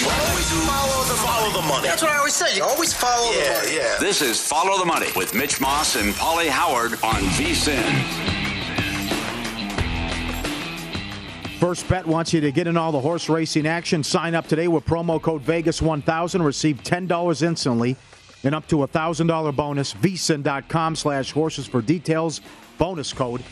Follow 0.00 1.04
the, 1.04 1.14
follow 1.14 1.60
the 1.60 1.68
money. 1.68 1.86
That's 1.86 2.00
what 2.00 2.10
I 2.10 2.16
always 2.16 2.32
say. 2.32 2.56
You 2.56 2.64
always 2.64 2.94
follow 2.94 3.30
yeah, 3.32 3.52
the 3.52 3.60
money. 3.60 3.76
Yeah. 3.76 3.96
This 4.00 4.22
is 4.22 4.40
Follow 4.40 4.78
the 4.78 4.86
Money 4.86 5.08
with 5.14 5.34
Mitch 5.34 5.60
Moss 5.60 5.96
and 5.96 6.14
Pauly 6.14 6.48
Howard 6.48 6.92
on 7.04 7.20
VSIN. 7.36 7.82
First 11.58 11.86
Bet 11.86 12.06
wants 12.06 12.32
you 12.32 12.40
to 12.40 12.50
get 12.50 12.66
in 12.66 12.78
all 12.78 12.92
the 12.92 13.00
horse 13.00 13.28
racing 13.28 13.66
action. 13.66 14.02
Sign 14.02 14.34
up 14.34 14.46
today 14.48 14.68
with 14.68 14.86
promo 14.86 15.20
code 15.20 15.44
Vegas1000. 15.44 16.42
Receive 16.42 16.82
$10 16.82 17.42
instantly 17.42 17.94
and 18.42 18.54
up 18.54 18.66
to 18.68 18.82
a 18.82 18.88
$1,000 18.88 19.54
bonus. 19.54 19.92
VSIN.com 19.92 20.96
slash 20.96 21.30
horses 21.32 21.66
for 21.66 21.82
details. 21.82 22.40
Bonus 22.78 23.12
code 23.12 23.42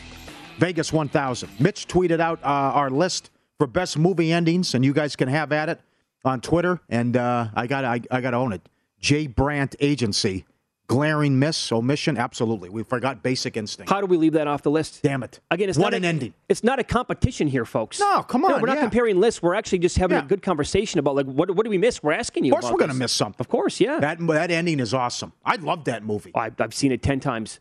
Vegas1000. 0.57 1.59
Mitch 1.59 1.87
tweeted 1.87 2.19
out 2.19 2.39
uh, 2.41 2.47
our 2.47 2.89
list 2.89 3.29
for 3.59 3.67
best 3.67 3.99
movie 3.99 4.33
endings, 4.33 4.73
and 4.73 4.83
you 4.83 4.93
guys 4.93 5.15
can 5.15 5.27
have 5.27 5.51
at 5.51 5.69
it 5.69 5.79
on 6.25 6.41
Twitter. 6.41 6.79
And 6.89 7.15
uh, 7.17 7.49
I 7.53 7.67
got 7.67 7.85
I, 7.85 8.01
I 8.11 8.21
got 8.21 8.31
to 8.31 8.37
own 8.37 8.53
it. 8.53 8.67
Jay 8.99 9.27
Brandt 9.27 9.75
Agency. 9.79 10.45
Glaring 10.87 11.37
miss, 11.37 11.71
omission, 11.71 12.17
absolutely. 12.17 12.67
We 12.67 12.81
forgot 12.81 13.21
basic 13.21 13.55
instinct. 13.55 13.91
How 13.91 14.01
do 14.01 14.07
we 14.07 14.17
leave 14.17 14.33
that 14.33 14.47
off 14.47 14.63
the 14.63 14.71
list? 14.71 15.03
Damn 15.03 15.21
it! 15.21 15.39
Again, 15.51 15.69
it's 15.69 15.77
what 15.77 15.91
not 15.91 15.93
an 15.93 16.03
a, 16.03 16.07
ending. 16.07 16.33
It's 16.49 16.63
not 16.63 16.79
a 16.79 16.83
competition 16.83 17.47
here, 17.47 17.63
folks. 17.63 17.99
No, 17.99 18.23
come 18.23 18.43
on. 18.43 18.53
No, 18.53 18.57
we're 18.57 18.65
not 18.65 18.77
yeah. 18.77 18.81
comparing 18.81 19.19
lists. 19.19 19.39
We're 19.39 19.53
actually 19.53 19.77
just 19.77 19.99
having 19.99 20.17
Yeah. 20.17 20.23
a 20.23 20.27
good 20.27 20.41
conversation 20.41 20.99
about 20.99 21.13
like 21.13 21.27
what 21.27 21.55
what 21.55 21.63
do 21.63 21.69
we 21.69 21.77
miss? 21.77 22.01
We're 22.01 22.13
asking 22.13 22.45
you. 22.45 22.53
Of 22.55 22.61
course, 22.61 22.71
we're 22.71 22.79
going 22.79 22.89
to 22.89 22.95
miss 22.97 23.11
something. 23.11 23.39
Of 23.39 23.49
course, 23.49 23.79
yeah. 23.79 23.99
That 23.99 24.17
that 24.25 24.49
ending 24.49 24.79
is 24.79 24.91
awesome. 24.95 25.33
I 25.45 25.57
love 25.57 25.83
that 25.83 26.03
movie. 26.03 26.31
I, 26.33 26.49
I've 26.57 26.73
seen 26.73 26.91
it 26.91 27.03
ten 27.03 27.19
times. 27.19 27.59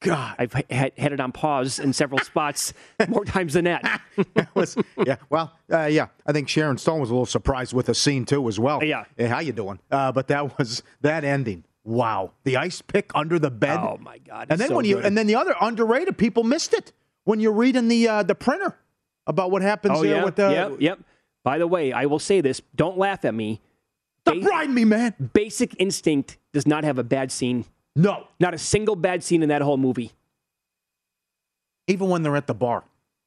God, 0.00 0.36
I've 0.38 0.52
had, 0.52 0.92
had 0.98 1.12
it 1.12 1.20
on 1.20 1.32
pause 1.32 1.78
in 1.78 1.92
several 1.92 2.18
spots 2.20 2.74
more 3.08 3.24
times 3.24 3.54
than 3.54 3.64
that. 3.64 4.02
That 4.34 4.54
was- 4.54 4.76
yeah. 5.04 5.16
Well, 5.30 5.52
uh, 5.72 5.86
yeah. 5.86 6.08
I 6.26 6.32
think 6.32 6.48
Sharon 6.48 6.78
Stone 6.78 7.00
was 7.00 7.10
a 7.10 7.12
little 7.12 7.26
surprised 7.26 7.72
with 7.72 7.86
the 7.86 7.94
scene 7.94 8.24
too, 8.24 8.46
as 8.48 8.58
well. 8.58 8.82
Yeah. 8.82 9.04
Hey, 9.16 9.26
how 9.26 9.40
you 9.40 9.52
doing? 9.52 9.78
Uh, 9.90 10.12
but 10.12 10.28
that 10.28 10.58
was 10.58 10.82
that 11.00 11.24
ending. 11.24 11.64
Wow, 11.84 12.32
the 12.44 12.56
ice 12.56 12.82
pick 12.82 13.12
under 13.14 13.38
the 13.38 13.50
bed. 13.50 13.78
Oh 13.78 13.96
my 14.00 14.18
God! 14.18 14.48
And 14.50 14.60
then 14.60 14.68
so 14.68 14.74
when 14.74 14.84
you 14.84 14.96
good. 14.96 15.04
and 15.06 15.16
then 15.16 15.28
the 15.28 15.36
other 15.36 15.54
underrated 15.60 16.18
people 16.18 16.42
missed 16.42 16.74
it 16.74 16.92
when 17.24 17.38
you're 17.38 17.52
reading 17.52 17.86
the 17.86 18.08
uh, 18.08 18.22
the 18.24 18.34
printer 18.34 18.76
about 19.26 19.52
what 19.52 19.62
happens 19.62 19.98
oh 19.98 20.02
yeah, 20.02 20.24
with 20.24 20.34
the. 20.34 20.50
yep, 20.50 20.72
yep. 20.80 20.98
By 21.44 21.58
the 21.58 21.66
way, 21.68 21.92
I 21.92 22.06
will 22.06 22.18
say 22.18 22.40
this: 22.40 22.60
don't 22.74 22.98
laugh 22.98 23.24
at 23.24 23.34
me. 23.34 23.60
Stop 24.22 24.42
riding 24.42 24.74
me, 24.74 24.84
man. 24.84 25.14
Basic 25.32 25.76
Instinct 25.78 26.38
does 26.52 26.66
not 26.66 26.82
have 26.82 26.98
a 26.98 27.04
bad 27.04 27.30
scene. 27.30 27.64
No, 27.96 28.28
not 28.38 28.54
a 28.54 28.58
single 28.58 28.94
bad 28.94 29.24
scene 29.24 29.42
in 29.42 29.48
that 29.48 29.62
whole 29.62 29.78
movie. 29.78 30.12
Even 31.88 32.08
when 32.08 32.22
they're 32.22 32.36
at 32.36 32.46
the 32.46 32.54
bar, 32.54 32.84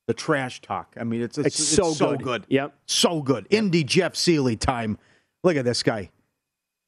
the 0.08 0.14
trash 0.14 0.62
talk. 0.62 0.96
I 1.00 1.04
mean, 1.04 1.22
it's 1.22 1.38
it's, 1.38 1.60
It's 1.60 1.68
so 1.76 1.94
good. 1.94 2.24
good. 2.24 2.46
Yep. 2.50 2.74
so 2.86 3.22
good. 3.22 3.48
Indy 3.50 3.84
Jeff 3.84 4.16
Seeley 4.16 4.56
time. 4.56 4.98
Look 5.44 5.56
at 5.58 5.66
this 5.66 5.82
guy. 5.84 6.12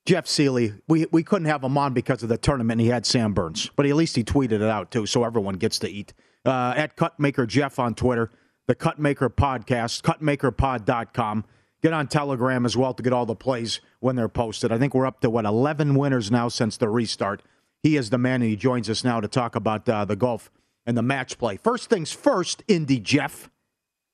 Jeff 0.05 0.27
Seeley, 0.27 0.73
we, 0.87 1.05
we 1.11 1.23
couldn't 1.23 1.45
have 1.47 1.63
him 1.63 1.77
on 1.77 1.93
because 1.93 2.23
of 2.23 2.29
the 2.29 2.37
tournament. 2.37 2.81
He 2.81 2.87
had 2.87 3.05
Sam 3.05 3.33
Burns, 3.33 3.69
but 3.75 3.85
at 3.85 3.95
least 3.95 4.15
he 4.15 4.23
tweeted 4.23 4.53
it 4.53 4.61
out 4.63 4.89
too, 4.91 5.05
so 5.05 5.23
everyone 5.23 5.55
gets 5.55 5.77
to 5.79 5.89
eat. 5.89 6.13
Uh, 6.43 6.73
at 6.75 6.97
Cutmaker 6.97 7.47
Jeff 7.47 7.77
on 7.77 7.93
Twitter, 7.93 8.31
the 8.67 8.73
Cutmaker 8.75 9.29
Podcast, 9.29 10.01
cutmakerpod.com. 10.01 11.45
Get 11.83 11.93
on 11.93 12.07
Telegram 12.07 12.65
as 12.65 12.75
well 12.75 12.93
to 12.95 13.01
get 13.03 13.13
all 13.13 13.25
the 13.25 13.35
plays 13.35 13.79
when 13.99 14.15
they're 14.15 14.27
posted. 14.29 14.71
I 14.71 14.77
think 14.79 14.93
we're 14.93 15.05
up 15.05 15.19
to 15.21 15.29
what 15.29 15.45
11 15.45 15.95
winners 15.95 16.31
now 16.31 16.47
since 16.47 16.77
the 16.77 16.89
restart. 16.89 17.43
He 17.83 17.97
is 17.97 18.09
the 18.09 18.17
man, 18.17 18.41
and 18.41 18.49
he 18.49 18.55
joins 18.55 18.89
us 18.89 19.03
now 19.03 19.19
to 19.19 19.27
talk 19.27 19.55
about 19.55 19.89
uh, 19.89 20.05
the 20.05 20.15
golf 20.15 20.51
and 20.85 20.95
the 20.95 21.01
match 21.01 21.37
play. 21.37 21.57
First 21.57 21.89
things 21.89 22.11
first, 22.11 22.63
Indy 22.67 22.99
Jeff. 22.99 23.49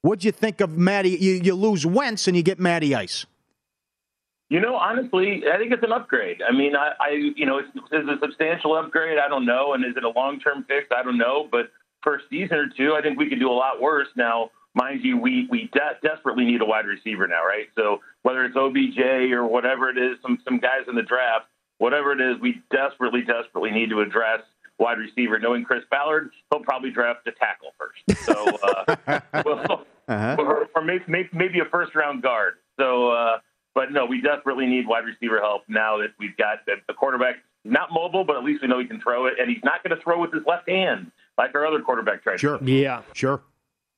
What'd 0.01 0.23
you 0.23 0.31
think 0.31 0.61
of 0.61 0.77
Matty? 0.77 1.09
You, 1.09 1.33
you 1.33 1.53
lose 1.53 1.85
Wentz 1.85 2.27
and 2.27 2.37
you 2.37 2.43
get 2.43 2.59
Matty 2.59 2.95
Ice. 2.95 3.25
You 4.49 4.61
know, 4.61 4.75
honestly, 4.75 5.43
I 5.51 5.57
think 5.57 5.73
it's 5.73 5.83
an 5.83 5.91
upgrade. 5.91 6.41
I 6.47 6.55
mean, 6.55 6.75
I, 6.75 6.93
I 6.99 7.09
you 7.35 7.45
know, 7.45 7.59
is, 7.59 7.65
is 7.75 8.07
it 8.07 8.09
a 8.09 8.17
substantial 8.21 8.77
upgrade? 8.77 9.17
I 9.17 9.27
don't 9.27 9.45
know. 9.45 9.73
And 9.73 9.83
is 9.83 9.97
it 9.97 10.05
a 10.05 10.09
long 10.09 10.39
term 10.39 10.63
fix? 10.65 10.87
I 10.95 11.03
don't 11.03 11.17
know. 11.17 11.49
But 11.51 11.71
for 12.01 12.15
a 12.15 12.19
season 12.29 12.57
or 12.57 12.69
two, 12.69 12.95
I 12.97 13.01
think 13.01 13.19
we 13.19 13.27
could 13.27 13.39
do 13.39 13.49
a 13.49 13.51
lot 13.51 13.81
worse. 13.81 14.07
Now, 14.15 14.51
mind 14.73 15.01
you, 15.03 15.17
we 15.17 15.47
we 15.49 15.69
de- 15.73 16.07
desperately 16.07 16.45
need 16.45 16.61
a 16.61 16.65
wide 16.65 16.85
receiver 16.85 17.27
now, 17.27 17.45
right? 17.45 17.67
So 17.75 17.99
whether 18.21 18.45
it's 18.45 18.55
OBJ 18.55 19.31
or 19.33 19.45
whatever 19.45 19.89
it 19.89 19.97
is, 19.97 20.17
some 20.21 20.37
some 20.45 20.59
guys 20.59 20.87
in 20.87 20.95
the 20.95 21.01
draft, 21.01 21.47
whatever 21.77 22.11
it 22.11 22.21
is, 22.21 22.39
we 22.41 22.61
desperately, 22.71 23.21
desperately 23.21 23.71
need 23.71 23.89
to 23.89 24.01
address 24.01 24.41
wide 24.79 24.97
receiver. 24.97 25.39
Knowing 25.39 25.63
Chris 25.63 25.83
Ballard, 25.89 26.31
he'll 26.51 26.61
probably 26.61 26.91
draft 26.91 27.27
a 27.27 27.31
tackle 27.31 27.73
first. 27.77 28.25
So, 28.25 28.57
uh, 28.63 29.19
well, 29.45 29.85
or, 30.39 30.67
or 30.75 30.81
maybe, 30.83 31.03
maybe 31.07 31.29
maybe 31.33 31.59
a 31.59 31.65
first 31.65 31.95
round 31.95 32.21
guard. 32.21 32.55
So. 32.79 33.11
uh 33.11 33.39
but 33.75 33.91
no, 33.91 34.07
we 34.07 34.21
desperately 34.21 34.65
need 34.65 34.87
wide 34.87 35.05
receiver 35.05 35.39
help 35.39 35.61
now 35.67 35.97
that 35.99 36.07
we've 36.17 36.35
got 36.35 36.65
the, 36.65 36.77
the 36.87 36.95
quarterback 36.95 37.35
not 37.63 37.91
mobile, 37.91 38.23
but 38.23 38.35
at 38.35 38.43
least 38.43 38.61
we 38.61 38.67
know 38.67 38.79
he 38.79 38.85
can 38.85 38.99
throw 38.99 39.27
it, 39.27 39.35
and 39.39 39.49
he's 39.49 39.63
not 39.63 39.83
going 39.83 39.95
to 39.95 40.01
throw 40.01 40.19
with 40.19 40.33
his 40.33 40.43
left 40.47 40.67
hand 40.67 41.11
like 41.37 41.53
our 41.53 41.65
other 41.65 41.81
quarterback 41.81 42.23
tried. 42.23 42.39
Sure. 42.39 42.59
Yeah. 42.63 43.03
Sure. 43.13 43.41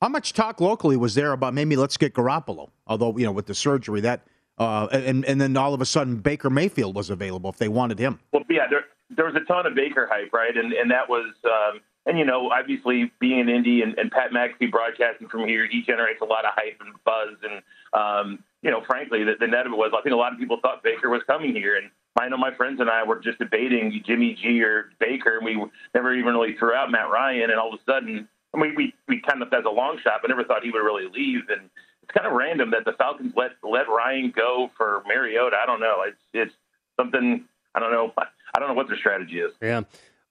How 0.01 0.09
much 0.09 0.33
talk 0.33 0.61
locally 0.61 0.97
was 0.97 1.15
there 1.15 1.31
about 1.31 1.53
maybe 1.53 1.75
let's 1.75 1.97
get 1.97 2.13
Garoppolo? 2.13 2.69
Although, 2.87 3.17
you 3.17 3.25
know, 3.25 3.31
with 3.31 3.45
the 3.45 3.55
surgery 3.55 4.01
that 4.01 4.21
uh, 4.59 4.88
and 4.91 5.25
and 5.25 5.39
then 5.39 5.56
all 5.57 5.73
of 5.73 5.81
a 5.81 5.85
sudden 5.85 6.17
Baker 6.17 6.50
Mayfield 6.50 6.95
was 6.95 7.09
available 7.09 7.50
if 7.50 7.57
they 7.57 7.69
wanted 7.69 8.00
him. 8.00 8.19
Well, 8.31 8.44
yeah, 8.50 8.67
there 8.69 8.85
there 9.09 9.25
was 9.25 9.35
a 9.35 9.45
ton 9.45 9.65
of 9.65 9.75
Baker 9.75 10.07
hype, 10.11 10.33
right? 10.33 10.56
And 10.56 10.73
and 10.73 10.91
that 10.91 11.09
was 11.09 11.33
um, 11.45 11.81
and 12.06 12.19
you 12.19 12.25
know 12.25 12.51
obviously 12.51 13.11
being 13.19 13.39
in 13.39 13.50
Indy 13.50 13.81
and, 13.81 13.97
and 13.97 14.11
Pat 14.11 14.31
McAfee 14.31 14.71
broadcasting 14.71 15.27
from 15.29 15.47
here, 15.47 15.67
he 15.69 15.81
generates 15.81 16.21
a 16.21 16.25
lot 16.25 16.45
of 16.45 16.51
hype 16.56 16.77
and 16.81 16.94
buzz 17.03 17.38
and 17.44 17.61
um, 17.94 18.44
you 18.61 18.71
know, 18.71 18.81
frankly, 18.85 19.23
the, 19.23 19.33
the 19.39 19.47
net 19.47 19.65
of 19.65 19.71
it 19.71 19.77
was 19.77 19.91
I 19.97 20.01
think 20.01 20.13
a 20.13 20.17
lot 20.17 20.33
of 20.33 20.39
people 20.39 20.59
thought 20.61 20.83
Baker 20.83 21.09
was 21.09 21.21
coming 21.27 21.56
here, 21.56 21.77
and 21.77 21.89
I 22.19 22.27
know 22.27 22.38
my 22.38 22.53
friends 22.53 22.81
and 22.81 22.89
I 22.89 23.03
were 23.03 23.19
just 23.19 23.39
debating 23.39 24.01
Jimmy 24.06 24.38
G 24.41 24.61
or 24.61 24.91
Baker, 25.00 25.38
and 25.38 25.45
we 25.45 25.63
never 25.94 26.13
even 26.13 26.33
really 26.33 26.56
threw 26.57 26.73
out 26.73 26.91
Matt 26.91 27.09
Ryan, 27.09 27.51
and 27.51 27.59
all 27.59 27.73
of 27.73 27.79
a 27.79 27.83
sudden, 27.89 28.27
I 28.53 28.59
mean, 28.59 28.73
we 28.75 28.94
we 29.07 29.21
kind 29.21 29.41
of 29.41 29.53
as 29.53 29.63
a 29.65 29.69
long 29.69 29.97
shot, 30.03 30.19
but 30.21 30.27
never 30.27 30.44
thought 30.44 30.63
he 30.63 30.71
would 30.71 30.79
really 30.79 31.07
leave, 31.07 31.44
and 31.50 31.69
it's 32.09 32.17
kind 32.17 32.27
of 32.27 32.38
random 32.38 32.71
that 32.71 32.85
the 32.85 32.94
Falcons 32.94 33.33
let 33.35 33.51
let 33.63 33.88
Ryan 33.88 34.33
go 34.35 34.71
for 34.75 35.03
Mariota. 35.07 35.56
I 35.61 35.65
don't 35.65 35.79
know. 35.79 36.03
It's 36.07 36.17
it's 36.33 36.53
something 37.00 37.45
I 37.75 37.79
don't 37.79 37.91
know. 37.91 38.11
I 38.17 38.59
don't 38.59 38.69
know 38.69 38.73
what 38.73 38.88
their 38.88 38.97
strategy 38.97 39.39
is. 39.39 39.53
Yeah. 39.61 39.81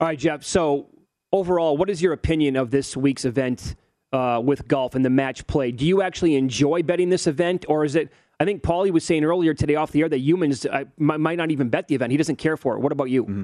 All 0.01 0.09
right, 0.09 0.19
Jeff. 0.19 0.45
So 0.45 0.89
overall, 1.33 1.77
what 1.77 1.89
is 1.89 2.03
your 2.03 2.13
opinion 2.13 2.57
of 2.57 2.71
this 2.71 2.97
week's 2.97 3.25
event 3.25 3.77
uh, 4.13 4.41
with 4.45 4.67
golf 4.67 4.97
and 4.97 5.05
the 5.05 5.11
match 5.11 5.47
play? 5.47 5.71
Do 5.71 5.87
you 5.87 6.03
actually 6.03 6.35
enjoy 6.35 6.83
betting 6.83 7.11
this 7.11 7.27
event, 7.27 7.65
or 7.69 7.85
is 7.85 7.95
it? 7.95 8.11
I 8.41 8.45
think 8.45 8.63
Pauly 8.63 8.91
was 8.91 9.05
saying 9.05 9.25
earlier 9.25 9.55
today 9.55 9.75
off 9.75 9.91
the 9.93 10.01
air 10.01 10.09
that 10.09 10.19
humans 10.19 10.67
uh, 10.67 10.85
might 10.97 11.39
not 11.39 11.51
even 11.51 11.69
bet 11.69 11.89
the 11.89 11.95
event. 11.95 12.13
He 12.13 12.17
doesn't 12.17 12.37
care 12.37 12.57
for 12.57 12.77
it. 12.77 12.81
What 12.81 12.93
about 12.93 13.11
you? 13.11 13.25
Mm-hmm. 13.25 13.43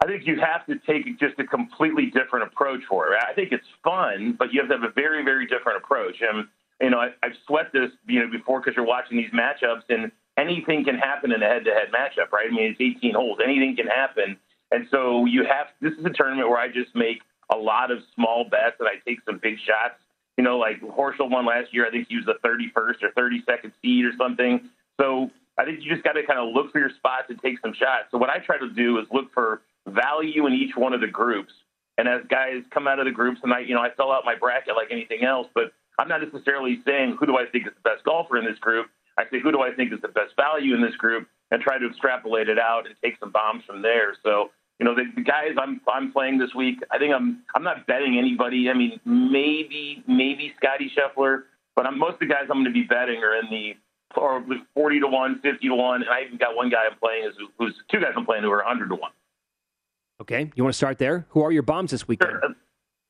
I 0.00 0.06
think 0.06 0.26
you 0.26 0.40
have 0.40 0.66
to 0.66 0.74
take 0.84 1.06
just 1.20 1.38
a 1.38 1.44
completely 1.44 2.06
different 2.06 2.46
approach 2.46 2.80
for 2.88 3.12
it. 3.12 3.20
I 3.28 3.32
think 3.34 3.52
it's 3.52 3.66
fun, 3.84 4.34
but 4.36 4.52
you 4.52 4.60
have 4.60 4.68
to 4.70 4.76
have 4.76 4.82
a 4.82 4.92
very, 4.92 5.24
very 5.24 5.46
different 5.46 5.78
approach. 5.78 6.16
And 6.20 6.48
you 6.82 6.90
know, 6.90 6.98
I, 6.98 7.10
I've 7.22 7.36
sweat 7.46 7.72
this, 7.72 7.90
you 8.06 8.20
know, 8.20 8.30
before 8.30 8.60
because 8.60 8.76
you're 8.76 8.84
watching 8.84 9.16
these 9.16 9.30
matchups, 9.30 9.82
and 9.88 10.10
anything 10.36 10.84
can 10.84 10.96
happen 10.96 11.32
in 11.32 11.42
a 11.42 11.46
head-to-head 11.46 11.88
matchup, 11.92 12.32
right? 12.32 12.46
I 12.50 12.54
mean, 12.54 12.76
it's 12.78 12.80
18 12.80 13.14
holes, 13.14 13.38
anything 13.42 13.76
can 13.76 13.86
happen, 13.86 14.36
and 14.70 14.86
so 14.90 15.24
you 15.26 15.44
have. 15.44 15.68
This 15.80 15.92
is 15.92 16.04
a 16.04 16.10
tournament 16.10 16.48
where 16.48 16.58
I 16.58 16.68
just 16.68 16.94
make 16.94 17.20
a 17.50 17.56
lot 17.56 17.90
of 17.90 17.98
small 18.14 18.44
bets 18.44 18.76
and 18.80 18.88
I 18.88 18.94
take 19.06 19.18
some 19.24 19.38
big 19.38 19.56
shots. 19.58 20.00
You 20.36 20.44
know, 20.44 20.58
like 20.58 20.80
Horschel 20.80 21.30
won 21.30 21.44
last 21.44 21.74
year. 21.74 21.86
I 21.86 21.90
think 21.90 22.08
he 22.08 22.16
was 22.16 22.24
the 22.24 22.36
31st 22.44 23.02
or 23.02 23.10
32nd 23.10 23.72
seed 23.82 24.04
or 24.06 24.12
something. 24.16 24.70
So 24.98 25.30
I 25.58 25.64
think 25.64 25.82
you 25.82 25.90
just 25.90 26.02
got 26.02 26.12
to 26.12 26.22
kind 26.24 26.38
of 26.38 26.54
look 26.54 26.72
for 26.72 26.78
your 26.78 26.90
spots 26.90 27.26
and 27.28 27.40
take 27.42 27.60
some 27.60 27.74
shots. 27.74 28.06
So 28.10 28.18
what 28.18 28.30
I 28.30 28.38
try 28.38 28.58
to 28.58 28.70
do 28.70 28.98
is 28.98 29.06
look 29.12 29.32
for 29.34 29.60
value 29.86 30.46
in 30.46 30.54
each 30.54 30.74
one 30.74 30.94
of 30.94 31.00
the 31.00 31.06
groups. 31.06 31.52
And 31.98 32.08
as 32.08 32.22
guys 32.28 32.62
come 32.70 32.88
out 32.88 32.98
of 32.98 33.04
the 33.04 33.10
groups, 33.10 33.40
and 33.42 33.52
I, 33.52 33.60
you 33.60 33.74
know, 33.74 33.82
I 33.82 33.90
fill 33.94 34.10
out 34.10 34.24
my 34.24 34.34
bracket 34.34 34.74
like 34.74 34.88
anything 34.90 35.24
else, 35.24 35.48
but 35.54 35.72
I'm 35.98 36.08
not 36.08 36.22
necessarily 36.22 36.80
saying 36.86 37.16
who 37.18 37.26
do 37.26 37.36
I 37.36 37.46
think 37.46 37.66
is 37.66 37.72
the 37.74 37.88
best 37.88 38.04
golfer 38.04 38.38
in 38.38 38.44
this 38.44 38.58
group. 38.58 38.86
I 39.18 39.24
say 39.30 39.40
who 39.40 39.52
do 39.52 39.60
I 39.60 39.72
think 39.72 39.92
is 39.92 40.00
the 40.00 40.08
best 40.08 40.34
value 40.36 40.74
in 40.74 40.80
this 40.80 40.96
group, 40.96 41.28
and 41.50 41.62
try 41.62 41.78
to 41.78 41.86
extrapolate 41.86 42.48
it 42.48 42.58
out 42.58 42.86
and 42.86 42.94
take 43.02 43.18
some 43.20 43.30
bombs 43.30 43.62
from 43.66 43.82
there. 43.82 44.16
So 44.22 44.50
you 44.78 44.86
know, 44.86 44.94
the, 44.94 45.04
the 45.14 45.22
guys 45.22 45.54
I'm 45.60 45.80
I'm 45.86 46.12
playing 46.12 46.38
this 46.38 46.54
week, 46.54 46.78
I 46.90 46.98
think 46.98 47.14
I'm 47.14 47.42
I'm 47.54 47.62
not 47.62 47.86
betting 47.86 48.18
anybody. 48.18 48.68
I 48.70 48.74
mean, 48.74 48.98
maybe 49.04 50.02
maybe 50.08 50.52
Scotty 50.56 50.90
Scheffler, 50.96 51.42
but 51.76 51.86
I'm, 51.86 51.98
most 51.98 52.14
of 52.14 52.20
the 52.20 52.26
guys 52.26 52.44
I'm 52.50 52.62
going 52.62 52.64
to 52.64 52.72
be 52.72 52.82
betting 52.82 53.22
are 53.22 53.36
in 53.38 53.50
the 53.50 53.74
or 54.16 54.44
40 54.74 55.00
to 55.00 55.06
1, 55.06 55.40
50 55.40 55.68
to 55.68 55.74
1, 55.74 56.02
and 56.02 56.10
I 56.10 56.22
even 56.26 56.36
got 56.36 56.54
one 56.54 56.68
guy 56.68 56.84
I'm 56.90 56.98
playing 56.98 57.30
who's, 57.38 57.48
who's 57.58 57.74
two 57.90 58.00
guys 58.00 58.12
I'm 58.16 58.26
playing 58.26 58.42
who 58.42 58.50
are 58.50 58.58
100 58.58 58.88
to 58.88 58.94
1. 58.94 59.10
Okay, 60.20 60.50
you 60.54 60.62
want 60.62 60.74
to 60.74 60.76
start 60.76 60.98
there? 60.98 61.26
Who 61.30 61.42
are 61.42 61.50
your 61.50 61.62
bombs 61.62 61.92
this 61.92 62.06
weekend? 62.06 62.30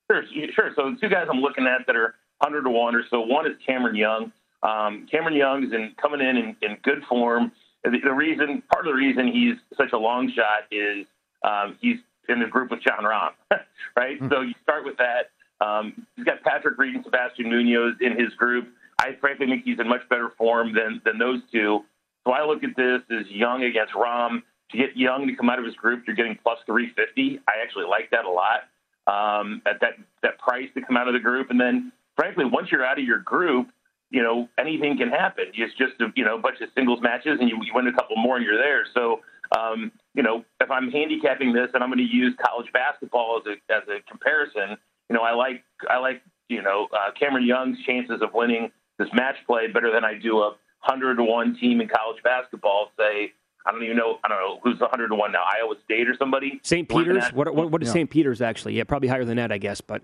Sure, 0.09 0.23
sure. 0.31 0.47
sure. 0.53 0.71
So 0.75 0.91
the 0.91 0.97
two 1.01 1.09
guys 1.09 1.27
I'm 1.29 1.41
looking 1.41 1.67
at 1.67 1.85
that 1.87 1.95
are 1.95 2.15
100 2.39 2.63
to 2.63 2.69
1 2.69 2.95
or 2.95 3.03
so. 3.09 3.21
One 3.21 3.45
is 3.47 3.53
Cameron 3.65 3.95
Young. 3.95 4.31
Um, 4.63 5.07
Cameron 5.11 5.35
Young 5.35 5.65
is 5.65 5.73
in, 5.73 5.93
coming 6.01 6.21
in, 6.21 6.37
in 6.37 6.55
in 6.61 6.77
good 6.83 7.03
form. 7.09 7.51
The, 7.83 7.99
the 8.01 8.13
reason, 8.13 8.63
part 8.71 8.87
of 8.87 8.93
the 8.93 8.97
reason 8.97 9.27
he's 9.27 9.55
such 9.77 9.91
a 9.91 9.97
long 9.97 10.31
shot 10.31 10.71
is 10.71 11.05
um, 11.43 11.77
he's 11.81 11.97
in 12.29 12.39
the 12.39 12.45
group 12.45 12.71
with 12.71 12.81
Jon 12.81 13.03
Rahm, 13.03 13.31
right? 13.97 14.17
Mm-hmm. 14.17 14.29
So 14.31 14.41
you 14.41 14.53
start 14.63 14.85
with 14.85 14.95
that. 14.97 15.31
Um, 15.63 16.07
he's 16.15 16.25
got 16.25 16.41
Patrick 16.43 16.77
Reed 16.77 16.95
and 16.95 17.03
Sebastian 17.03 17.49
Munoz 17.49 17.95
in 17.99 18.17
his 18.17 18.33
group. 18.35 18.69
I 18.99 19.15
frankly 19.19 19.47
think 19.47 19.63
he's 19.65 19.79
in 19.79 19.87
much 19.87 20.07
better 20.09 20.31
form 20.37 20.73
than 20.73 21.01
than 21.03 21.17
those 21.17 21.41
two. 21.51 21.83
So 22.25 22.31
I 22.31 22.45
look 22.45 22.63
at 22.63 22.75
this 22.77 23.01
as 23.11 23.29
Young 23.29 23.63
against 23.63 23.93
Rahm. 23.93 24.43
To 24.71 24.77
get 24.77 24.95
Young 24.95 25.27
to 25.27 25.35
come 25.35 25.49
out 25.49 25.59
of 25.59 25.65
his 25.65 25.75
group, 25.75 26.03
you're 26.07 26.15
getting 26.15 26.37
plus 26.41 26.57
350. 26.65 27.41
I 27.47 27.61
actually 27.61 27.85
like 27.85 28.09
that 28.09 28.25
a 28.25 28.31
lot 28.31 28.63
um, 29.07 29.61
at 29.65 29.79
that 29.81 29.93
that 30.21 30.39
price 30.39 30.69
to 30.75 30.81
come 30.81 30.97
out 30.97 31.07
of 31.07 31.13
the 31.13 31.19
group. 31.19 31.49
And 31.49 31.59
then, 31.59 31.91
frankly, 32.15 32.45
once 32.45 32.71
you're 32.71 32.85
out 32.85 32.99
of 32.99 33.05
your 33.05 33.19
group, 33.19 33.67
you 34.09 34.21
know 34.21 34.47
anything 34.59 34.97
can 34.97 35.09
happen. 35.09 35.45
It's 35.53 35.73
just 35.75 35.99
a, 35.99 36.07
you 36.15 36.23
know 36.23 36.37
a 36.37 36.41
bunch 36.41 36.61
of 36.61 36.69
singles 36.75 36.99
matches, 37.01 37.37
and 37.39 37.49
you, 37.49 37.57
you 37.63 37.71
win 37.73 37.87
a 37.87 37.93
couple 37.93 38.15
more, 38.17 38.37
and 38.37 38.45
you're 38.45 38.57
there. 38.57 38.85
So 38.93 39.21
um, 39.57 39.91
you 40.13 40.23
know, 40.23 40.43
if 40.61 40.71
I'm 40.71 40.89
handicapping 40.91 41.53
this 41.53 41.69
and 41.73 41.83
I'm 41.83 41.89
going 41.89 42.05
to 42.05 42.15
use 42.15 42.35
college 42.45 42.71
basketball 42.73 43.41
as 43.41 43.45
a 43.47 43.73
as 43.73 43.83
a 43.87 44.01
comparison, 44.09 44.77
you 45.09 45.15
know, 45.15 45.21
I 45.21 45.33
like 45.33 45.63
I 45.89 45.97
like 45.97 46.21
you 46.49 46.61
know 46.61 46.87
uh, 46.93 47.11
Cameron 47.19 47.45
Young's 47.45 47.77
chances 47.85 48.21
of 48.21 48.29
winning 48.33 48.71
this 48.99 49.09
match 49.13 49.35
play 49.45 49.67
better 49.67 49.91
than 49.91 50.03
I 50.03 50.17
do 50.17 50.39
a 50.39 50.55
hundred 50.79 51.15
to 51.15 51.23
one 51.23 51.57
team 51.59 51.81
in 51.81 51.87
college 51.87 52.21
basketball. 52.23 52.91
Say 52.97 53.33
I 53.65 53.71
don't 53.71 53.83
even 53.83 53.97
know 53.97 54.19
I 54.23 54.27
don't 54.27 54.39
know 54.39 54.59
who's 54.63 54.79
the 54.79 54.87
hundred 54.87 55.09
to 55.09 55.15
one 55.15 55.31
now 55.31 55.43
Iowa 55.43 55.75
State 55.83 56.07
or 56.07 56.15
somebody. 56.17 56.59
St. 56.63 56.87
Peter's. 56.87 57.31
What 57.33 57.53
what, 57.53 57.71
what 57.71 57.81
is 57.81 57.89
yeah. 57.89 57.93
St. 57.93 58.09
Peter's 58.09 58.41
actually? 58.41 58.75
Yeah, 58.75 58.83
probably 58.85 59.09
higher 59.09 59.25
than 59.25 59.37
that, 59.37 59.51
I 59.51 59.57
guess. 59.57 59.81
But 59.81 60.03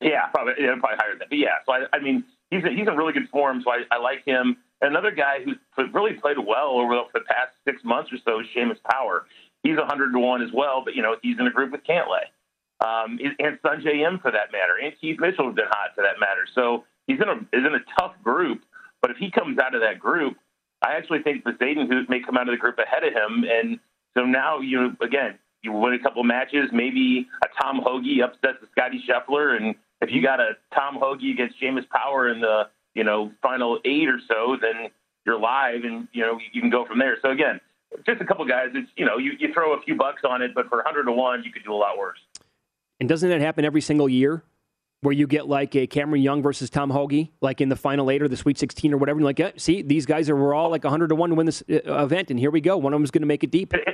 yeah, 0.00 0.26
probably 0.34 0.54
yeah, 0.58 0.74
probably 0.78 0.98
higher 0.98 1.10
than 1.10 1.18
that. 1.20 1.28
But 1.30 1.38
yeah, 1.38 1.62
so 1.64 1.72
I, 1.72 1.84
I 1.92 2.00
mean 2.00 2.24
he's 2.50 2.64
a, 2.64 2.70
he's 2.70 2.86
in 2.86 2.96
really 2.96 3.12
good 3.12 3.28
form, 3.30 3.62
so 3.64 3.70
I, 3.70 3.82
I 3.90 3.98
like 3.98 4.24
him. 4.24 4.56
Another 4.80 5.10
guy 5.10 5.38
who's 5.42 5.56
really 5.92 6.12
played 6.14 6.36
well 6.38 6.78
over 6.78 7.00
the 7.14 7.20
past 7.20 7.52
six 7.64 7.82
months 7.82 8.10
or 8.12 8.18
so 8.24 8.40
is 8.40 8.46
Seamus 8.54 8.82
Power. 8.90 9.26
He's 9.62 9.76
100 9.76 10.12
to 10.12 10.18
1 10.18 10.42
as 10.42 10.50
well, 10.52 10.82
but, 10.84 10.94
you 10.94 11.02
know, 11.02 11.16
he's 11.22 11.38
in 11.40 11.46
a 11.46 11.50
group 11.50 11.72
with 11.72 11.82
Cantlay. 11.82 12.28
Um, 12.84 13.18
and 13.38 13.58
Sungjae 13.62 14.06
Im 14.06 14.18
for 14.18 14.30
that 14.30 14.52
matter, 14.52 14.76
and 14.82 14.92
Keith 15.00 15.18
Mitchell 15.18 15.46
has 15.46 15.54
been 15.54 15.64
hot 15.70 15.94
for 15.94 16.02
that 16.02 16.20
matter. 16.20 16.46
So 16.54 16.84
he's 17.06 17.18
in 17.20 17.28
a 17.28 17.36
is 17.56 17.64
in 17.66 17.74
a 17.74 17.80
tough 17.98 18.12
group. 18.22 18.62
But 19.00 19.10
if 19.10 19.16
he 19.16 19.30
comes 19.30 19.58
out 19.58 19.74
of 19.74 19.80
that 19.80 19.98
group, 19.98 20.36
I 20.82 20.92
actually 20.92 21.22
think 21.22 21.42
Bezaden 21.42 21.88
who 21.88 22.02
may 22.10 22.20
come 22.20 22.36
out 22.36 22.48
of 22.48 22.52
the 22.52 22.58
group 22.58 22.78
ahead 22.78 23.02
of 23.02 23.14
him. 23.14 23.44
And 23.48 23.78
so 24.12 24.24
now 24.26 24.60
you 24.60 24.94
again 25.00 25.38
you 25.62 25.72
win 25.72 25.94
a 25.94 25.98
couple 25.98 26.22
matches. 26.22 26.68
Maybe 26.70 27.26
a 27.42 27.62
Tom 27.62 27.80
Hoge 27.82 28.20
upsets 28.22 28.58
the 28.60 28.68
Scotty 28.72 29.02
Scheffler, 29.08 29.56
and 29.56 29.74
if 30.00 30.10
you 30.10 30.22
got 30.22 30.40
a 30.40 30.52
Tom 30.74 30.96
Hoge 30.96 31.24
against 31.24 31.60
Seamus 31.60 31.88
Power 31.88 32.28
in 32.28 32.40
the 32.40 32.68
you 32.96 33.04
know, 33.04 33.30
final 33.42 33.78
eight 33.84 34.08
or 34.08 34.18
so, 34.26 34.56
then 34.60 34.88
you're 35.26 35.38
live 35.38 35.84
and, 35.84 36.08
you 36.12 36.22
know, 36.22 36.38
you 36.52 36.60
can 36.62 36.70
go 36.70 36.86
from 36.86 36.98
there. 36.98 37.18
So 37.20 37.30
again, 37.30 37.60
just 38.06 38.22
a 38.22 38.24
couple 38.24 38.44
guys, 38.46 38.68
it's, 38.72 38.90
you 38.96 39.04
know, 39.04 39.18
you, 39.18 39.32
you 39.38 39.52
throw 39.52 39.74
a 39.74 39.82
few 39.82 39.94
bucks 39.94 40.22
on 40.28 40.40
it, 40.40 40.54
but 40.54 40.68
for 40.68 40.78
100 40.78 41.04
to 41.04 41.12
1, 41.12 41.44
you 41.44 41.52
could 41.52 41.62
do 41.62 41.74
a 41.74 41.76
lot 41.76 41.98
worse. 41.98 42.18
And 42.98 43.08
doesn't 43.08 43.28
that 43.28 43.42
happen 43.42 43.66
every 43.66 43.82
single 43.82 44.08
year? 44.08 44.42
Where 45.02 45.12
you 45.12 45.26
get 45.26 45.46
like 45.46 45.76
a 45.76 45.86
Cameron 45.86 46.22
Young 46.22 46.42
versus 46.42 46.70
Tom 46.70 46.88
Hoge, 46.88 47.28
like 47.42 47.60
in 47.60 47.68
the 47.68 47.76
final 47.76 48.10
eight 48.10 48.22
or 48.22 48.28
the 48.28 48.36
Sweet 48.36 48.58
16 48.58 48.94
or 48.94 48.96
whatever. 48.96 49.18
And 49.18 49.26
like, 49.26 49.38
yeah, 49.38 49.50
see, 49.58 49.82
these 49.82 50.06
guys 50.06 50.30
are 50.30 50.34
we're 50.34 50.54
all 50.54 50.70
like 50.70 50.84
100 50.84 51.08
to 51.08 51.14
1 51.14 51.30
to 51.30 51.36
win 51.36 51.46
this 51.46 51.62
uh, 51.70 52.02
event, 52.02 52.30
and 52.30 52.40
here 52.40 52.50
we 52.50 52.62
go. 52.62 52.78
One 52.78 52.94
of 52.94 52.96
them 52.96 53.04
is 53.04 53.10
going 53.10 53.20
to 53.20 53.28
make 53.28 53.44
it 53.44 53.50
deep. 53.50 53.74
It, 53.74 53.86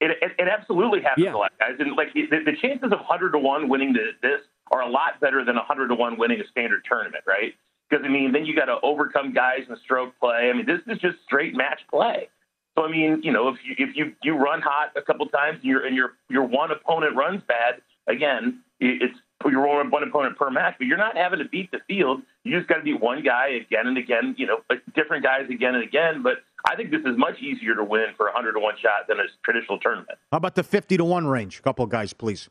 it, 0.00 0.10
it, 0.22 0.32
it 0.38 0.48
absolutely 0.48 1.00
happens 1.00 1.24
yeah. 1.24 1.34
a 1.34 1.38
lot, 1.38 1.52
guys. 1.58 1.76
And 1.78 1.96
like 1.96 2.12
the, 2.12 2.26
the 2.44 2.56
chances 2.60 2.92
of 2.92 2.98
100 2.98 3.32
to 3.32 3.38
1 3.38 3.68
winning 3.70 3.94
the, 3.94 4.10
this 4.22 4.42
are 4.70 4.82
a 4.82 4.88
lot 4.88 5.20
better 5.20 5.44
than 5.44 5.56
100 5.56 5.88
to 5.88 5.94
1 5.94 6.18
winning 6.18 6.40
a 6.40 6.46
standard 6.48 6.84
tournament, 6.88 7.24
right? 7.26 7.54
Because 7.88 8.04
I 8.04 8.08
mean, 8.08 8.32
then 8.32 8.44
you 8.44 8.54
got 8.54 8.66
to 8.66 8.78
overcome 8.82 9.32
guys 9.32 9.60
in 9.68 9.76
stroke 9.84 10.18
play. 10.20 10.50
I 10.50 10.56
mean, 10.56 10.66
this 10.66 10.80
is 10.86 11.00
just 11.00 11.16
straight 11.24 11.54
match 11.54 11.80
play. 11.90 12.28
So 12.78 12.84
I 12.84 12.90
mean, 12.90 13.22
you 13.22 13.32
know, 13.32 13.48
if 13.48 13.56
you 13.64 13.74
if 13.78 13.96
you 13.96 14.12
you 14.22 14.36
run 14.36 14.60
hot 14.60 14.92
a 14.94 15.02
couple 15.02 15.26
times 15.26 15.56
and 15.56 15.64
your 15.64 15.84
and 15.84 15.96
your 15.96 16.12
your 16.28 16.44
one 16.44 16.70
opponent 16.70 17.16
runs 17.16 17.42
bad, 17.48 17.80
again, 18.06 18.62
it's 18.78 19.14
you're 19.44 19.66
one 19.66 19.86
opponent 20.06 20.36
per 20.36 20.50
match, 20.50 20.74
but 20.78 20.86
you're 20.86 20.98
not 20.98 21.16
having 21.16 21.38
to 21.38 21.44
beat 21.44 21.70
the 21.70 21.78
field. 21.86 22.22
You 22.44 22.56
just 22.56 22.68
got 22.68 22.76
to 22.76 22.82
beat 22.82 23.00
one 23.00 23.22
guy 23.22 23.48
again 23.48 23.86
and 23.86 23.96
again. 23.96 24.34
You 24.38 24.46
know, 24.46 24.60
different 24.94 25.24
guys 25.24 25.48
again 25.50 25.74
and 25.74 25.82
again. 25.82 26.22
But 26.22 26.38
I 26.66 26.76
think 26.76 26.90
this 26.90 27.00
is 27.00 27.16
much 27.16 27.40
easier 27.40 27.74
to 27.74 27.84
win 27.84 28.06
for 28.16 28.28
a 28.28 28.32
hundred 28.32 28.52
to 28.52 28.60
one 28.60 28.74
shot 28.80 29.08
than 29.08 29.18
a 29.18 29.24
traditional 29.44 29.78
tournament. 29.78 30.18
How 30.30 30.38
about 30.38 30.54
the 30.54 30.62
fifty 30.62 30.96
to 30.96 31.04
one 31.04 31.26
range? 31.26 31.58
A 31.58 31.62
couple 31.62 31.86
guys, 31.86 32.12
please. 32.12 32.48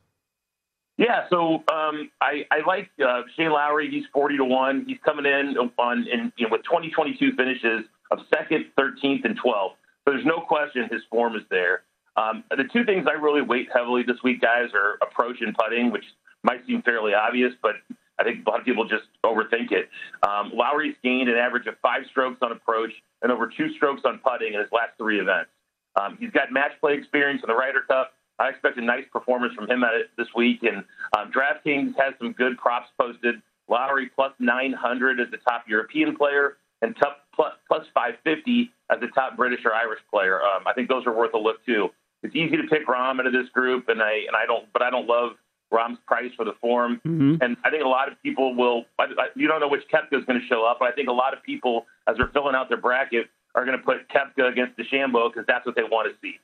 Yeah, 0.97 1.27
so 1.29 1.63
um, 1.71 2.09
I, 2.21 2.45
I 2.49 2.65
like 2.65 2.89
uh, 3.05 3.21
Shane 3.35 3.51
Lowry. 3.51 3.89
He's 3.89 4.05
forty 4.11 4.37
to 4.37 4.45
one. 4.45 4.83
He's 4.87 4.97
coming 5.05 5.25
in 5.25 5.55
on 5.77 6.07
in, 6.07 6.33
you 6.37 6.47
know, 6.47 6.51
with 6.51 6.63
2022 6.63 7.33
finishes 7.33 7.85
of 8.09 8.19
second, 8.33 8.65
13th, 8.79 9.25
and 9.25 9.39
12th. 9.39 9.75
So 10.05 10.13
there's 10.13 10.25
no 10.25 10.39
question 10.39 10.87
his 10.89 11.01
form 11.09 11.35
is 11.35 11.43
there. 11.49 11.83
Um, 12.15 12.43
the 12.49 12.63
two 12.71 12.83
things 12.85 13.05
I 13.07 13.13
really 13.13 13.41
weight 13.41 13.67
heavily 13.73 14.03
this 14.03 14.17
week, 14.23 14.41
guys, 14.41 14.69
are 14.73 14.97
approach 15.05 15.41
and 15.41 15.55
putting, 15.55 15.91
which 15.91 16.05
might 16.43 16.65
seem 16.65 16.81
fairly 16.81 17.13
obvious, 17.13 17.53
but 17.61 17.75
I 18.17 18.23
think 18.23 18.45
a 18.45 18.49
lot 18.49 18.59
of 18.59 18.65
people 18.65 18.87
just 18.87 19.03
overthink 19.23 19.71
it. 19.71 19.89
Um, 20.27 20.51
Lowry's 20.53 20.95
gained 21.03 21.29
an 21.29 21.35
average 21.35 21.67
of 21.67 21.75
five 21.81 22.03
strokes 22.09 22.39
on 22.41 22.51
approach 22.51 22.91
and 23.21 23.31
over 23.31 23.51
two 23.55 23.71
strokes 23.75 24.01
on 24.05 24.19
putting 24.19 24.53
in 24.53 24.59
his 24.59 24.71
last 24.71 24.91
three 24.97 25.19
events. 25.19 25.51
Um, 25.99 26.17
he's 26.19 26.31
got 26.31 26.51
match 26.51 26.71
play 26.79 26.93
experience 26.93 27.41
in 27.43 27.47
the 27.47 27.55
Ryder 27.55 27.81
Cup 27.81 28.13
I 28.39 28.49
expect 28.49 28.77
a 28.77 28.81
nice 28.81 29.05
performance 29.11 29.53
from 29.53 29.69
him 29.69 29.83
this 30.17 30.27
week. 30.35 30.63
And 30.63 30.83
um, 31.17 31.31
DraftKings 31.31 31.93
has 31.97 32.13
some 32.19 32.33
good 32.33 32.57
props 32.57 32.89
posted. 32.99 33.35
Lowry 33.69 34.09
plus 34.15 34.31
900 34.39 35.19
as 35.19 35.29
the 35.29 35.37
top 35.37 35.65
European 35.67 36.15
player, 36.15 36.55
and 36.81 36.95
top, 36.95 37.25
plus, 37.35 37.53
plus 37.67 37.85
550 37.93 38.71
as 38.89 38.99
the 39.01 39.07
top 39.07 39.35
British 39.35 39.59
or 39.65 39.73
Irish 39.73 39.99
player. 40.09 40.41
Um, 40.41 40.65
I 40.65 40.73
think 40.73 40.87
those 40.87 41.05
are 41.05 41.13
worth 41.13 41.33
a 41.33 41.37
look 41.37 41.65
too. 41.65 41.89
It's 42.23 42.33
easy 42.33 42.55
to 42.55 42.63
pick 42.63 42.87
Rahm 42.87 43.19
out 43.19 43.27
of 43.27 43.33
this 43.33 43.49
group, 43.49 43.89
and 43.89 44.01
I 44.01 44.23
and 44.25 44.35
I 44.35 44.45
don't, 44.45 44.71
but 44.71 44.81
I 44.81 44.89
don't 44.89 45.05
love 45.05 45.31
Rahm's 45.73 45.99
price 46.07 46.31
for 46.37 46.45
the 46.45 46.53
form. 46.61 47.01
Mm-hmm. 47.05 47.43
And 47.43 47.57
I 47.65 47.69
think 47.69 47.83
a 47.83 47.87
lot 47.87 48.09
of 48.09 48.21
people 48.23 48.55
will. 48.55 48.85
I, 48.97 49.03
I, 49.03 49.27
you 49.35 49.47
don't 49.47 49.59
know 49.59 49.67
which 49.67 49.83
Koepka 49.93 50.17
is 50.17 50.25
going 50.25 50.39
to 50.39 50.47
show 50.47 50.65
up, 50.65 50.77
but 50.79 50.87
I 50.87 50.93
think 50.93 51.09
a 51.09 51.13
lot 51.13 51.33
of 51.33 51.43
people 51.43 51.85
as 52.07 52.15
they're 52.17 52.31
filling 52.33 52.55
out 52.55 52.69
their 52.69 52.79
bracket, 52.79 53.27
are 53.55 53.65
going 53.65 53.77
to 53.77 53.83
put 53.83 54.07
Koepka 54.09 54.51
against 54.51 54.77
DeChambeau 54.77 55.31
because 55.31 55.45
that's 55.47 55.65
what 55.65 55.75
they 55.75 55.83
want 55.83 56.11
to 56.11 56.17
see. 56.21 56.39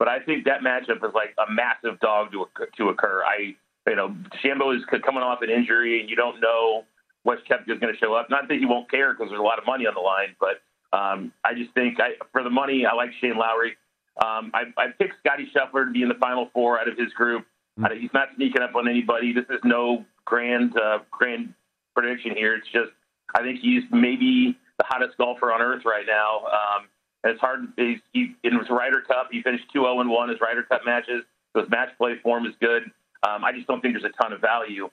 But 0.00 0.08
I 0.08 0.18
think 0.18 0.46
that 0.46 0.62
matchup 0.62 1.04
is 1.06 1.14
like 1.14 1.36
a 1.36 1.52
massive 1.52 2.00
dog 2.00 2.32
to 2.32 2.46
to 2.78 2.88
occur. 2.88 3.22
I 3.22 3.54
you 3.86 3.96
know 3.96 4.16
DeChambeau 4.32 4.74
is 4.74 4.82
coming 5.04 5.22
off 5.22 5.42
an 5.42 5.50
injury, 5.50 6.00
and 6.00 6.08
you 6.08 6.16
don't 6.16 6.40
know 6.40 6.84
what 7.22 7.38
Koepka 7.44 7.70
is 7.70 7.78
going 7.78 7.92
to 7.92 7.98
show 8.00 8.14
up. 8.14 8.30
Not 8.30 8.48
that 8.48 8.58
he 8.58 8.64
won't 8.64 8.90
care 8.90 9.12
because 9.12 9.28
there's 9.28 9.38
a 9.38 9.44
lot 9.44 9.58
of 9.58 9.66
money 9.66 9.86
on 9.86 9.92
the 9.92 10.00
line, 10.00 10.34
but 10.40 10.62
um, 10.96 11.32
I 11.44 11.52
just 11.52 11.74
think 11.74 12.00
I, 12.00 12.12
for 12.32 12.42
the 12.42 12.48
money, 12.48 12.86
I 12.86 12.94
like 12.94 13.10
Shane 13.20 13.36
Lowry. 13.36 13.76
Um, 14.24 14.50
I, 14.54 14.64
I 14.78 14.86
picked 14.98 15.14
Scotty 15.20 15.48
Scheffler 15.54 15.84
to 15.84 15.92
be 15.92 16.02
in 16.02 16.08
the 16.08 16.14
final 16.14 16.48
four 16.54 16.80
out 16.80 16.88
of 16.88 16.96
his 16.96 17.12
group. 17.12 17.44
Mm-hmm. 17.78 18.00
he's 18.00 18.10
not 18.14 18.28
sneaking 18.36 18.62
up 18.62 18.74
on 18.74 18.88
anybody. 18.88 19.34
This 19.34 19.44
is 19.50 19.60
no 19.64 20.06
grand 20.24 20.74
uh, 20.78 21.00
grand 21.10 21.52
prediction 21.94 22.34
here. 22.34 22.54
It's 22.54 22.66
just 22.72 22.90
I 23.36 23.42
think 23.42 23.60
he's 23.60 23.82
maybe 23.92 24.56
the 24.78 24.84
hottest 24.88 25.18
golfer 25.18 25.52
on 25.52 25.60
earth 25.60 25.82
right 25.84 26.06
now. 26.06 26.46
Um, 26.46 26.88
it's 27.24 27.40
hard. 27.40 27.68
He's, 27.76 27.98
he, 28.12 28.34
in 28.42 28.58
his 28.58 28.68
Ryder 28.70 29.02
Cup, 29.02 29.28
he 29.30 29.42
finished 29.42 29.64
2 29.72 29.80
0 29.80 29.94
1 30.08 30.28
his 30.28 30.40
Ryder 30.40 30.62
Cup 30.62 30.82
matches. 30.84 31.22
So 31.52 31.62
his 31.62 31.70
match 31.70 31.90
play 31.98 32.14
form 32.22 32.46
is 32.46 32.54
good. 32.60 32.84
Um, 33.22 33.44
I 33.44 33.52
just 33.52 33.66
don't 33.66 33.80
think 33.80 33.94
there's 33.94 34.04
a 34.04 34.22
ton 34.22 34.32
of 34.32 34.40
value. 34.40 34.88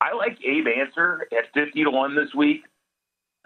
I 0.00 0.14
like 0.14 0.38
Abe 0.44 0.66
Ancer 0.68 1.26
at 1.32 1.52
50 1.54 1.84
to 1.84 1.90
1 1.90 2.16
this 2.16 2.34
week. 2.34 2.64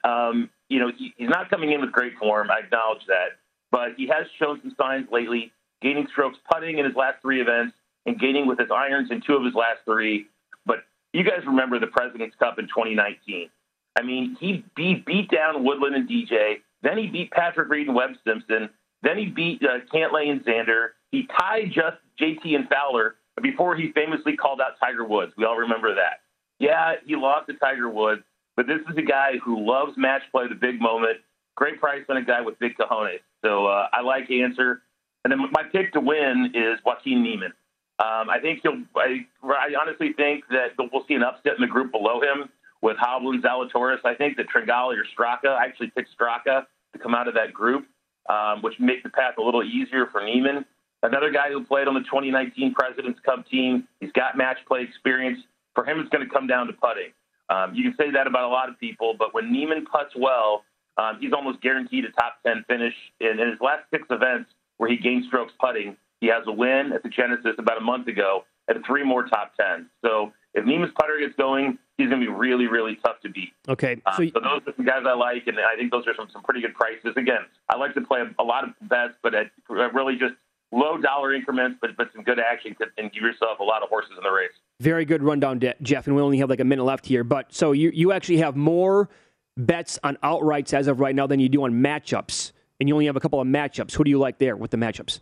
Um, 0.04 0.50
you 0.68 0.78
know, 0.78 0.90
he, 0.96 1.12
he's 1.16 1.28
not 1.28 1.50
coming 1.50 1.72
in 1.72 1.80
with 1.80 1.92
great 1.92 2.16
form. 2.18 2.50
I 2.50 2.60
acknowledge 2.60 3.04
that. 3.06 3.38
But 3.70 3.94
he 3.96 4.06
has 4.08 4.26
shown 4.38 4.60
some 4.62 4.74
signs 4.76 5.08
lately, 5.12 5.52
gaining 5.82 6.06
strokes 6.12 6.38
putting 6.50 6.78
in 6.78 6.84
his 6.84 6.94
last 6.94 7.22
three 7.22 7.40
events 7.40 7.74
and 8.06 8.18
gaining 8.18 8.46
with 8.46 8.58
his 8.58 8.70
irons 8.70 9.10
in 9.10 9.20
two 9.20 9.34
of 9.34 9.44
his 9.44 9.54
last 9.54 9.80
three. 9.84 10.26
But 10.66 10.78
you 11.12 11.24
guys 11.24 11.44
remember 11.46 11.78
the 11.78 11.86
President's 11.86 12.36
Cup 12.36 12.58
in 12.58 12.66
2019. 12.66 13.50
I 13.98 14.02
mean, 14.02 14.36
he 14.40 14.64
beat, 14.76 15.04
beat 15.04 15.30
down 15.30 15.64
Woodland 15.64 15.94
and 15.94 16.08
DJ. 16.08 16.60
Then 16.82 16.98
he 16.98 17.06
beat 17.06 17.30
Patrick 17.30 17.68
Reed 17.68 17.86
and 17.86 17.96
Webb 17.96 18.10
Simpson. 18.26 18.70
Then 19.02 19.18
he 19.18 19.26
beat 19.26 19.62
uh, 19.62 19.84
Cantlay 19.92 20.30
and 20.30 20.44
Xander. 20.44 20.88
He 21.10 21.26
tied 21.38 21.72
just 21.72 21.96
JT 22.20 22.54
and 22.54 22.68
Fowler 22.68 23.16
before 23.42 23.76
he 23.76 23.92
famously 23.92 24.36
called 24.36 24.60
out 24.60 24.72
Tiger 24.80 25.04
Woods. 25.04 25.32
We 25.36 25.44
all 25.44 25.56
remember 25.56 25.94
that. 25.94 26.20
Yeah, 26.58 26.94
he 27.06 27.16
lost 27.16 27.48
to 27.48 27.54
Tiger 27.54 27.88
Woods, 27.88 28.22
but 28.56 28.66
this 28.66 28.80
is 28.90 28.96
a 28.96 29.02
guy 29.02 29.38
who 29.42 29.66
loves 29.66 29.92
match 29.96 30.22
play, 30.30 30.46
the 30.48 30.54
big 30.54 30.80
moment. 30.80 31.18
Great 31.56 31.80
price 31.80 32.04
on 32.08 32.16
a 32.16 32.22
guy 32.22 32.40
with 32.42 32.58
big 32.58 32.76
cojones. 32.76 33.20
So 33.42 33.66
uh, 33.66 33.88
I 33.92 34.02
like 34.02 34.30
Ancer. 34.30 34.82
And 35.24 35.30
then 35.30 35.38
my 35.52 35.62
pick 35.70 35.92
to 35.92 36.00
win 36.00 36.52
is 36.54 36.78
Joaquin 36.84 37.22
Niemann. 37.22 37.52
Um, 37.98 38.30
I 38.30 38.38
think 38.40 38.60
he'll. 38.62 38.82
I, 38.96 39.26
I 39.44 39.74
honestly 39.78 40.14
think 40.14 40.44
that 40.48 40.70
we'll 40.78 41.04
see 41.06 41.14
an 41.14 41.22
upset 41.22 41.54
in 41.56 41.60
the 41.60 41.66
group 41.66 41.92
below 41.92 42.22
him 42.22 42.48
with 42.82 42.96
Hovland, 42.96 43.42
Zalatoris. 43.42 43.98
I 44.04 44.14
think 44.14 44.36
that 44.36 44.46
Tringali 44.48 44.96
or 44.96 45.04
Straka. 45.16 45.48
I 45.48 45.64
actually 45.64 45.90
picked 45.90 46.10
Straka 46.18 46.66
to 46.92 46.98
come 46.98 47.14
out 47.14 47.28
of 47.28 47.34
that 47.34 47.52
group, 47.52 47.86
um, 48.28 48.62
which 48.62 48.74
makes 48.78 49.02
the 49.02 49.10
path 49.10 49.34
a 49.38 49.42
little 49.42 49.62
easier 49.62 50.06
for 50.10 50.24
Niemann. 50.24 50.64
Another 51.02 51.30
guy 51.30 51.48
who 51.50 51.64
played 51.64 51.88
on 51.88 51.94
the 51.94 52.00
2019 52.00 52.74
President's 52.74 53.20
Cup 53.20 53.48
team. 53.48 53.88
He's 54.00 54.12
got 54.12 54.36
match 54.36 54.58
play 54.68 54.82
experience. 54.82 55.38
For 55.74 55.84
him, 55.84 56.00
it's 56.00 56.10
going 56.10 56.26
to 56.26 56.32
come 56.32 56.46
down 56.46 56.66
to 56.66 56.72
putting. 56.74 57.12
Um, 57.48 57.74
you 57.74 57.82
can 57.82 57.94
say 57.96 58.10
that 58.12 58.26
about 58.26 58.44
a 58.44 58.52
lot 58.52 58.68
of 58.68 58.78
people, 58.78 59.14
but 59.18 59.34
when 59.34 59.52
Niemann 59.52 59.86
puts 59.86 60.14
well, 60.16 60.64
um, 60.98 61.18
he's 61.20 61.32
almost 61.32 61.60
guaranteed 61.62 62.04
a 62.04 62.10
top 62.12 62.36
10 62.46 62.64
finish. 62.68 62.94
In, 63.20 63.40
in 63.40 63.50
his 63.50 63.60
last 63.60 63.84
six 63.90 64.06
events 64.10 64.50
where 64.76 64.90
he 64.90 64.96
gained 64.96 65.24
strokes 65.26 65.52
putting, 65.58 65.96
he 66.20 66.26
has 66.28 66.44
a 66.46 66.52
win 66.52 66.92
at 66.94 67.02
the 67.02 67.08
Genesis 67.08 67.54
about 67.58 67.78
a 67.78 67.80
month 67.80 68.06
ago 68.06 68.44
and 68.68 68.84
three 68.86 69.04
more 69.04 69.26
top 69.26 69.52
10s. 69.58 69.86
So 70.04 70.32
if 70.54 70.64
Niemann's 70.64 70.92
putter 70.98 71.18
gets 71.18 71.34
going, 71.36 71.78
he's 72.00 72.08
going 72.08 72.20
to 72.20 72.26
be 72.26 72.32
really, 72.32 72.66
really 72.66 72.96
tough 72.96 73.20
to 73.22 73.28
beat. 73.28 73.52
Okay. 73.68 74.00
So, 74.16 74.22
um, 74.22 74.30
so, 74.34 74.40
those 74.40 74.62
are 74.66 74.74
some 74.76 74.86
guys 74.86 75.02
I 75.06 75.14
like, 75.14 75.46
and 75.46 75.58
I 75.58 75.76
think 75.76 75.90
those 75.90 76.06
are 76.06 76.14
some, 76.16 76.28
some 76.32 76.42
pretty 76.42 76.60
good 76.60 76.74
prices. 76.74 77.14
Again, 77.16 77.46
I 77.68 77.76
like 77.76 77.94
to 77.94 78.00
play 78.00 78.20
a, 78.20 78.42
a 78.42 78.44
lot 78.44 78.64
of 78.64 78.70
bets, 78.88 79.14
but 79.22 79.34
at 79.34 79.50
really 79.68 80.16
just 80.16 80.34
low 80.72 80.98
dollar 80.98 81.34
increments, 81.34 81.78
but, 81.80 81.96
but 81.96 82.10
some 82.14 82.22
good 82.22 82.38
action 82.38 82.76
and 82.96 83.12
give 83.12 83.22
yourself 83.22 83.58
a 83.58 83.64
lot 83.64 83.82
of 83.82 83.88
horses 83.88 84.12
in 84.16 84.22
the 84.22 84.30
race. 84.30 84.50
Very 84.80 85.04
good 85.04 85.22
rundown, 85.22 85.60
Jeff, 85.82 86.06
and 86.06 86.16
we 86.16 86.22
only 86.22 86.38
have 86.38 86.50
like 86.50 86.60
a 86.60 86.64
minute 86.64 86.84
left 86.84 87.06
here. 87.06 87.24
But 87.24 87.52
so 87.52 87.72
you, 87.72 87.90
you 87.92 88.12
actually 88.12 88.38
have 88.38 88.56
more 88.56 89.08
bets 89.56 89.98
on 90.02 90.16
outrights 90.22 90.72
as 90.72 90.86
of 90.86 91.00
right 91.00 91.14
now 91.14 91.26
than 91.26 91.40
you 91.40 91.48
do 91.48 91.64
on 91.64 91.72
matchups, 91.72 92.52
and 92.78 92.88
you 92.88 92.94
only 92.94 93.06
have 93.06 93.16
a 93.16 93.20
couple 93.20 93.40
of 93.40 93.46
matchups. 93.46 93.94
Who 93.94 94.04
do 94.04 94.10
you 94.10 94.18
like 94.18 94.38
there 94.38 94.56
with 94.56 94.70
the 94.70 94.76
matchups? 94.76 95.20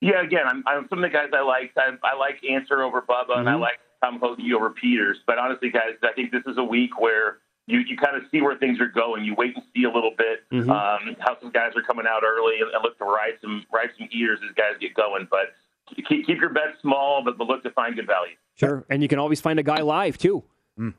Yeah, 0.00 0.22
again, 0.22 0.44
I'm, 0.46 0.62
I'm 0.66 0.86
some 0.88 1.02
of 1.02 1.02
the 1.02 1.08
guys 1.08 1.28
I 1.32 1.42
like. 1.42 1.72
I, 1.76 1.90
I 2.04 2.16
like 2.16 2.40
Ancer 2.48 2.82
over 2.82 3.00
Bubba, 3.00 3.30
mm-hmm. 3.30 3.40
and 3.40 3.48
I 3.48 3.52
mm-hmm. 3.52 3.62
like 3.62 3.80
Tom 4.02 4.18
Hoge 4.20 4.52
over 4.54 4.70
Pieters. 4.70 5.16
But 5.26 5.38
honestly, 5.38 5.70
guys, 5.70 5.94
I 6.02 6.12
think 6.12 6.30
this 6.30 6.42
is 6.46 6.56
a 6.58 6.64
week 6.64 7.00
where 7.00 7.38
you, 7.66 7.80
you 7.80 7.96
kind 7.96 8.16
of 8.16 8.22
see 8.30 8.40
where 8.40 8.56
things 8.56 8.80
are 8.80 8.88
going. 8.88 9.24
You 9.24 9.34
wait 9.34 9.54
and 9.54 9.64
see 9.74 9.84
a 9.84 9.90
little 9.90 10.12
bit 10.16 10.48
mm-hmm. 10.50 10.70
um, 10.70 11.16
how 11.20 11.38
some 11.40 11.50
guys 11.50 11.72
are 11.76 11.82
coming 11.82 12.06
out 12.08 12.22
early 12.24 12.60
and, 12.60 12.70
and 12.72 12.82
look 12.82 12.98
to 12.98 13.04
ride 13.04 13.34
some 13.40 13.64
ride 13.72 13.90
some 13.98 14.08
eaters 14.10 14.40
as 14.48 14.54
guys 14.54 14.72
get 14.80 14.94
going. 14.94 15.28
But 15.30 15.54
keep, 15.94 16.26
keep 16.26 16.40
your 16.40 16.50
bets 16.50 16.80
small, 16.80 17.22
but, 17.24 17.36
but 17.36 17.46
look 17.46 17.62
to 17.64 17.70
find 17.70 17.94
good 17.96 18.06
value. 18.06 18.34
Sure, 18.54 18.84
and 18.90 19.02
you 19.02 19.08
can 19.08 19.18
always 19.18 19.40
find 19.40 19.58
a 19.58 19.62
guy 19.62 19.80
live 19.80 20.18
too. 20.18 20.42
Mm. 20.78 20.94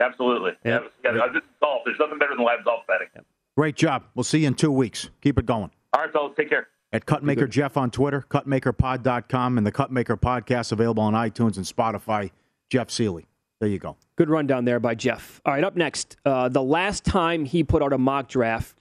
Absolutely. 0.00 0.52
Yeah. 0.64 0.80
yeah. 1.04 1.14
yeah. 1.14 1.26
This 1.32 1.42
is 1.42 1.48
golf. 1.60 1.82
There's 1.84 1.98
nothing 1.98 2.18
better 2.18 2.34
than 2.36 2.44
live 2.44 2.64
golf 2.64 2.86
betting. 2.86 3.08
Great 3.56 3.76
job. 3.76 4.04
We'll 4.14 4.24
see 4.24 4.40
you 4.40 4.48
in 4.48 4.54
two 4.54 4.72
weeks. 4.72 5.10
Keep 5.20 5.38
it 5.38 5.46
going. 5.46 5.70
All 5.92 6.02
right, 6.02 6.12
fellas. 6.12 6.32
Take 6.36 6.48
care 6.48 6.68
at 6.94 7.06
Cutmaker 7.06 7.50
Jeff 7.50 7.76
on 7.76 7.90
Twitter, 7.90 8.24
cutmakerpod.com, 8.30 9.58
and 9.58 9.66
the 9.66 9.72
Cutmaker 9.72 10.16
podcast 10.16 10.70
available 10.70 11.02
on 11.02 11.12
iTunes 11.12 11.56
and 11.56 11.66
Spotify. 11.66 12.30
Jeff 12.70 12.90
Seeley. 12.90 13.26
There 13.60 13.68
you 13.68 13.78
go. 13.78 13.96
Good 14.16 14.28
rundown 14.28 14.64
there 14.64 14.80
by 14.80 14.94
Jeff. 14.94 15.40
All 15.44 15.54
right, 15.54 15.64
up 15.64 15.76
next, 15.76 16.16
uh, 16.24 16.48
the 16.48 16.62
last 16.62 17.04
time 17.04 17.44
he 17.44 17.64
put 17.64 17.82
out 17.82 17.92
a 17.92 17.98
mock 17.98 18.28
draft, 18.28 18.76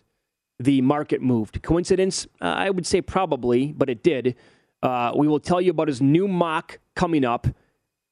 the 0.59 0.81
market 0.81 1.21
moved. 1.21 1.61
Coincidence? 1.61 2.27
Uh, 2.41 2.45
I 2.45 2.69
would 2.69 2.85
say 2.85 3.01
probably, 3.01 3.71
but 3.71 3.89
it 3.89 4.03
did. 4.03 4.35
Uh, 4.81 5.11
we 5.15 5.27
will 5.27 5.39
tell 5.39 5.61
you 5.61 5.71
about 5.71 5.87
his 5.87 6.01
new 6.01 6.27
mock 6.27 6.79
coming 6.95 7.23
up, 7.23 7.47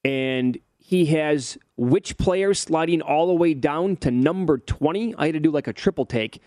and 0.03 0.57
he 0.77 1.05
has 1.07 1.57
which 1.77 2.17
player 2.17 2.53
sliding 2.53 3.01
all 3.01 3.27
the 3.27 3.33
way 3.33 3.53
down 3.53 3.95
to 3.97 4.11
number 4.11 4.57
20. 4.57 5.15
I 5.17 5.27
had 5.27 5.33
to 5.33 5.39
do 5.39 5.51
like 5.51 5.67
a 5.67 5.73
triple 5.73 6.05
take. 6.05 6.41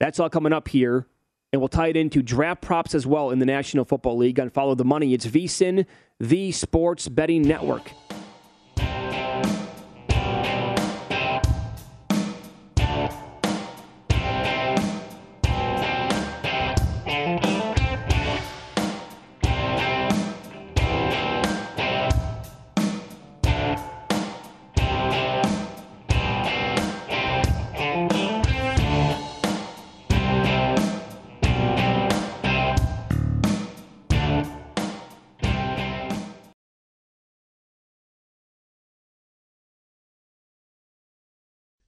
That's 0.00 0.20
all 0.20 0.28
coming 0.28 0.52
up 0.52 0.68
here 0.68 1.06
and 1.54 1.60
we'll 1.60 1.68
tie 1.68 1.86
it 1.86 1.96
into 1.96 2.20
draft 2.20 2.62
props 2.62 2.96
as 2.96 3.06
well 3.06 3.30
in 3.30 3.38
the 3.38 3.46
National 3.46 3.84
Football 3.84 4.16
League 4.16 4.40
on 4.40 4.50
Follow 4.50 4.74
the 4.74 4.84
Money. 4.84 5.14
It's 5.14 5.24
VSIN, 5.24 5.86
the 6.18 6.50
Sports 6.50 7.08
Betting 7.08 7.42
Network. 7.42 7.92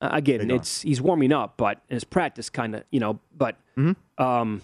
Uh, 0.00 0.08
again, 0.12 0.50
it's 0.50 0.80
he's 0.82 1.00
warming 1.02 1.30
up, 1.32 1.56
but 1.58 1.82
his 1.88 2.04
practice 2.04 2.48
kind 2.48 2.74
of, 2.74 2.84
you 2.90 3.00
know, 3.00 3.20
but 3.36 3.56
Mm-hmm. 3.76 4.22
um, 4.24 4.62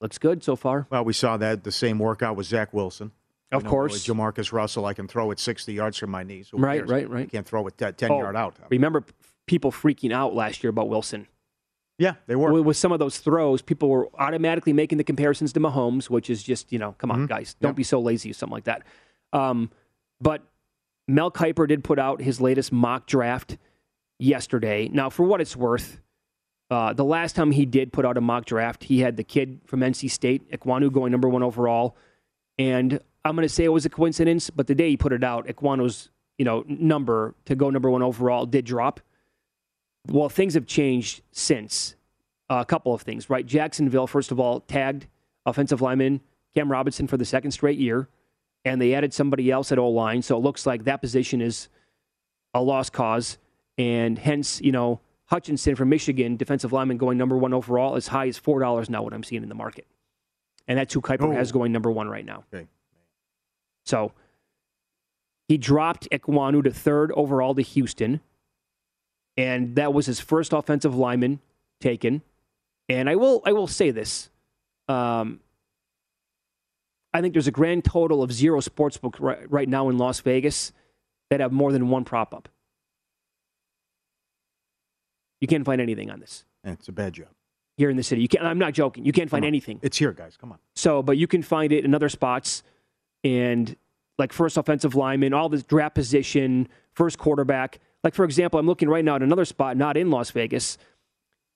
looks 0.00 0.16
good 0.18 0.42
so 0.42 0.56
far. 0.56 0.86
Well, 0.90 1.04
we 1.04 1.12
saw 1.12 1.36
that 1.36 1.62
the 1.64 1.72
same 1.72 1.98
workout 1.98 2.34
with 2.34 2.46
Zach 2.46 2.72
Wilson. 2.72 3.12
Of 3.52 3.60
You 3.62 3.64
know, 3.64 3.70
course. 3.70 3.92
with 3.92 4.04
Jamarcus 4.04 4.52
Russell, 4.52 4.86
I 4.86 4.94
can 4.94 5.06
throw 5.06 5.30
it 5.32 5.38
60 5.38 5.72
yards 5.74 5.98
from 5.98 6.10
my 6.10 6.22
knees. 6.22 6.48
Who 6.50 6.56
Right, 6.58 6.78
cares? 6.78 6.90
right, 6.90 7.10
right. 7.10 7.20
You 7.24 7.26
can't 7.28 7.46
throw 7.46 7.66
it 7.66 7.76
10 7.76 7.94
Oh, 8.10 8.18
yard 8.20 8.36
out. 8.36 8.56
Remember 8.70 9.04
people 9.46 9.70
freaking 9.70 10.12
out 10.12 10.34
last 10.34 10.62
year 10.64 10.70
about 10.70 10.88
Wilson. 10.88 11.26
Yeah, 12.00 12.14
they 12.26 12.34
were. 12.34 12.50
With, 12.50 12.64
with 12.64 12.76
some 12.78 12.92
of 12.92 12.98
those 12.98 13.18
throws, 13.18 13.60
people 13.60 13.90
were 13.90 14.08
automatically 14.18 14.72
making 14.72 14.96
the 14.96 15.04
comparisons 15.04 15.52
to 15.52 15.60
Mahomes, 15.60 16.08
which 16.08 16.30
is 16.30 16.42
just, 16.42 16.72
you 16.72 16.78
know, 16.78 16.92
come 16.96 17.10
on, 17.10 17.26
Mhm. 17.26 17.28
guys, 17.28 17.54
don't 17.60 17.76
be 17.76 17.82
so 17.82 18.00
lazy 18.00 18.30
or 18.30 18.32
something 18.32 18.54
like 18.54 18.64
that. 18.64 18.84
Um, 19.34 19.70
but 20.18 20.42
Mel 21.06 21.30
Kiper 21.30 21.68
did 21.68 21.84
put 21.84 21.98
out 21.98 22.22
his 22.22 22.40
latest 22.40 22.72
mock 22.72 23.06
draft 23.06 23.58
yesterday. 24.18 24.88
Now, 24.90 25.10
for 25.10 25.24
what 25.24 25.42
it's 25.42 25.54
worth, 25.54 26.00
uh, 26.70 26.94
the 26.94 27.04
last 27.04 27.36
time 27.36 27.50
he 27.50 27.66
did 27.66 27.92
put 27.92 28.06
out 28.06 28.16
a 28.16 28.20
mock 28.22 28.46
draft, 28.46 28.84
he 28.84 29.00
had 29.00 29.18
the 29.18 29.24
kid 29.24 29.60
from 29.66 29.82
NC 29.82 30.08
State, 30.08 30.50
Ekwonu, 30.50 30.90
going 30.90 31.12
number 31.12 31.28
one 31.28 31.42
overall. 31.42 31.96
And 32.58 32.98
I'm 33.24 33.36
going 33.36 33.46
to 33.46 33.52
say 33.52 33.64
it 33.64 33.68
was 33.72 33.84
a 33.84 33.90
coincidence, 33.90 34.48
but 34.48 34.66
the 34.68 34.74
day 34.74 34.88
he 34.90 34.96
put 34.96 35.12
it 35.12 35.22
out, 35.22 35.46
Ekwonu's 35.46 36.10
you 36.38 36.44
know 36.46 36.64
number 36.66 37.34
to 37.44 37.54
go 37.54 37.68
number 37.68 37.90
one 37.90 38.02
overall 38.02 38.46
did 38.46 38.64
drop. 38.64 39.00
Well, 40.08 40.28
things 40.28 40.54
have 40.54 40.66
changed 40.66 41.22
since. 41.32 41.94
Uh, 42.48 42.58
a 42.60 42.64
couple 42.64 42.92
of 42.92 43.02
things, 43.02 43.30
right? 43.30 43.46
Jacksonville, 43.46 44.08
first 44.08 44.32
of 44.32 44.40
all, 44.40 44.60
tagged 44.60 45.06
offensive 45.46 45.80
lineman 45.80 46.20
Cam 46.52 46.68
Robinson 46.70 47.06
for 47.06 47.16
the 47.16 47.24
second 47.24 47.52
straight 47.52 47.78
year, 47.78 48.08
and 48.64 48.82
they 48.82 48.92
added 48.94 49.14
somebody 49.14 49.52
else 49.52 49.70
at 49.70 49.78
O 49.78 49.88
line. 49.88 50.20
So 50.20 50.36
it 50.36 50.40
looks 50.40 50.66
like 50.66 50.82
that 50.84 51.00
position 51.00 51.40
is 51.40 51.68
a 52.52 52.60
lost 52.60 52.92
cause, 52.92 53.38
and 53.78 54.18
hence, 54.18 54.60
you 54.60 54.72
know, 54.72 55.00
Hutchinson 55.26 55.76
from 55.76 55.90
Michigan, 55.90 56.36
defensive 56.36 56.72
lineman 56.72 56.96
going 56.96 57.16
number 57.16 57.36
one 57.38 57.54
overall, 57.54 57.94
as 57.94 58.08
high 58.08 58.26
as 58.26 58.36
four 58.36 58.58
dollars 58.58 58.90
now. 58.90 59.02
What 59.04 59.14
I'm 59.14 59.22
seeing 59.22 59.44
in 59.44 59.48
the 59.48 59.54
market, 59.54 59.86
and 60.66 60.76
that's 60.76 60.92
who 60.92 61.00
Kiper 61.00 61.28
Oh. 61.28 61.30
has 61.30 61.52
going 61.52 61.70
number 61.70 61.92
one 61.92 62.08
right 62.08 62.24
now. 62.26 62.42
Okay. 62.52 62.66
So 63.84 64.10
he 65.46 65.56
dropped 65.56 66.08
Ekwonu 66.10 66.64
to 66.64 66.72
third 66.72 67.12
overall 67.12 67.54
to 67.54 67.62
Houston, 67.62 68.20
and 69.36 69.76
that 69.76 69.92
was 69.94 70.06
his 70.06 70.20
first 70.20 70.52
offensive 70.52 70.94
lineman 70.94 71.40
taken. 71.80 72.22
And 72.88 73.08
I 73.08 73.16
will 73.16 73.42
I 73.44 73.52
will 73.52 73.66
say 73.68 73.90
this. 73.90 74.30
Um, 74.88 75.40
I 77.12 77.20
think 77.20 77.34
there's 77.34 77.46
a 77.46 77.52
grand 77.52 77.84
total 77.84 78.22
of 78.22 78.32
zero 78.32 78.60
sportsbook 78.60 79.16
right, 79.20 79.50
right 79.50 79.68
now 79.68 79.88
in 79.88 79.98
Las 79.98 80.20
Vegas 80.20 80.72
that 81.30 81.40
have 81.40 81.52
more 81.52 81.72
than 81.72 81.88
one 81.88 82.04
prop 82.04 82.34
up. 82.34 82.48
You 85.40 85.48
can't 85.48 85.64
find 85.64 85.80
anything 85.80 86.10
on 86.10 86.20
this 86.20 86.44
Yeah, 86.64 86.72
it's 86.72 86.88
a 86.88 86.92
bad 86.92 87.14
job. 87.14 87.28
here 87.76 87.90
in 87.90 87.96
the 87.96 88.02
city. 88.02 88.20
You 88.22 88.28
can't, 88.28 88.44
I'm 88.44 88.58
not 88.58 88.74
joking. 88.74 89.04
You 89.04 89.12
can't 89.12 89.30
find 89.30 89.44
anything. 89.44 89.80
It's 89.82 89.96
here, 89.96 90.12
guys. 90.12 90.36
Come 90.36 90.52
on. 90.52 90.58
So, 90.76 91.02
but 91.02 91.16
you 91.16 91.26
can 91.26 91.42
find 91.42 91.72
it 91.72 91.84
in 91.84 91.94
other 91.94 92.08
spots 92.08 92.62
and 93.24 93.74
like 94.18 94.32
first 94.32 94.56
offensive 94.56 94.94
lineman, 94.94 95.32
all 95.32 95.48
this 95.48 95.62
draft 95.62 95.94
position, 95.94 96.68
first 96.92 97.18
quarterback. 97.18 97.78
Like, 98.02 98.14
for 98.14 98.24
example, 98.24 98.58
I'm 98.58 98.66
looking 98.66 98.88
right 98.88 99.04
now 99.04 99.16
at 99.16 99.22
another 99.22 99.44
spot, 99.44 99.76
not 99.76 99.96
in 99.96 100.10
Las 100.10 100.30
Vegas. 100.30 100.78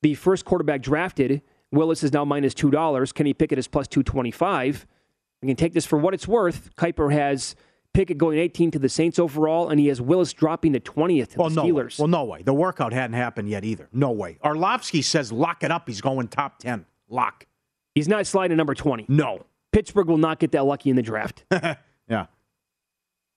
The 0.03 0.15
first 0.15 0.45
quarterback 0.45 0.83
drafted, 0.83 1.43
Willis 1.73 2.03
is 2.03 2.13
now 2.13 2.25
minus 2.25 2.55
$2. 2.55 3.15
Kenny 3.15 3.33
Pickett 3.33 3.59
is 3.59 3.67
plus 3.67 3.89
225. 3.89 4.87
I 5.43 5.47
can 5.47 5.57
take 5.57 5.73
this 5.73 5.87
for 5.87 5.99
what 5.99 6.15
it's 6.15 6.29
worth. 6.29 6.75
Kiper 6.77 7.13
has 7.13 7.55
Pickett 7.95 8.19
going 8.19 8.39
18 8.39 8.73
to 8.73 8.79
the 8.79 8.89
Saints 8.89 9.19
overall, 9.19 9.69
and 9.71 9.79
he 9.79 9.87
has 9.87 10.01
Willis 10.01 10.33
dropping 10.33 10.73
to 10.75 10.81
20th 10.81 11.33
to 11.33 11.39
well, 11.39 11.49
the 11.49 11.57
no 11.57 11.65
Steelers. 11.65 11.99
Way. 11.99 12.03
Well, 12.03 12.09
no 12.09 12.25
way. 12.25 12.43
The 12.43 12.55
workout 12.55 12.93
hadn't 12.93 13.15
happened 13.15 13.49
yet 13.49 13.65
either. 13.65 13.89
No 13.93 14.11
way. 14.11 14.39
Orlovsky 14.45 15.03
says 15.03 15.33
lock 15.33 15.63
it 15.63 15.71
up. 15.71 15.89
He's 15.89 16.01
going 16.01 16.29
top 16.29 16.59
10. 16.59 16.85
Lock. 17.09 17.47
He's 17.95 18.09
not 18.09 18.27
sliding 18.27 18.51
to 18.51 18.57
number 18.57 18.75
20. 18.75 19.07
No. 19.09 19.47
Pittsburgh 19.73 20.09
will 20.09 20.19
not 20.19 20.39
get 20.39 20.53
that 20.53 20.65
lucky 20.65 20.91
in 20.91 20.97
the 20.97 21.03
draft. 21.03 21.45
yeah. 22.09 22.27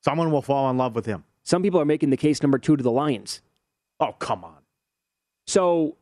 Someone 0.04 0.32
will 0.32 0.41
fall 0.41 0.70
in 0.70 0.78
love 0.78 0.96
with 0.96 1.06
him. 1.06 1.24
Some 1.47 1.63
people 1.63 1.79
are 1.79 1.86
making 1.86 2.10
the 2.10 2.17
case 2.17 2.41
number 2.43 2.57
two 2.57 2.75
to 2.75 2.83
the 2.83 2.91
Lions. 2.91 3.41
Oh, 4.01 4.12
come 4.12 4.43
on. 4.43 4.57
So, 5.45 5.95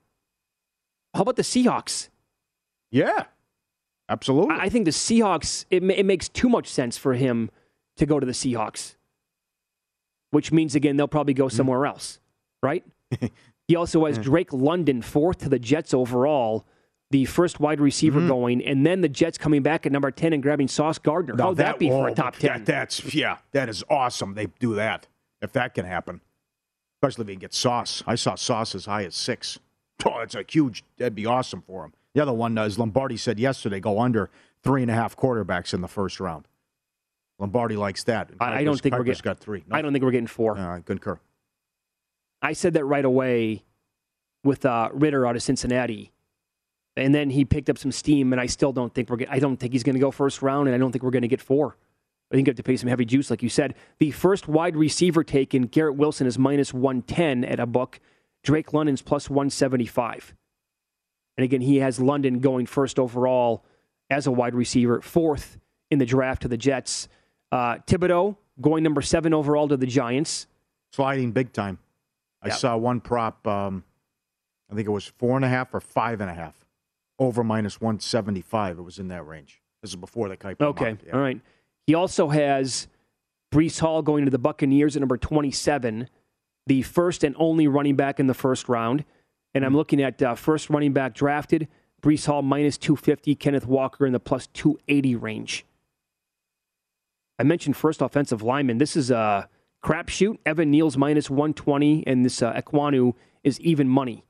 how 1.13 1.21
about 1.21 1.35
the 1.35 1.43
Seahawks? 1.43 2.09
Yeah, 2.89 3.25
absolutely. 4.09 4.55
I 4.55 4.69
think 4.69 4.85
the 4.85 4.91
Seahawks, 4.91 5.65
it, 5.69 5.83
it 5.83 6.03
makes 6.03 6.29
too 6.29 6.49
much 6.49 6.67
sense 6.67 6.97
for 6.97 7.13
him 7.13 7.51
to 7.97 8.07
go 8.07 8.19
to 8.19 8.25
the 8.25 8.31
Seahawks, 8.31 8.95
which 10.31 10.51
means, 10.51 10.73
again, 10.73 10.97
they'll 10.97 11.07
probably 11.07 11.35
go 11.35 11.47
somewhere 11.47 11.81
mm. 11.81 11.89
else, 11.89 12.19
right? 12.63 12.83
he 13.67 13.75
also 13.75 14.05
has 14.05 14.17
Drake 14.17 14.51
London 14.51 15.03
fourth 15.03 15.37
to 15.39 15.49
the 15.49 15.59
Jets 15.59 15.93
overall, 15.93 16.65
the 17.11 17.25
first 17.25 17.59
wide 17.59 17.79
receiver 17.79 18.17
mm-hmm. 18.17 18.29
going, 18.29 18.65
and 18.65 18.83
then 18.83 19.01
the 19.01 19.09
Jets 19.09 19.37
coming 19.37 19.61
back 19.61 19.85
at 19.85 19.91
number 19.91 20.09
10 20.09 20.33
and 20.33 20.41
grabbing 20.41 20.69
Sauce 20.69 20.97
Gardner. 20.97 21.35
How 21.37 21.49
would 21.49 21.57
that, 21.57 21.73
that 21.73 21.79
be 21.79 21.89
for 21.89 22.07
a 22.07 22.15
top 22.15 22.35
10? 22.37 22.51
That, 22.51 22.65
that's, 22.65 23.13
yeah, 23.13 23.37
that 23.51 23.69
is 23.69 23.83
awesome. 23.91 24.33
They 24.33 24.47
do 24.59 24.73
that, 24.73 25.05
if 25.45 25.53
that 25.53 25.73
can 25.73 25.85
happen. 25.85 26.19
Especially 27.01 27.23
if 27.23 27.29
he 27.29 27.35
gets 27.37 27.57
Sauce. 27.57 28.03
I 28.05 28.15
saw 28.15 28.35
Sauce 28.35 28.75
as 28.75 28.85
high 28.85 29.05
as 29.05 29.15
six. 29.15 29.59
Oh, 30.05 30.19
it's 30.19 30.35
a 30.35 30.43
huge, 30.45 30.83
that'd 30.97 31.15
be 31.15 31.25
awesome 31.25 31.61
for 31.61 31.85
him. 31.85 31.93
The 32.13 32.21
other 32.21 32.33
one, 32.33 32.57
is 32.57 32.77
Lombardi 32.77 33.15
said 33.15 33.39
yesterday, 33.39 33.79
go 33.79 34.01
under 34.01 34.29
three 34.61 34.81
and 34.81 34.91
a 34.91 34.93
half 34.93 35.15
quarterbacks 35.15 35.73
in 35.73 35.79
the 35.79 35.87
first 35.87 36.19
round. 36.19 36.49
Lombardi 37.39 37.75
likes 37.75 38.03
that. 38.03 38.29
I, 38.39 38.59
I 38.59 38.63
don't 38.63 38.79
think 38.79 38.93
Kiper's 38.93 38.99
we're 38.99 39.05
getting 39.05 39.21
got 39.23 39.39
three. 39.39 39.63
No. 39.67 39.75
I 39.75 39.81
don't 39.81 39.93
think 39.93 40.03
we're 40.03 40.11
getting 40.11 40.27
four. 40.27 40.57
I 40.57 40.81
concur. 40.81 41.19
I 42.41 42.53
said 42.53 42.73
that 42.73 42.85
right 42.85 43.03
away 43.03 43.63
with 44.43 44.65
uh, 44.65 44.89
Ridder 44.93 45.25
out 45.25 45.35
of 45.35 45.43
Cincinnati, 45.43 46.11
and 46.95 47.13
then 47.13 47.29
he 47.29 47.43
picked 47.43 47.69
up 47.69 47.77
some 47.77 47.91
steam. 47.91 48.31
And 48.31 48.39
I 48.39 48.45
still 48.45 48.71
don't 48.71 48.93
think 48.93 49.09
we're. 49.09 49.17
Get, 49.17 49.31
I 49.31 49.39
don't 49.39 49.57
think 49.57 49.73
he's 49.73 49.83
going 49.83 49.95
to 49.95 49.99
go 49.99 50.11
first 50.11 50.41
round, 50.41 50.67
and 50.67 50.75
I 50.75 50.77
don't 50.77 50.91
think 50.91 51.03
we're 51.03 51.11
going 51.11 51.23
to 51.23 51.27
get 51.27 51.41
four. 51.41 51.75
I 52.31 52.35
think 52.35 52.47
you 52.47 52.51
have 52.51 52.57
to 52.57 52.63
pay 52.63 52.77
some 52.77 52.89
heavy 52.89 53.05
juice, 53.05 53.29
like 53.29 53.43
you 53.43 53.49
said. 53.49 53.75
The 53.99 54.11
first 54.11 54.47
wide 54.47 54.75
receiver 54.75 55.23
taken, 55.23 55.67
Garrett 55.67 55.95
Wilson 55.95 56.27
is 56.27 56.39
minus 56.39 56.73
one 56.73 57.01
ten 57.01 57.43
at 57.43 57.59
a 57.59 57.65
book. 57.65 57.99
Drake 58.43 58.73
London's 58.73 59.01
plus 59.01 59.29
one 59.29 59.49
seventy 59.49 59.85
five. 59.85 60.33
And 61.37 61.43
again, 61.43 61.61
he 61.61 61.77
has 61.77 61.99
London 61.99 62.39
going 62.39 62.65
first 62.65 62.97
overall 62.97 63.65
as 64.09 64.25
a 64.27 64.31
wide 64.31 64.55
receiver, 64.55 65.01
fourth 65.01 65.57
in 65.91 65.99
the 65.99 66.05
draft 66.05 66.41
to 66.43 66.47
the 66.47 66.57
Jets. 66.57 67.07
Uh, 67.51 67.77
Thibodeaux 67.87 68.37
going 68.61 68.83
number 68.83 69.01
seven 69.01 69.33
overall 69.33 69.67
to 69.67 69.77
the 69.77 69.85
Giants. 69.85 70.47
Sliding 70.91 71.31
big 71.31 71.51
time. 71.51 71.79
I 72.41 72.49
yep. 72.49 72.57
saw 72.57 72.77
one 72.77 73.01
prop, 73.01 73.45
um, 73.47 73.83
I 74.71 74.75
think 74.75 74.87
it 74.87 74.91
was 74.91 75.05
four 75.05 75.35
and 75.35 75.43
a 75.43 75.49
half 75.49 75.73
or 75.73 75.81
five 75.81 76.21
and 76.21 76.29
a 76.29 76.33
half, 76.33 76.65
over 77.19 77.43
minus 77.43 77.81
175. 77.81 78.77
It 78.77 78.81
was 78.81 78.99
in 78.99 79.07
that 79.09 79.25
range. 79.25 79.61
This 79.81 79.91
is 79.91 79.95
before 79.95 80.29
the 80.29 80.37
Kiper. 80.37 80.61
Okay, 80.61 80.97
yeah. 81.05 81.13
all 81.13 81.19
right. 81.19 81.39
He 81.87 81.93
also 81.93 82.29
has 82.29 82.87
Breece 83.53 83.79
Hall 83.79 84.01
going 84.01 84.25
to 84.25 84.31
the 84.31 84.39
Buccaneers 84.39 84.95
at 84.95 84.99
number 84.99 85.17
27, 85.17 86.09
the 86.67 86.81
first 86.81 87.23
and 87.23 87.35
only 87.37 87.67
running 87.67 87.95
back 87.95 88.19
in 88.19 88.27
the 88.27 88.33
first 88.33 88.67
round. 88.67 89.05
And 89.53 89.63
I'm 89.63 89.75
looking 89.75 90.01
at 90.01 90.21
uh, 90.21 90.35
first 90.35 90.69
running 90.69 90.93
back 90.93 91.13
drafted, 91.13 91.67
Breece 92.01 92.25
Hall 92.25 92.41
minus 92.41 92.77
250, 92.77 93.35
Kenneth 93.35 93.65
Walker 93.65 94.05
in 94.05 94.13
the 94.13 94.19
plus 94.19 94.47
280 94.47 95.15
range. 95.15 95.65
I 97.39 97.43
mentioned 97.43 97.77
first 97.77 98.01
offensive 98.01 98.41
lineman. 98.41 98.77
This 98.77 98.95
is 98.95 99.11
a 99.11 99.49
crapshoot. 99.83 100.39
Evan 100.45 100.71
Neal's 100.71 100.97
minus 100.97 101.29
120, 101.29 102.05
and 102.07 102.25
this 102.25 102.41
uh, 102.41 102.53
Ekwonu 102.53 103.13
is 103.43 103.59
even 103.59 103.87
money. 103.87 104.25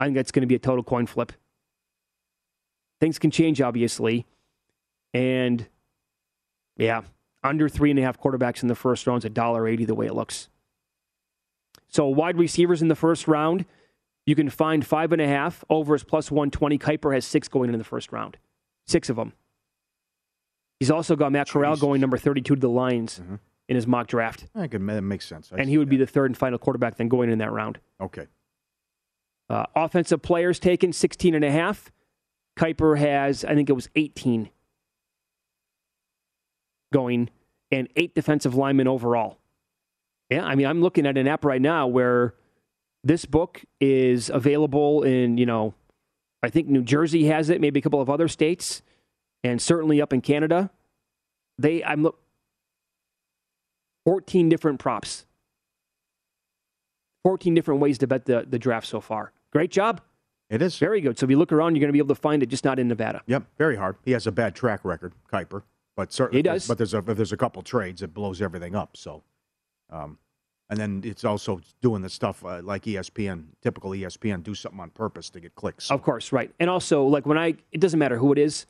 I 0.00 0.06
think 0.06 0.16
that's 0.16 0.30
going 0.30 0.42
to 0.42 0.46
be 0.46 0.54
a 0.54 0.60
total 0.60 0.84
coin 0.84 1.06
flip. 1.06 1.32
Things 3.00 3.18
can 3.18 3.30
change, 3.30 3.60
obviously. 3.60 4.26
And 5.12 5.66
yeah, 6.78 7.02
under 7.42 7.68
three 7.68 7.90
and 7.90 7.98
a 7.98 8.02
half 8.02 8.18
quarterbacks 8.18 8.62
in 8.62 8.68
the 8.68 8.74
first 8.74 9.06
round 9.06 9.20
is 9.20 9.24
a 9.26 9.30
dollar 9.30 9.68
eighty 9.68 9.84
the 9.84 9.94
way 9.94 10.06
it 10.06 10.14
looks. 10.14 10.48
So 11.88 12.06
wide 12.06 12.38
receivers 12.38 12.80
in 12.80 12.88
the 12.88 12.94
first 12.94 13.28
round. 13.28 13.64
You 14.26 14.34
can 14.34 14.50
find 14.50 14.86
five 14.86 15.12
and 15.12 15.22
a 15.22 15.26
half. 15.26 15.64
Over 15.70 15.94
is 15.94 16.04
plus 16.04 16.30
120. 16.30 16.78
Kiper 16.78 17.14
has 17.14 17.24
six 17.24 17.48
going 17.48 17.72
in 17.72 17.78
the 17.78 17.84
first 17.84 18.12
round. 18.12 18.36
Six 18.86 19.08
of 19.08 19.16
them. 19.16 19.32
He's 20.78 20.90
also 20.90 21.16
got 21.16 21.32
Matt 21.32 21.48
Corral 21.48 21.76
going 21.76 22.00
number 22.00 22.18
32 22.18 22.54
to 22.54 22.60
the 22.60 22.68
Lions 22.68 23.20
mm-hmm. 23.20 23.36
in 23.68 23.76
his 23.76 23.86
mock 23.86 24.06
draft. 24.06 24.46
I 24.54 24.68
can, 24.68 24.84
that 24.86 25.00
makes 25.00 25.26
sense. 25.26 25.50
I 25.50 25.56
and 25.56 25.70
he 25.70 25.78
would 25.78 25.88
that. 25.88 25.90
be 25.90 25.96
the 25.96 26.06
third 26.06 26.26
and 26.26 26.36
final 26.36 26.58
quarterback 26.58 26.96
then 26.96 27.08
going 27.08 27.30
in 27.30 27.38
that 27.38 27.50
round. 27.50 27.78
Okay. 28.00 28.26
Uh, 29.48 29.64
offensive 29.74 30.20
players 30.20 30.58
taken 30.58 30.92
16 30.92 31.34
and 31.34 31.44
a 31.44 31.50
half. 31.50 31.90
Kiper 32.58 32.98
has, 32.98 33.46
I 33.46 33.54
think 33.54 33.70
it 33.70 33.74
was 33.74 33.88
18 33.96 34.50
going, 36.92 37.30
and 37.70 37.88
eight 37.96 38.14
defensive 38.14 38.54
linemen 38.54 38.88
overall. 38.88 39.38
Yeah, 40.30 40.44
I 40.44 40.54
mean, 40.54 40.66
I'm 40.66 40.82
looking 40.82 41.06
at 41.06 41.16
an 41.16 41.26
app 41.26 41.44
right 41.44 41.60
now 41.60 41.86
where 41.86 42.34
this 43.04 43.24
book 43.24 43.62
is 43.80 44.30
available 44.30 45.02
in, 45.02 45.38
you 45.38 45.46
know, 45.46 45.74
I 46.42 46.50
think 46.50 46.68
New 46.68 46.82
Jersey 46.82 47.26
has 47.26 47.50
it, 47.50 47.60
maybe 47.60 47.80
a 47.80 47.82
couple 47.82 48.00
of 48.00 48.10
other 48.10 48.28
states, 48.28 48.82
and 49.42 49.60
certainly 49.60 50.00
up 50.00 50.12
in 50.12 50.20
Canada. 50.20 50.70
They, 51.58 51.82
I'm 51.82 52.02
look, 52.02 52.18
14 54.04 54.48
different 54.48 54.78
props, 54.78 55.26
14 57.24 57.54
different 57.54 57.80
ways 57.80 57.98
to 57.98 58.06
bet 58.06 58.26
the, 58.26 58.46
the 58.48 58.58
draft 58.58 58.86
so 58.86 59.00
far. 59.00 59.32
Great 59.52 59.70
job. 59.70 60.00
It 60.50 60.62
is. 60.62 60.78
Very 60.78 61.00
good. 61.00 61.18
So 61.18 61.24
if 61.24 61.30
you 61.30 61.38
look 61.38 61.52
around, 61.52 61.74
you're 61.74 61.80
going 61.80 61.88
to 61.88 61.92
be 61.92 61.98
able 61.98 62.14
to 62.14 62.20
find 62.20 62.42
it, 62.42 62.46
just 62.46 62.64
not 62.64 62.78
in 62.78 62.88
Nevada. 62.88 63.22
Yep, 63.26 63.44
very 63.58 63.76
hard. 63.76 63.96
He 64.04 64.12
has 64.12 64.26
a 64.26 64.32
bad 64.32 64.54
track 64.54 64.84
record, 64.84 65.12
Kiper, 65.30 65.62
but 65.98 66.12
certainly 66.12 66.38
he 66.38 66.42
does. 66.42 66.68
But 66.68 66.78
there's 66.78 66.94
a 66.94 67.02
there's 67.02 67.32
a 67.32 67.36
couple 67.36 67.60
trades 67.60 68.02
that 68.02 68.14
blows 68.14 68.40
everything 68.40 68.76
up. 68.76 68.96
So, 68.96 69.24
um, 69.90 70.16
and 70.70 70.78
then 70.78 71.02
it's 71.04 71.24
also 71.24 71.60
doing 71.82 72.02
the 72.02 72.08
stuff 72.08 72.44
uh, 72.44 72.62
like 72.62 72.84
ESPN, 72.84 73.46
typical 73.62 73.90
ESPN, 73.90 74.44
do 74.44 74.54
something 74.54 74.78
on 74.78 74.90
purpose 74.90 75.28
to 75.30 75.40
get 75.40 75.56
clicks. 75.56 75.90
Of 75.90 76.02
course, 76.02 76.30
right. 76.30 76.54
And 76.60 76.70
also, 76.70 77.02
like 77.02 77.26
when 77.26 77.36
I, 77.36 77.56
it 77.72 77.80
doesn't 77.80 77.98
matter 77.98 78.16
who 78.16 78.30
it 78.30 78.38
is. 78.38 78.64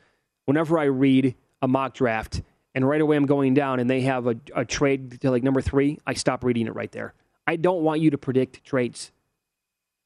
Whenever 0.47 0.79
I 0.79 0.85
read 0.85 1.35
a 1.61 1.69
mock 1.69 1.93
draft, 1.93 2.41
and 2.75 2.89
right 2.89 3.03
away 3.03 3.15
I'm 3.15 3.27
going 3.27 3.53
down, 3.53 3.79
and 3.79 3.91
they 3.91 4.01
have 4.01 4.27
a, 4.27 4.37
a 4.57 4.65
trade 4.65 5.21
to 5.21 5.31
like 5.31 5.43
number 5.43 5.61
three, 5.61 5.99
I 6.07 6.15
stop 6.15 6.43
reading 6.43 6.67
it 6.67 6.75
right 6.75 6.91
there. 6.91 7.13
I 7.47 7.57
don't 7.57 7.83
want 7.83 8.01
you 8.01 8.09
to 8.09 8.17
predict 8.17 8.65
trades. 8.65 9.13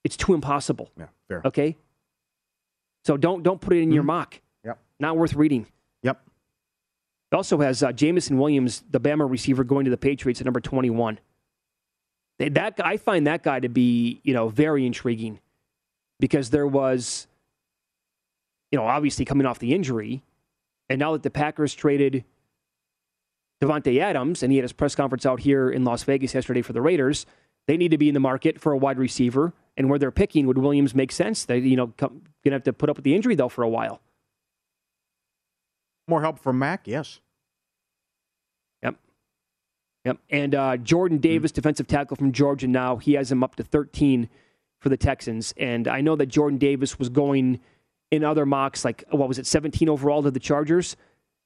It's 0.02 0.16
too 0.16 0.35
impossible. 0.35 0.90
Yeah, 0.98 1.06
fair. 1.28 1.42
Okay. 1.44 1.76
So 3.04 3.16
don't 3.16 3.44
don't 3.44 3.61
put 3.61 3.74
it 3.74 3.76
in 3.76 3.85
mm-hmm. 3.85 3.94
your 3.94 4.02
mock. 4.02 4.40
Yep. 4.64 4.80
Not 4.98 5.16
worth 5.16 5.35
reading. 5.35 5.68
It 7.32 7.34
also 7.36 7.58
has 7.60 7.82
uh, 7.82 7.92
Jameson 7.92 8.36
Williams, 8.36 8.84
the 8.90 9.00
Bama 9.00 9.28
receiver, 9.28 9.64
going 9.64 9.86
to 9.86 9.90
the 9.90 9.96
Patriots 9.96 10.42
at 10.42 10.44
number 10.44 10.60
21. 10.60 11.18
That 12.38 12.74
I 12.84 12.98
find 12.98 13.26
that 13.26 13.42
guy 13.42 13.58
to 13.60 13.70
be, 13.70 14.20
you 14.22 14.34
know, 14.34 14.50
very 14.50 14.84
intriguing 14.84 15.40
because 16.20 16.50
there 16.50 16.66
was, 16.66 17.26
you 18.70 18.78
know, 18.78 18.84
obviously 18.84 19.24
coming 19.24 19.46
off 19.46 19.60
the 19.60 19.72
injury, 19.72 20.22
and 20.90 20.98
now 20.98 21.12
that 21.12 21.22
the 21.22 21.30
Packers 21.30 21.72
traded 21.72 22.24
Davante 23.62 23.98
Adams, 23.98 24.42
and 24.42 24.52
he 24.52 24.58
had 24.58 24.64
his 24.64 24.74
press 24.74 24.94
conference 24.94 25.24
out 25.24 25.40
here 25.40 25.70
in 25.70 25.84
Las 25.84 26.02
Vegas 26.02 26.34
yesterday 26.34 26.60
for 26.60 26.74
the 26.74 26.82
Raiders, 26.82 27.24
they 27.66 27.78
need 27.78 27.92
to 27.92 27.98
be 27.98 28.08
in 28.08 28.14
the 28.14 28.20
market 28.20 28.60
for 28.60 28.72
a 28.72 28.76
wide 28.76 28.98
receiver, 28.98 29.54
and 29.78 29.88
where 29.88 29.98
they're 29.98 30.10
picking 30.10 30.46
would 30.48 30.58
Williams 30.58 30.94
make 30.94 31.12
sense? 31.12 31.46
They, 31.46 31.60
you 31.60 31.76
know, 31.76 31.94
come, 31.96 32.24
gonna 32.44 32.56
have 32.56 32.64
to 32.64 32.74
put 32.74 32.90
up 32.90 32.96
with 32.96 33.04
the 33.04 33.14
injury 33.14 33.36
though 33.36 33.48
for 33.48 33.62
a 33.62 33.68
while. 33.70 34.02
More 36.12 36.20
help 36.20 36.38
from 36.38 36.59
Mac, 36.59 36.87
yes. 36.87 37.20
Yep. 38.83 38.96
Yep. 40.05 40.18
And 40.29 40.55
uh, 40.55 40.77
Jordan 40.77 41.16
hmm. 41.16 41.22
Davis, 41.22 41.53
mm-hmm. 41.53 41.55
defensive 41.55 41.87
tackle 41.87 42.18
from 42.18 42.33
Georgia 42.33 42.68
now, 42.68 42.98
he 42.98 43.14
has 43.14 43.33
him 43.33 43.42
up 43.42 43.57
to 43.57 43.62
13 43.62 44.29
for 44.79 44.90
the 44.90 44.98
Texans. 44.98 45.55
And 45.57 45.88
I 45.88 46.03
know 46.03 46.14
that 46.16 46.27
Jordan 46.27 46.59
Davis 46.59 46.98
was 46.98 47.09
going 47.09 47.61
in 48.11 48.25
other 48.25 48.44
mocks, 48.44 48.85
like, 48.85 49.05
what 49.09 49.27
was 49.27 49.38
it, 49.38 49.46
17 49.46 49.88
overall 49.88 50.22
to 50.22 50.31
the 50.31 50.38
Chargers? 50.38 50.98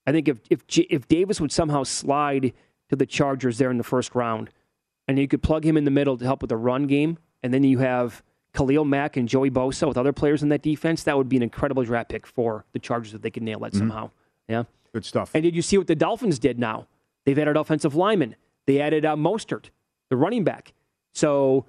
I 0.04 0.10
think 0.10 0.26
if, 0.26 0.40
if, 0.50 0.62
if 0.76 1.06
Davis 1.06 1.40
would 1.40 1.52
somehow 1.52 1.84
slide 1.84 2.52
to 2.88 2.96
the 2.96 3.06
Chargers 3.06 3.58
there 3.58 3.70
in 3.70 3.78
the 3.78 3.84
first 3.84 4.16
round, 4.16 4.50
and 5.06 5.16
you 5.16 5.28
could 5.28 5.44
plug 5.44 5.64
him 5.64 5.76
in 5.76 5.84
the 5.84 5.92
middle 5.92 6.18
to 6.18 6.24
help 6.24 6.42
with 6.42 6.48
the 6.48 6.56
run 6.56 6.88
game, 6.88 7.18
and 7.40 7.54
then 7.54 7.62
you 7.62 7.78
have 7.78 8.20
Khalil 8.52 8.84
Mack 8.84 9.16
and 9.16 9.28
Joey 9.28 9.48
Bosa 9.48 9.86
with 9.86 9.96
other 9.96 10.12
players 10.12 10.42
in 10.42 10.48
that 10.48 10.62
defense, 10.62 11.04
that 11.04 11.16
would 11.16 11.28
be 11.28 11.36
an 11.36 11.44
incredible 11.44 11.84
draft 11.84 12.08
pick 12.08 12.26
for 12.26 12.64
the 12.72 12.80
Chargers 12.80 13.14
if 13.14 13.22
they 13.22 13.30
could 13.30 13.44
nail 13.44 13.60
that 13.60 13.70
mm-hmm. 13.70 13.78
somehow. 13.78 14.10
Yeah. 14.48 14.64
Good 14.92 15.04
stuff. 15.04 15.30
And 15.34 15.42
did 15.42 15.54
you 15.54 15.62
see 15.62 15.78
what 15.78 15.86
the 15.86 15.94
Dolphins 15.94 16.38
did 16.38 16.58
now? 16.58 16.86
They've 17.24 17.38
added 17.38 17.56
offensive 17.56 17.94
linemen. 17.94 18.36
They 18.66 18.80
added 18.80 19.04
uh, 19.04 19.16
Mostert, 19.16 19.66
the 20.10 20.16
running 20.16 20.44
back. 20.44 20.72
So 21.12 21.66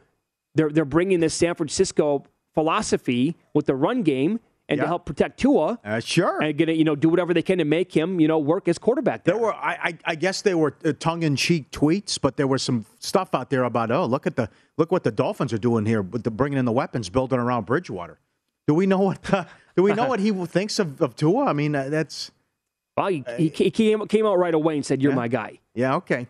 they're 0.56 0.70
they're 0.70 0.86
bringing 0.86 1.20
this 1.20 1.34
San 1.34 1.56
Francisco 1.56 2.24
philosophy 2.54 3.36
with 3.54 3.66
the 3.66 3.76
run 3.76 4.04
game 4.04 4.40
and 4.70 4.78
Yeah. 4.78 4.84
to 4.84 4.88
help 4.88 5.06
protect 5.06 5.40
Tua. 5.40 5.80
Uh, 5.86 6.00
sure. 6.00 6.42
And 6.42 6.58
gonna 6.58 6.74
you 6.74 6.84
know 6.84 6.96
do 6.96 7.08
whatever 7.10 7.34
they 7.34 7.42
can 7.42 7.58
to 7.60 7.66
make 7.66 7.96
him 7.96 8.20
you 8.20 8.28
know 8.28 8.38
work 8.40 8.68
as 8.68 8.78
quarterback. 8.78 9.24
There, 9.24 9.36
There 9.36 9.44
were, 9.44 9.54
I, 9.54 9.78
I, 9.84 9.98
I 10.06 10.16
guess 10.16 10.42
they 10.42 10.54
were 10.56 10.76
uh, 10.84 10.94
tongue-in-cheek 11.00 11.72
tweets, 11.72 12.20
but 12.20 12.36
there 12.36 12.48
was 12.48 12.62
some 12.64 12.86
stuff 13.00 13.34
out 13.34 13.50
there 13.50 13.64
about, 13.64 13.92
oh, 13.92 14.06
look 14.06 14.28
at 14.28 14.36
the, 14.36 14.50
look 14.78 14.92
what 14.92 15.04
the 15.04 15.12
Dolphins 15.12 15.54
are 15.54 15.58
doing 15.58 15.86
here 15.86 16.02
with 16.02 16.24
the 16.24 16.32
bringing 16.32 16.60
in 16.60 16.66
the 16.66 16.72
weapons, 16.72 17.10
building 17.10 17.40
around 17.40 17.66
Bridgewater. 17.66 18.20
Do 18.68 18.74
we 18.74 18.86
know 18.86 19.00
what, 19.00 19.22
do 19.76 19.84
we 19.84 19.94
know 19.94 20.08
what 20.10 20.20
he 20.20 20.32
thinks 20.48 20.80
of, 20.80 21.02
of 21.02 21.16
Tua? 21.16 21.46
I 21.46 21.54
mean, 21.54 21.74
uh, 21.74 21.88
that's, 21.90 22.32
Well, 22.98 23.08
he, 23.08 23.24
he, 23.38 23.50
he 23.50 23.72
came 23.72 24.06
came 24.08 24.26
out 24.26 24.40
right 24.40 24.54
away 24.54 24.76
and 24.76 24.86
said, 24.86 25.02
"You're 25.02 25.12
Yeah. 25.12 25.16
my 25.18 25.28
guy." 25.28 25.60
yeah, 25.76 25.96
okay. 25.98 26.28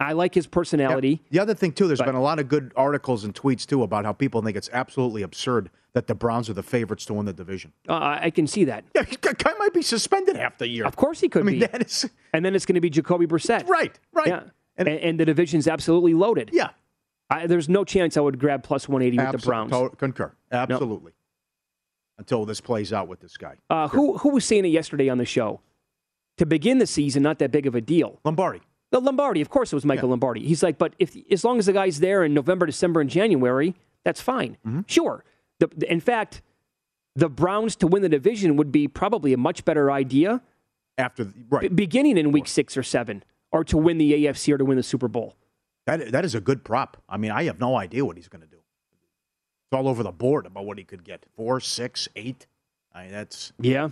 I 0.00 0.12
like 0.12 0.32
his 0.32 0.46
personality. 0.46 1.24
The 1.30 1.40
other 1.40 1.54
thing 1.54 1.72
too, 1.72 1.88
there's 1.88 1.98
But- 1.98 2.06
been 2.06 2.14
a 2.14 2.22
lot 2.22 2.38
of 2.38 2.48
good 2.48 2.72
articles 2.76 3.24
and 3.24 3.34
tweets 3.34 3.66
too 3.66 3.82
about 3.82 4.04
how 4.04 4.12
people 4.12 4.40
think 4.42 4.56
it's 4.56 4.70
absolutely 4.72 5.22
absurd 5.22 5.70
that 5.94 6.06
the 6.06 6.14
Browns 6.14 6.48
are 6.48 6.52
the 6.52 6.62
favorites 6.62 7.04
to 7.06 7.14
win 7.14 7.26
the 7.26 7.32
division. 7.32 7.72
Uh, 7.88 8.18
I 8.20 8.30
can 8.30 8.46
see 8.46 8.62
that. 8.64 8.84
Yeah, 8.94 9.02
he 9.02 9.16
guy 9.16 9.52
might 9.58 9.72
be 9.74 9.82
suspended 9.82 10.36
half 10.36 10.56
the 10.58 10.68
year. 10.68 10.84
Of 10.84 10.94
course 10.94 11.18
he 11.18 11.28
could 11.28 11.42
I 11.42 11.44
mean, 11.46 11.58
be. 11.60 11.66
that 11.66 11.82
is 11.84 12.08
and 12.32 12.44
then 12.44 12.54
it's 12.54 12.64
going 12.64 12.74
to 12.76 12.80
be 12.80 12.90
Jacoby 12.90 13.26
Brissett. 13.26 13.66
right, 13.68 13.98
right. 14.12 14.28
Yeah. 14.28 14.42
And, 14.76 14.86
and, 14.86 15.18
the 15.18 15.24
division's 15.24 15.66
absolutely 15.66 16.14
loaded. 16.14 16.50
Yeah. 16.52 16.68
I, 17.28 17.48
there's 17.48 17.68
no 17.68 17.82
chance 17.82 18.16
I 18.16 18.20
would 18.20 18.38
grab 18.38 18.62
plus 18.62 18.88
180 18.88 19.16
with 19.16 19.32
the 19.32 19.38
Absol- 19.38 19.44
Browns. 19.44 19.72
to- 19.72 19.96
concur. 19.96 20.32
Absolutely. 20.52 21.10
Until 22.18 22.44
this 22.44 22.60
plays 22.60 22.92
out 22.92 23.06
with 23.08 23.20
this 23.20 23.36
guy. 23.36 23.56
Uh, 23.70 23.88
who 23.88 24.18
who 24.18 24.30
was 24.30 24.44
saying 24.44 24.64
it 24.64 24.68
yesterday 24.68 25.08
on 25.08 25.18
the 25.18 25.24
show? 25.24 25.60
To 26.38 26.46
begin 26.46 26.78
the 26.78 26.86
season, 26.86 27.22
not 27.22 27.38
that 27.40 27.50
big 27.50 27.66
of 27.66 27.74
a 27.74 27.80
deal. 27.80 28.20
Lombardi. 28.24 28.60
The 28.90 29.00
Lombardi, 29.00 29.40
of 29.40 29.50
course, 29.50 29.72
it 29.72 29.76
was 29.76 29.84
Michael 29.84 30.08
Lombardi. 30.10 30.40
He's 30.46 30.62
like, 30.62 30.78
but 30.78 30.94
if 30.98 31.16
as 31.30 31.44
long 31.44 31.58
as 31.58 31.66
the 31.66 31.72
guy's 31.72 32.00
there 32.00 32.24
in 32.24 32.32
November, 32.34 32.64
December, 32.66 33.00
and 33.00 33.10
January, 33.10 33.74
that's 34.04 34.20
fine. 34.20 34.56
Mm-hmm. 34.66 34.80
Sure. 34.86 35.24
The, 35.60 35.68
the- 35.76 35.92
in 35.92 36.00
fact, 36.00 36.42
the 37.14 37.28
Browns 37.28 37.76
to 37.76 37.86
win 37.86 38.02
the 38.02 38.08
division 38.08 38.56
would 38.56 38.70
be 38.72 38.88
probably 38.88 39.32
a 39.32 39.36
much 39.36 39.64
better 39.64 39.90
idea 39.90 40.40
After 40.96 41.24
the, 41.24 41.34
right. 41.50 41.62
b- 41.62 41.68
beginning 41.68 42.16
in 42.16 42.30
week 42.32 42.46
six 42.48 42.76
or 42.76 42.82
seven, 42.84 43.24
or 43.52 43.62
to 43.64 43.76
win 43.76 43.98
the 43.98 44.24
AFC 44.24 44.54
or 44.54 44.58
to 44.58 44.64
win 44.64 44.76
the 44.76 44.82
Super 44.82 45.08
Bowl. 45.08 45.36
That 45.86 46.12
that 46.12 46.24
is 46.24 46.34
a 46.34 46.40
good 46.40 46.64
prop. 46.64 46.96
I 47.08 47.16
mean, 47.16 47.30
I 47.32 47.44
have 47.44 47.58
no 47.60 47.76
idea 47.76 48.04
what 48.04 48.16
he's 48.16 48.28
going 48.28 48.42
to 48.42 48.48
do. 48.48 48.57
It's 49.70 49.76
all 49.76 49.86
over 49.88 50.02
the 50.02 50.12
board 50.12 50.46
about 50.46 50.64
what 50.64 50.78
he 50.78 50.84
could 50.84 51.04
get. 51.04 51.26
Four, 51.36 51.60
six, 51.60 52.08
eight. 52.16 52.46
I 52.94 53.02
mean, 53.02 53.12
that's 53.12 53.52
Yeah. 53.60 53.90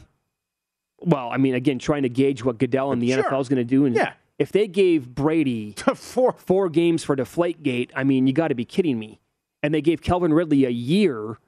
Well, 1.01 1.29
I 1.31 1.37
mean, 1.37 1.55
again, 1.55 1.79
trying 1.79 2.03
to 2.05 2.09
gauge 2.09 2.43
what 2.43 2.57
Goodell 2.59 2.93
and 2.93 3.03
the 3.03 3.13
Sure. 3.13 3.23
NFL 3.25 3.41
is 3.43 3.49
going 3.51 3.59
to 3.59 3.65
do. 3.65 3.85
And 3.85 3.95
Yeah. 3.95 4.15
if 4.39 4.51
they 4.53 4.67
gave 4.67 5.15
Brady 5.15 5.73
four 5.95 6.33
four 6.39 6.71
games 6.71 7.05
for 7.05 7.15
Deflategate, 7.15 7.91
I 7.95 8.05
mean, 8.05 8.27
you 8.27 8.33
got 8.33 8.49
to 8.49 8.55
be 8.55 8.65
kidding 8.65 8.99
me. 8.99 9.21
And 9.63 9.75
they 9.75 9.83
gave 9.83 10.01
Calvin 10.01 10.33
Ridley 10.33 10.65
a 10.65 10.71
year, 10.71 11.39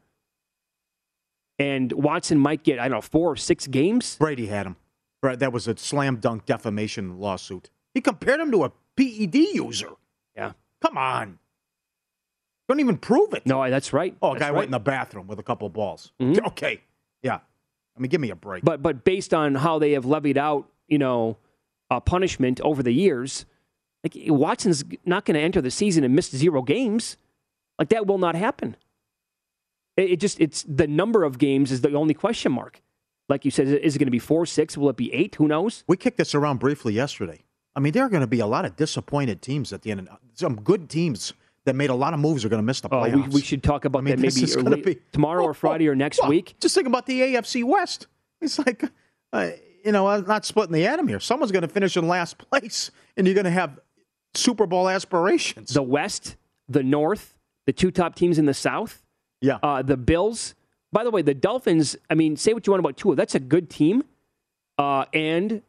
and 1.59 1.93
Watson 1.93 2.39
might 2.39 2.63
get 2.65 2.79
I 2.79 2.83
don't 2.89 2.99
know 2.99 3.01
four 3.01 3.33
or 3.33 3.37
six 3.37 3.67
games. 3.67 4.17
Brady 4.17 4.47
had 4.47 4.67
him. 4.67 4.77
Right, 5.23 5.39
that 5.39 5.53
was 5.53 5.67
a 5.67 5.77
slam 5.77 6.17
dunk 6.17 6.45
defamation 6.47 7.19
lawsuit. 7.19 7.71
He 7.95 8.01
compared 8.01 8.41
him 8.41 8.51
to 8.53 8.65
a 8.65 8.73
PED 8.97 9.35
user. 9.55 9.91
Yeah. 10.37 10.53
Come 10.81 10.97
on. 10.99 11.39
Don't 12.69 12.81
even 12.81 12.99
prove 12.99 13.33
it. 13.35 13.47
No, 13.47 13.69
that's 13.71 13.93
right. 13.93 14.15
Oh, 14.21 14.31
a 14.31 14.33
That's 14.35 14.41
guy 14.41 14.49
right. 14.51 14.57
went 14.57 14.67
in 14.67 14.73
the 14.73 14.79
bathroom 14.79 15.27
with 15.27 15.39
a 15.39 15.43
couple 15.43 15.69
balls. 15.71 16.13
Mhm. 16.21 16.47
Okay. 16.49 16.83
Yeah. 17.23 17.37
I 17.97 18.01
mean, 18.01 18.11
give 18.11 18.21
me 18.21 18.31
a 18.31 18.37
break. 18.37 18.63
But 18.65 18.83
but 18.83 19.05
based 19.05 19.33
on 19.35 19.55
how 19.57 19.79
they 19.79 19.93
have 19.93 20.05
levied 20.05 20.37
out, 20.39 20.69
you 20.87 20.99
know, 20.99 21.37
uh, 21.91 21.99
punishment 22.01 22.61
over 22.61 22.83
the 22.83 22.93
years, 22.93 23.47
like 24.05 24.15
Watson's 24.29 24.85
not 25.07 25.25
going 25.25 25.35
to 25.35 25.41
enter 25.41 25.61
the 25.63 25.71
season 25.71 26.05
and 26.05 26.15
miss 26.15 26.31
zero 26.31 26.63
games. 26.63 27.17
Like 27.79 27.89
that 27.89 28.07
will 28.07 28.19
not 28.19 28.35
happen. 28.35 28.77
It, 29.97 30.11
it 30.13 30.21
just 30.21 30.39
it's 30.41 30.63
the 30.65 30.87
number 30.87 31.25
of 31.25 31.39
games 31.39 31.73
is 31.73 31.81
the 31.81 31.93
only 31.95 32.15
question 32.15 32.53
mark. 32.53 32.83
Like 33.31 33.45
you 33.45 33.51
said, 33.51 33.67
is 33.67 33.97
it 33.97 33.99
going 33.99 34.07
to 34.07 34.11
be 34.13 34.19
four, 34.19 34.47
six? 34.47 34.77
Will 34.77 34.89
it 34.91 34.97
be 34.97 35.13
eight? 35.13 35.35
Who 35.37 35.49
knows? 35.49 35.85
We 35.87 35.97
kicked 35.97 36.17
this 36.19 36.35
around 36.35 36.59
briefly 36.61 36.95
yesterday. 36.95 37.45
I 37.77 37.81
mean, 37.81 37.93
there 37.93 38.05
are 38.05 38.09
going 38.09 38.23
to 38.23 38.27
be 38.27 38.41
a 38.41 38.47
lot 38.47 38.65
of 38.65 38.77
disappointed 38.77 39.43
teams 39.43 39.73
at 39.73 39.83
the 39.83 39.91
end. 39.91 40.09
Some 40.35 40.57
good 40.57 40.89
teams 40.89 41.33
that 41.69 41.77
made 41.77 41.91
a 41.91 41.95
lot 41.95 42.13
of 42.15 42.21
moves 42.21 42.45
are 42.45 42.49
going 42.49 42.59
to 42.61 42.67
miss 42.67 42.81
the 42.81 42.89
Oh, 42.91 42.97
playoffs. 43.03 43.29
we, 43.29 43.35
we 43.37 43.41
should 43.41 43.63
talk 43.63 43.85
about 43.85 44.01
I 44.01 44.03
mean, 44.03 44.21
that 44.21 44.35
maybe 44.35 44.53
early- 44.55 44.83
be- 44.95 45.01
tomorrow 45.13 45.45
or 45.45 45.55
Friday 45.65 45.87
or 45.89 45.95
next 45.95 46.21
Well, 46.21 46.31
week. 46.31 46.55
Just 46.61 46.75
think 46.75 46.87
about 46.87 47.07
the 47.07 47.21
AFC 47.21 47.65
West. 47.65 48.07
It's 48.41 48.59
like, 48.59 48.85
uh, 49.33 49.51
you 49.85 49.93
know, 49.93 50.07
I'm 50.09 50.27
not 50.27 50.45
splitting 50.45 50.73
the 50.73 50.87
atom 50.87 51.09
here. 51.09 51.21
Someone's 51.21 51.53
going 51.53 51.63
to 51.63 51.69
finish 51.69 51.97
in 51.97 52.07
last 52.09 52.39
place, 52.39 52.91
and 53.17 53.27
you're 53.27 53.35
going 53.35 53.45
to 53.45 53.51
have 53.51 53.79
Super 54.35 54.67
Bowl 54.67 54.89
aspirations. 54.89 55.73
The 55.75 55.83
West, 55.83 56.37
the 56.69 56.83
North, 56.83 57.35
the 57.67 57.73
two 57.73 57.91
top 57.91 58.15
teams 58.15 58.39
in 58.39 58.47
the 58.47 58.55
South. 58.55 59.03
Yeah. 59.41 59.59
Uh, 59.63 59.83
the 59.83 59.97
Bills. 59.97 60.55
By 60.93 61.05
the 61.05 61.11
way, 61.11 61.23
the 61.23 61.35
Dolphins, 61.35 61.97
I 62.09 62.15
mean, 62.15 62.37
say 62.37 62.53
what 62.55 62.67
you 62.67 62.73
want 62.73 62.81
about 62.81 62.97
Tua. 62.97 63.15
That's 63.15 63.35
a 63.35 63.41
good 63.41 63.69
team. 63.71 64.05
Uh, 64.79 65.05
and 65.13 65.63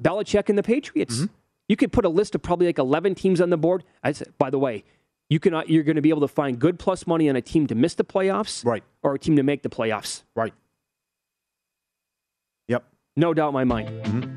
Belichick 0.00 0.48
and 0.48 0.56
the 0.58 0.62
Patriots. 0.62 1.16
Mm-hmm. 1.16 1.26
You 1.68 1.76
could 1.76 1.92
put 1.92 2.04
a 2.04 2.08
list 2.08 2.34
of 2.34 2.42
probably 2.42 2.66
like 2.66 2.78
11 2.78 3.14
teams 3.14 3.40
on 3.40 3.50
the 3.50 3.56
board. 3.56 3.84
I 4.02 4.12
said, 4.12 4.32
by 4.38 4.50
the 4.50 4.58
way, 4.58 4.84
you 5.30 5.40
can, 5.40 5.54
uh, 5.54 5.62
you're 5.66 5.84
going 5.84 5.96
to 5.96 6.02
be 6.02 6.10
able 6.10 6.20
to 6.20 6.28
find 6.28 6.58
good 6.58 6.78
plus 6.78 7.06
money 7.06 7.30
on 7.30 7.36
a 7.36 7.40
team 7.40 7.66
to 7.68 7.74
miss 7.74 7.94
the 7.94 8.04
playoffs 8.04 8.64
Right. 8.64 8.82
or 9.02 9.14
a 9.14 9.18
team 9.18 9.36
to 9.36 9.42
make 9.42 9.62
the 9.62 9.70
playoffs. 9.70 10.24
Right. 10.36 10.52
Yep. 12.68 12.84
No 13.16 13.32
doubt 13.32 13.48
in 13.48 13.54
my 13.54 13.64
mind. 13.64 13.88
Mm-hmm. 13.88 14.36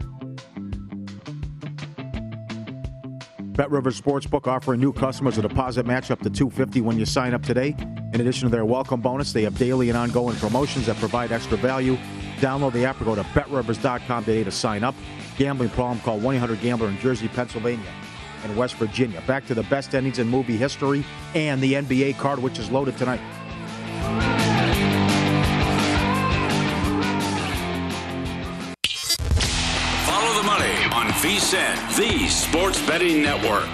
Bet 3.53 3.69
Rivers 3.69 4.01
Sportsbook 4.01 4.47
offering 4.47 4.79
new 4.79 4.91
customers 4.91 5.37
a 5.37 5.41
deposit 5.43 5.85
match 5.85 6.09
up 6.09 6.19
to 6.21 6.29
250 6.29 6.81
when 6.81 6.97
you 6.97 7.05
sign 7.05 7.35
up 7.35 7.43
today. 7.43 7.75
In 8.13 8.19
addition 8.21 8.47
to 8.47 8.49
their 8.49 8.65
welcome 8.65 8.99
bonus, 8.99 9.31
they 9.31 9.43
have 9.43 9.55
daily 9.59 9.89
and 9.89 9.97
ongoing 9.97 10.35
promotions 10.37 10.87
that 10.87 10.95
provide 10.97 11.31
extra 11.31 11.57
value. 11.57 11.95
Download 12.37 12.73
the 12.73 12.83
app 12.85 12.99
or 13.01 13.05
go 13.05 13.15
to 13.15 13.23
betrivers.com 13.35 14.25
today 14.25 14.43
to 14.43 14.49
sign 14.51 14.83
up. 14.83 14.95
Gambling 15.37 15.69
problem, 15.69 15.99
call 15.99 16.19
1-800-GAMBLER 16.19 16.87
in 16.89 16.97
Jersey, 16.99 17.27
Pennsylvania, 17.27 17.85
and 18.43 18.55
West 18.55 18.75
Virginia. 18.75 19.21
Back 19.27 19.45
to 19.47 19.53
the 19.53 19.63
best 19.63 19.95
endings 19.95 20.19
in 20.19 20.27
movie 20.27 20.57
history 20.57 21.03
and 21.35 21.61
the 21.61 21.73
NBA 21.73 22.17
card, 22.17 22.39
which 22.39 22.59
is 22.59 22.69
loaded 22.69 22.97
tonight. 22.97 23.21
Follow 30.05 30.37
the 30.37 30.43
money 30.43 30.73
on 30.93 31.07
VSIN, 31.21 31.97
the 31.97 32.27
sports 32.27 32.85
betting 32.85 33.21
network. 33.23 33.69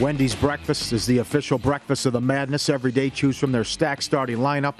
Wendy's 0.00 0.34
breakfast 0.34 0.92
is 0.92 1.06
the 1.06 1.18
official 1.18 1.56
breakfast 1.56 2.04
of 2.04 2.12
the 2.12 2.20
madness. 2.20 2.68
Every 2.68 2.90
day, 2.90 3.10
choose 3.10 3.38
from 3.38 3.52
their 3.52 3.62
stack 3.62 4.02
starting 4.02 4.38
lineup. 4.38 4.74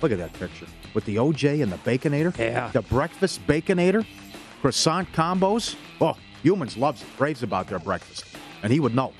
Look 0.00 0.10
at 0.10 0.18
that 0.18 0.32
picture 0.32 0.66
with 0.94 1.04
the 1.04 1.16
OJ 1.16 1.62
and 1.62 1.70
the 1.70 1.76
Baconator. 1.78 2.36
Yeah. 2.38 2.70
The 2.72 2.80
breakfast 2.82 3.46
Baconator, 3.46 4.06
croissant 4.64 5.06
combos. 5.12 5.76
Oh, 6.00 6.16
humans 6.42 6.78
loves 6.78 7.02
it, 7.02 7.08
raves 7.18 7.42
about 7.42 7.68
their 7.68 7.78
breakfast, 7.78 8.24
and 8.62 8.72
he 8.72 8.80
would 8.80 8.94
know 8.94 9.12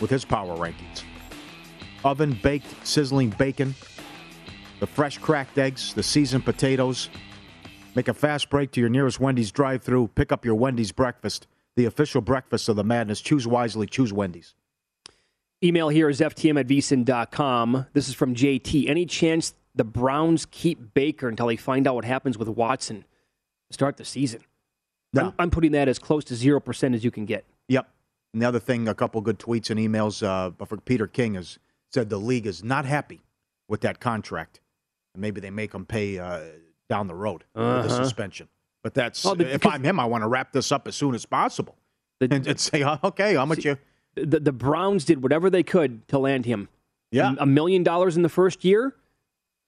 with 0.00 0.08
his 0.08 0.24
power 0.24 0.56
rankings. 0.56 1.02
Oven 2.04 2.38
baked, 2.44 2.86
sizzling 2.86 3.30
bacon, 3.30 3.74
the 4.78 4.86
fresh 4.86 5.18
cracked 5.18 5.58
eggs, 5.58 5.94
the 5.94 6.02
seasoned 6.04 6.44
potatoes. 6.44 7.10
Make 7.96 8.06
a 8.06 8.14
fast 8.14 8.48
break 8.50 8.70
to 8.70 8.80
your 8.80 8.88
nearest 8.88 9.18
Wendy's 9.18 9.50
drive-through. 9.50 10.12
Pick 10.14 10.30
up 10.30 10.44
your 10.44 10.54
Wendy's 10.54 10.92
breakfast, 10.92 11.48
the 11.74 11.86
official 11.86 12.20
breakfast 12.20 12.68
of 12.68 12.76
the 12.76 12.84
madness. 12.84 13.20
Choose 13.20 13.48
wisely. 13.48 13.88
Choose 13.88 14.12
Wendy's. 14.12 14.54
Email 15.60 15.88
here 15.88 16.08
is 16.08 16.20
ftm 16.20 16.60
at 16.60 16.68
vsin.com. 16.68 17.86
This 17.94 18.08
is 18.08 18.14
from 18.14 18.32
JT. 18.36 18.88
Any 18.88 19.06
chance 19.06 19.54
the 19.74 19.82
Browns 19.82 20.46
keep 20.46 20.94
Baker 20.94 21.28
until 21.28 21.48
they 21.48 21.56
find 21.56 21.88
out 21.88 21.96
what 21.96 22.04
happens 22.04 22.38
with 22.38 22.48
Watson 22.48 23.04
start 23.72 23.96
the 23.96 24.04
season? 24.04 24.44
No. 25.14 25.26
I'm, 25.26 25.34
I'm 25.38 25.50
putting 25.50 25.72
that 25.72 25.88
as 25.88 25.98
close 25.98 26.24
to 26.24 26.34
0% 26.34 26.94
as 26.94 27.04
you 27.04 27.10
can 27.10 27.24
get. 27.24 27.44
Yep. 27.68 27.88
And 28.32 28.42
the 28.42 28.46
other 28.46 28.58
thing, 28.60 28.88
a 28.88 28.94
couple 28.94 29.20
good 29.20 29.38
tweets 29.38 29.70
and 29.70 29.78
emails 29.78 30.22
uh, 30.26 30.50
for 30.66 30.76
Peter 30.78 31.06
King 31.06 31.34
has 31.34 31.58
said 31.92 32.10
the 32.10 32.18
league 32.18 32.46
is 32.46 32.64
not 32.64 32.84
happy 32.84 33.20
with 33.68 33.80
that 33.82 34.00
contract, 34.00 34.60
and 35.14 35.20
maybe 35.22 35.40
they 35.40 35.50
make 35.50 35.72
him 35.72 35.86
pay 35.86 36.18
uh, 36.18 36.40
down 36.90 37.06
the 37.06 37.14
road 37.14 37.44
with 37.54 37.64
the 37.64 37.70
Uh-huh. 37.94 38.04
suspension. 38.04 38.48
But 38.82 38.94
that's 38.94 39.24
Well, 39.24 39.36
the- 39.36 39.54
if 39.54 39.64
I'm 39.64 39.82
him, 39.84 39.98
I 40.00 40.04
want 40.04 40.22
to 40.24 40.28
wrap 40.28 40.52
this 40.52 40.72
up 40.72 40.86
as 40.88 40.96
soon 40.96 41.14
as 41.14 41.24
possible 41.24 41.76
The, 42.20 42.28
and, 42.34 42.46
and 42.46 42.60
say, 42.60 42.82
"Oh, 42.82 42.98
okay, 43.04 43.34
how 43.34 43.46
much 43.46 43.64
you? 43.64 43.78
the, 44.16 44.40
the 44.40 44.52
Browns 44.52 45.04
did 45.04 45.22
whatever 45.22 45.48
they 45.48 45.62
could 45.62 46.06
to 46.08 46.18
land 46.18 46.44
him. 46.44 46.68
Yeah. 47.10 47.34
A 47.38 47.46
million 47.46 47.82
dollars 47.84 48.16
in 48.16 48.22
the 48.22 48.28
first 48.28 48.64
year. 48.64 48.94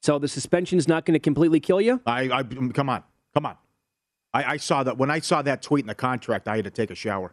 So 0.03 0.19
the 0.19 0.29
suspension 0.29 0.77
is 0.79 0.87
not 0.89 1.05
going 1.05 1.15
to 1.15 1.19
completely 1.21 1.59
kill 1.61 1.81
you? 1.81 2.01
I, 2.07 2.31
I 2.31 2.43
come 2.43 2.89
on, 2.89 3.03
come 3.35 3.47
on. 3.47 3.57
I, 4.37 4.53
I 4.53 4.57
saw 4.59 4.83
that 4.83 4.99
when 4.99 5.11
I 5.11 5.21
saw 5.21 5.41
that 5.43 5.63
tweet 5.63 5.83
in 5.85 5.87
the 5.87 5.95
contract, 5.95 6.47
I 6.47 6.57
had 6.57 6.65
to 6.67 6.71
take 6.71 6.91
a 6.91 6.95
shower. 6.95 7.33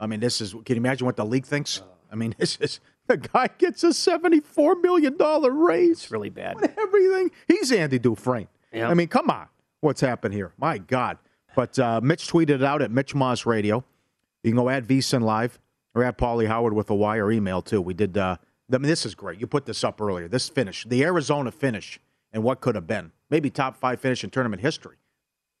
I 0.00 0.06
mean, 0.06 0.20
this 0.20 0.40
is. 0.40 0.52
Can 0.52 0.62
you 0.68 0.76
imagine 0.76 1.04
what 1.04 1.16
the 1.16 1.26
league 1.26 1.44
thinks? 1.44 1.82
I 2.10 2.14
mean, 2.16 2.34
this 2.38 2.56
is 2.60 2.80
the 3.06 3.18
guy 3.18 3.48
gets 3.58 3.84
a 3.84 3.92
seventy-four 3.92 4.76
million 4.76 5.16
dollar 5.16 5.50
raise. 5.50 5.90
It's 6.04 6.10
really 6.10 6.30
bad. 6.30 6.56
everything. 6.78 7.30
He's 7.46 7.70
Andy 7.70 7.98
Dufresne. 7.98 8.48
Yeah. 8.72 8.88
I 8.88 8.94
mean, 8.94 9.08
come 9.08 9.28
on. 9.30 9.48
What's 9.80 10.00
happened 10.00 10.34
here? 10.34 10.52
My 10.58 10.78
God. 10.78 11.18
But 11.54 11.78
uh, 11.78 12.00
Mitch 12.02 12.28
tweeted 12.30 12.50
it 12.50 12.64
out 12.64 12.82
at 12.82 12.90
Mitch 12.90 13.14
Moss 13.14 13.44
Radio. 13.44 13.84
You 14.42 14.52
can 14.52 14.56
go 14.56 14.68
at 14.68 14.86
VSIN 14.86 15.22
Live 15.22 15.58
or 15.94 16.04
at 16.04 16.16
Pauly 16.16 16.46
Howard 16.46 16.72
with 16.72 16.88
a 16.90 16.94
Y 16.94 17.18
or 17.18 17.30
email 17.30 17.60
too. 17.60 17.80
We 17.82 17.94
did. 17.94 18.16
Uh, 18.16 18.36
I 18.72 18.78
mean, 18.78 18.88
this 18.88 19.04
is 19.04 19.14
great. 19.14 19.40
You 19.40 19.46
put 19.46 19.66
this 19.66 19.84
up 19.84 20.00
earlier. 20.00 20.28
This 20.28 20.48
finish, 20.48 20.84
the 20.84 21.02
Arizona 21.04 21.50
finish, 21.50 22.00
and 22.32 22.42
what 22.42 22.60
could 22.60 22.74
have 22.74 22.86
been. 22.86 23.12
Maybe 23.30 23.50
top 23.50 23.76
five 23.76 24.00
finish 24.00 24.24
in 24.24 24.30
tournament 24.30 24.62
history. 24.62 24.96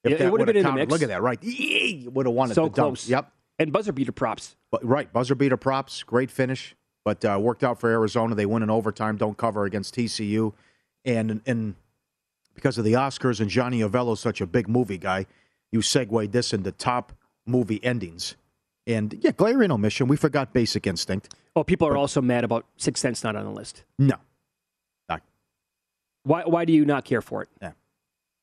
Yeah, 0.04 0.12
it 0.12 0.32
would 0.32 0.40
have 0.40 0.46
been 0.46 0.56
in 0.56 0.62
the 0.62 0.72
mix. 0.72 0.90
Look 0.90 1.02
at 1.02 1.08
that, 1.08 1.22
right? 1.22 1.38
Would 1.42 2.26
have 2.26 2.50
it. 2.50 2.54
So 2.54 2.64
dump. 2.64 2.74
close. 2.74 3.08
Yep. 3.08 3.32
And 3.58 3.72
buzzer 3.72 3.92
beater 3.92 4.12
props. 4.12 4.56
But, 4.70 4.84
right, 4.84 5.12
buzzer 5.12 5.34
beater 5.34 5.56
props, 5.56 6.02
great 6.04 6.30
finish, 6.30 6.76
but 7.04 7.24
uh, 7.24 7.38
worked 7.40 7.64
out 7.64 7.80
for 7.80 7.90
Arizona. 7.90 8.34
They 8.34 8.46
win 8.46 8.62
in 8.62 8.70
overtime, 8.70 9.16
don't 9.16 9.36
cover 9.36 9.64
against 9.64 9.94
TCU, 9.96 10.52
and 11.04 11.40
and 11.44 11.74
because 12.54 12.78
of 12.78 12.84
the 12.84 12.92
Oscars 12.92 13.40
and 13.40 13.50
Johnny 13.50 13.80
Avello's 13.80 14.20
such 14.20 14.40
a 14.40 14.46
big 14.46 14.68
movie 14.68 14.98
guy, 14.98 15.26
you 15.72 15.82
segued 15.82 16.32
this 16.32 16.52
into 16.52 16.70
top 16.72 17.12
movie 17.46 17.82
endings. 17.84 18.36
And 18.86 19.18
yeah, 19.20 19.32
Glaring 19.32 19.70
Omission, 19.70 20.06
we 20.08 20.16
forgot 20.16 20.52
Basic 20.52 20.86
Instinct. 20.86 21.34
Oh, 21.56 21.64
people 21.64 21.88
are 21.88 21.96
also 21.96 22.22
mad 22.22 22.44
about 22.44 22.64
Six 22.76 23.00
Sense 23.00 23.24
not 23.24 23.36
on 23.36 23.44
the 23.44 23.50
list. 23.50 23.84
No, 23.98 24.16
Why? 26.22 26.42
Why 26.44 26.64
do 26.64 26.72
you 26.72 26.84
not 26.84 27.04
care 27.04 27.22
for 27.22 27.42
it? 27.42 27.48
Yeah. 27.60 27.72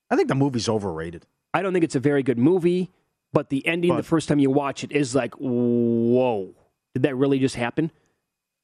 I 0.10 0.16
think 0.16 0.28
the 0.28 0.36
movie's 0.36 0.68
overrated. 0.68 1.26
I 1.56 1.62
don't 1.62 1.72
think 1.72 1.86
it's 1.86 1.96
a 1.96 2.02
very 2.02 2.22
good 2.22 2.38
movie, 2.38 2.92
but 3.32 3.50
the 3.50 3.66
ending 3.66 3.96
the 3.96 4.04
first 4.04 4.28
time 4.28 4.40
you 4.40 4.52
watch 4.52 4.84
it 4.84 4.92
is 4.92 5.16
like, 5.16 5.34
whoa, 5.36 6.54
did 6.94 7.04
that 7.04 7.16
really 7.16 7.40
just 7.40 7.56
happen? 7.56 7.92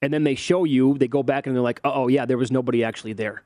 And 0.02 0.14
then 0.14 0.26
they 0.26 0.36
show 0.36 0.66
you, 0.66 0.98
they 0.98 1.08
go 1.08 1.24
back 1.24 1.48
and 1.48 1.56
they're 1.56 1.64
like, 1.64 1.80
oh 1.86 2.10
yeah, 2.10 2.26
there 2.26 2.38
was 2.38 2.52
nobody 2.52 2.84
actually 2.84 3.14
there. 3.14 3.44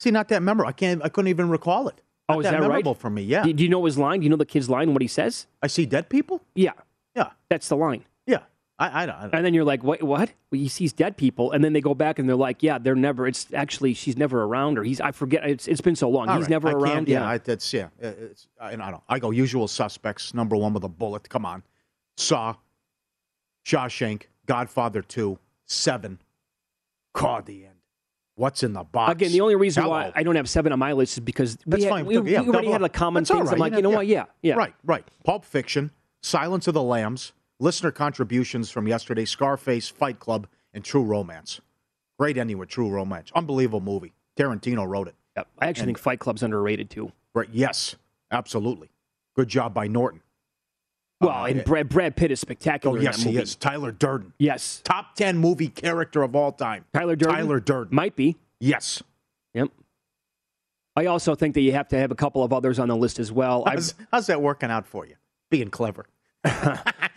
See, 0.00 0.10
not 0.10 0.28
that 0.28 0.42
memorable. 0.42 0.68
I 0.68 0.72
can't. 0.72 1.02
I 1.02 1.08
couldn't 1.08 1.28
even 1.28 1.48
recall 1.48 1.88
it. 1.88 2.02
Oh, 2.28 2.34
not 2.34 2.36
Oh, 2.36 2.40
is 2.40 2.44
that, 2.44 2.50
that 2.52 2.60
right? 2.60 2.68
memorable 2.68 2.94
for 2.94 3.08
me? 3.08 3.22
Yeah. 3.22 3.44
Do, 3.44 3.52
do 3.54 3.62
you 3.62 3.70
know 3.70 3.84
his 3.86 3.96
line? 3.96 4.20
Do 4.20 4.24
you 4.24 4.30
know 4.30 4.36
the 4.36 4.44
kid's 4.44 4.68
line? 4.68 4.92
What 4.92 5.00
he 5.00 5.08
says? 5.08 5.46
I 5.62 5.68
see 5.68 5.86
dead 5.86 6.10
people. 6.10 6.42
Yeah, 6.54 6.72
Yeah. 7.16 7.30
that's 7.48 7.68
the 7.68 7.76
line. 7.76 8.04
Yeah. 8.80 8.86
I. 8.92 9.02
I, 9.02 9.06
don't- 9.06 9.34
And 9.34 9.44
then 9.44 9.54
you're 9.54 9.64
like, 9.64 9.82
what? 9.84 10.02
What? 10.02 10.32
Well, 10.50 10.60
he 10.60 10.68
sees 10.68 10.92
dead 10.92 11.16
people, 11.16 11.52
and 11.52 11.62
then 11.62 11.72
they 11.72 11.80
go 11.80 11.94
back 11.94 12.18
and 12.18 12.28
they're 12.28 12.36
like, 12.36 12.62
yeah, 12.62 12.78
they're 12.78 12.94
never. 12.94 13.26
It's 13.26 13.46
actually 13.54 13.94
she's 13.94 14.16
never 14.16 14.42
around, 14.44 14.78
or 14.78 14.82
he's. 14.84 15.00
I 15.00 15.12
forget. 15.12 15.44
It's 15.48 15.68
it's 15.68 15.80
been 15.80 15.96
so 15.96 16.08
long. 16.08 16.28
All 16.28 16.36
he's 16.36 16.42
right. 16.44 16.50
never 16.50 16.68
I 16.68 16.72
around. 16.72 17.08
Yeah, 17.08 17.26
I, 17.28 17.38
that's 17.38 17.72
yeah. 17.72 17.84
uh, 18.02 18.08
It's, 18.08 18.48
I, 18.60 18.72
I 18.72 18.76
don't. 18.76 19.02
I 19.08 19.18
go 19.18 19.30
usual 19.30 19.68
suspects. 19.68 20.34
Number 20.34 20.56
one 20.56 20.72
with 20.72 20.84
a 20.84 20.88
bullet. 20.88 21.28
Come 21.28 21.44
on, 21.46 21.62
Saw, 22.16 22.54
Shawshank, 23.66 24.22
Godfather 24.46 25.02
Two, 25.02 25.38
Seven, 25.66 26.20
God 27.14 27.46
the 27.46 27.64
end. 27.66 27.74
What's 28.36 28.64
in 28.64 28.72
the 28.72 28.82
box? 28.82 29.12
Again, 29.12 29.30
the 29.30 29.40
only 29.40 29.54
reason 29.54 29.84
Hello. 29.84 29.94
why 29.94 30.12
I 30.14 30.24
don't 30.24 30.34
have 30.34 30.48
seven 30.50 30.72
on 30.72 30.78
my 30.80 30.92
list 30.92 31.12
is 31.14 31.20
because 31.20 31.56
we, 31.64 31.70
That's 31.70 31.84
had- 31.84 31.90
fine. 31.90 32.06
we, 32.06 32.14
Yeah, 32.32 32.40
we 32.40 32.48
already 32.48 32.70
had 32.72 32.82
a 32.82 32.88
common 32.88 33.22
That's 33.22 33.30
things. 33.30 33.52
I'm 33.52 33.58
like, 33.58 33.74
you 33.76 33.82
know 33.82 33.90
what? 33.90 34.08
Yeah, 34.08 34.24
yeah. 34.42 34.54
Right, 34.54 34.74
right. 34.84 35.06
Pulp 35.22 35.44
Fiction, 35.44 35.92
Silence 36.20 36.66
of 36.66 36.74
the 36.74 36.82
Lambs, 36.82 37.32
listener 37.60 37.90
contributions 37.90 38.70
from 38.70 38.86
yesterday, 38.88 39.24
Scarface, 39.24 39.88
Fight 39.88 40.18
Club, 40.18 40.46
and 40.72 40.84
True 40.84 41.04
Romance. 41.04 41.60
Great 42.18 42.36
ending 42.36 42.58
with 42.58 42.68
True 42.68 42.90
Romance. 42.90 43.30
Unbelievable 43.34 43.80
movie. 43.80 44.12
Tarantino 44.36 44.86
wrote 44.86 45.08
it. 45.08 45.14
Yep. 45.36 45.48
I 45.58 45.66
actually 45.66 45.86
think 45.86 45.98
Fight 45.98 46.20
Club's 46.20 46.42
underrated 46.42 46.90
too. 46.90 47.12
Right. 47.34 47.48
Yes, 47.52 47.96
absolutely. 48.30 48.90
Good 49.34 49.48
job 49.48 49.74
by 49.74 49.88
Norton. 49.88 50.20
Well, 51.20 51.44
and 51.46 51.60
uh, 51.60 51.64
Brad 51.64 51.88
Brad 51.88 52.16
Pitt 52.16 52.30
is 52.30 52.40
spectacular. 52.40 52.96
Oh, 52.96 52.98
in 52.98 53.04
yes, 53.04 53.22
he 53.22 53.36
is. 53.36 53.56
Tyler 53.56 53.92
Durden. 53.92 54.32
Yes, 54.38 54.80
Top 54.84 55.14
10 55.14 55.38
movie 55.38 55.68
character 55.68 56.22
of 56.22 56.36
all 56.36 56.52
time. 56.52 56.84
Tyler 56.92 57.16
Durden. 57.16 57.34
Tyler 57.34 57.60
Durden. 57.60 57.94
might 57.94 58.14
be. 58.14 58.36
Yes. 58.60 59.02
Yep. 59.54 59.70
I 60.96 61.06
also 61.06 61.34
think 61.34 61.54
that 61.54 61.62
you 61.62 61.72
have 61.72 61.88
to 61.88 61.98
have 61.98 62.10
a 62.10 62.14
couple 62.14 62.44
of 62.44 62.52
others 62.52 62.78
on 62.78 62.88
the 62.88 62.96
list 62.96 63.18
as 63.18 63.32
well. 63.32 63.64
How's, 63.66 63.94
how's 64.12 64.26
that 64.28 64.40
working 64.40 64.70
out 64.70 64.86
for 64.86 65.06
you? 65.06 65.14
Being 65.50 65.68
clever. 65.70 66.06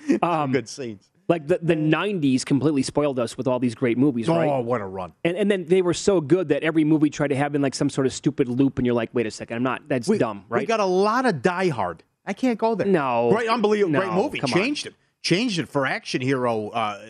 um, 0.22 0.52
Good 0.52 0.70
scenes. 0.70 1.10
like 1.28 1.48
the 1.48 1.60
the 1.62 1.76
'90s 1.76 2.46
completely 2.46 2.84
spoiled 2.84 3.20
us 3.20 3.38
with 3.38 3.48
all 3.48 3.60
these 3.60 3.76
great 3.76 3.98
movies, 3.98 4.28
right? 4.28 4.48
Oh, 4.48 4.62
what 4.62 4.82
a 4.82 4.86
run. 4.86 5.14
And, 5.24 5.36
and 5.38 5.52
then 5.52 5.66
they 5.66 5.82
were 5.82 5.94
so 5.94 6.22
good 6.22 6.50
that 6.50 6.64
every 6.64 6.84
movie 6.84 7.10
tried 7.10 7.30
to 7.30 7.36
have 7.36 7.56
in 7.56 7.62
like 7.62 7.76
some 7.76 7.90
sort 7.90 8.08
of 8.08 8.14
stupid 8.14 8.48
loop, 8.48 8.78
and 8.78 8.86
you're 8.86 8.96
like, 8.96 9.10
wait 9.14 9.26
a 9.26 9.32
second, 9.32 9.58
I'm 9.58 9.64
not. 9.64 9.88
That's 9.88 10.08
dumb, 10.08 10.46
right? 10.50 10.62
We 10.62 10.66
got 10.66 10.80
a 10.80 10.86
lot 10.86 11.26
of 11.26 11.42
Die 11.42 11.70
Hard. 11.70 12.04
I 12.26 12.34
can't 12.34 12.60
go 12.60 12.76
there. 12.76 12.88
No. 12.88 13.30
Great, 13.32 13.48
unbelievable, 13.48 14.00
great 14.00 14.12
movie. 14.12 14.40
come 14.40 14.52
on. 14.54 14.60
Changed 14.60 14.86
it. 14.88 14.96
Changed 15.22 15.60
it 15.60 15.70
for 15.70 15.86
action 15.86 16.22
hero 16.22 16.70
uh, 16.70 17.02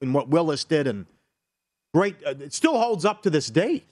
in 0.00 0.12
what 0.12 0.28
Willis 0.28 0.64
did, 0.64 0.86
and 0.86 1.06
great. 1.92 2.16
Uh, 2.26 2.34
it 2.40 2.52
still 2.52 2.78
holds 2.78 3.04
up 3.04 3.22
to 3.22 3.30
this 3.30 3.48
day, 3.48 3.84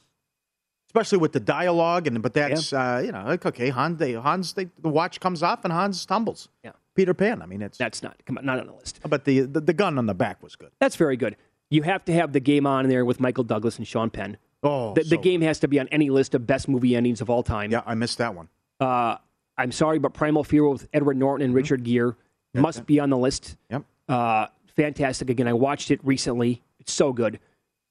especially 0.88 1.18
with 1.18 1.32
the 1.32 1.40
dialogue. 1.40 2.06
And 2.06 2.22
but 2.22 2.32
that's 2.34 2.72
uh, 2.72 3.02
you 3.04 3.12
know 3.12 3.22
like, 3.24 3.46
okay. 3.46 3.68
Hans, 3.68 3.98
they, 3.98 4.12
Hans, 4.14 4.54
they, 4.54 4.68
the 4.80 4.88
watch 4.88 5.20
comes 5.20 5.42
off 5.42 5.64
and 5.64 5.72
Hans 5.72 6.04
tumbles. 6.04 6.48
Yeah. 6.64 6.72
Peter 6.94 7.14
Pan. 7.14 7.42
I 7.42 7.46
mean, 7.46 7.62
it's 7.62 7.78
That's 7.78 8.02
not 8.02 8.16
come 8.26 8.38
on, 8.38 8.44
not 8.44 8.59
on 8.61 8.66
the 8.66 8.72
list. 8.74 9.00
but 9.09 9.24
the, 9.24 9.40
the 9.40 9.61
the 9.61 9.72
gun 9.72 9.98
on 9.98 10.07
the 10.07 10.14
back 10.14 10.42
was 10.42 10.57
good. 10.57 10.70
That's 10.78 10.96
very 10.96 11.16
good. 11.16 11.37
You 11.70 11.83
have 11.83 12.05
to 12.07 12.12
have 12.12 12.33
the 12.33 12.40
game 12.40 12.66
on 12.66 12.88
there 12.88 13.05
with 13.05 13.18
Michael 13.20 13.44
Douglas 13.44 13.78
and 13.78 13.87
Sean 13.87 14.11
Penn. 14.11 14.37
Oh, 14.62 14.92
The, 14.94 15.02
the 15.02 15.09
so 15.16 15.18
game 15.18 15.40
has 15.40 15.59
to 15.61 15.68
be 15.68 15.81
on 15.81 15.88
any 15.88 16.11
list 16.11 16.35
of 16.35 16.46
best 16.46 16.68
movie 16.68 16.94
endings 16.94 17.20
of 17.20 17.31
all 17.31 17.42
time. 17.42 17.70
Yeah, 17.72 17.83
I 17.87 17.94
missed 17.94 18.18
that 18.18 18.35
one. 18.35 18.48
Uh, 18.78 19.16
I'm 19.57 19.72
sorry, 19.72 19.98
but 19.98 20.12
Primal 20.12 20.44
Fear 20.44 20.68
with 20.68 20.88
Edward 20.92 21.16
Norton 21.16 21.44
and 21.44 21.55
Richard 21.55 21.83
Gere 21.83 22.12
must 22.55 22.85
be 22.87 23.00
on 23.00 23.11
the 23.11 23.16
list. 23.16 23.57
Yep. 23.70 23.85
Uh, 24.09 24.46
fantastic. 24.76 25.31
Again, 25.31 25.48
I 25.48 25.52
watched 25.55 25.90
it 25.90 26.00
recently. 26.05 26.62
It's 26.78 26.92
so 26.92 27.12
good. 27.12 27.40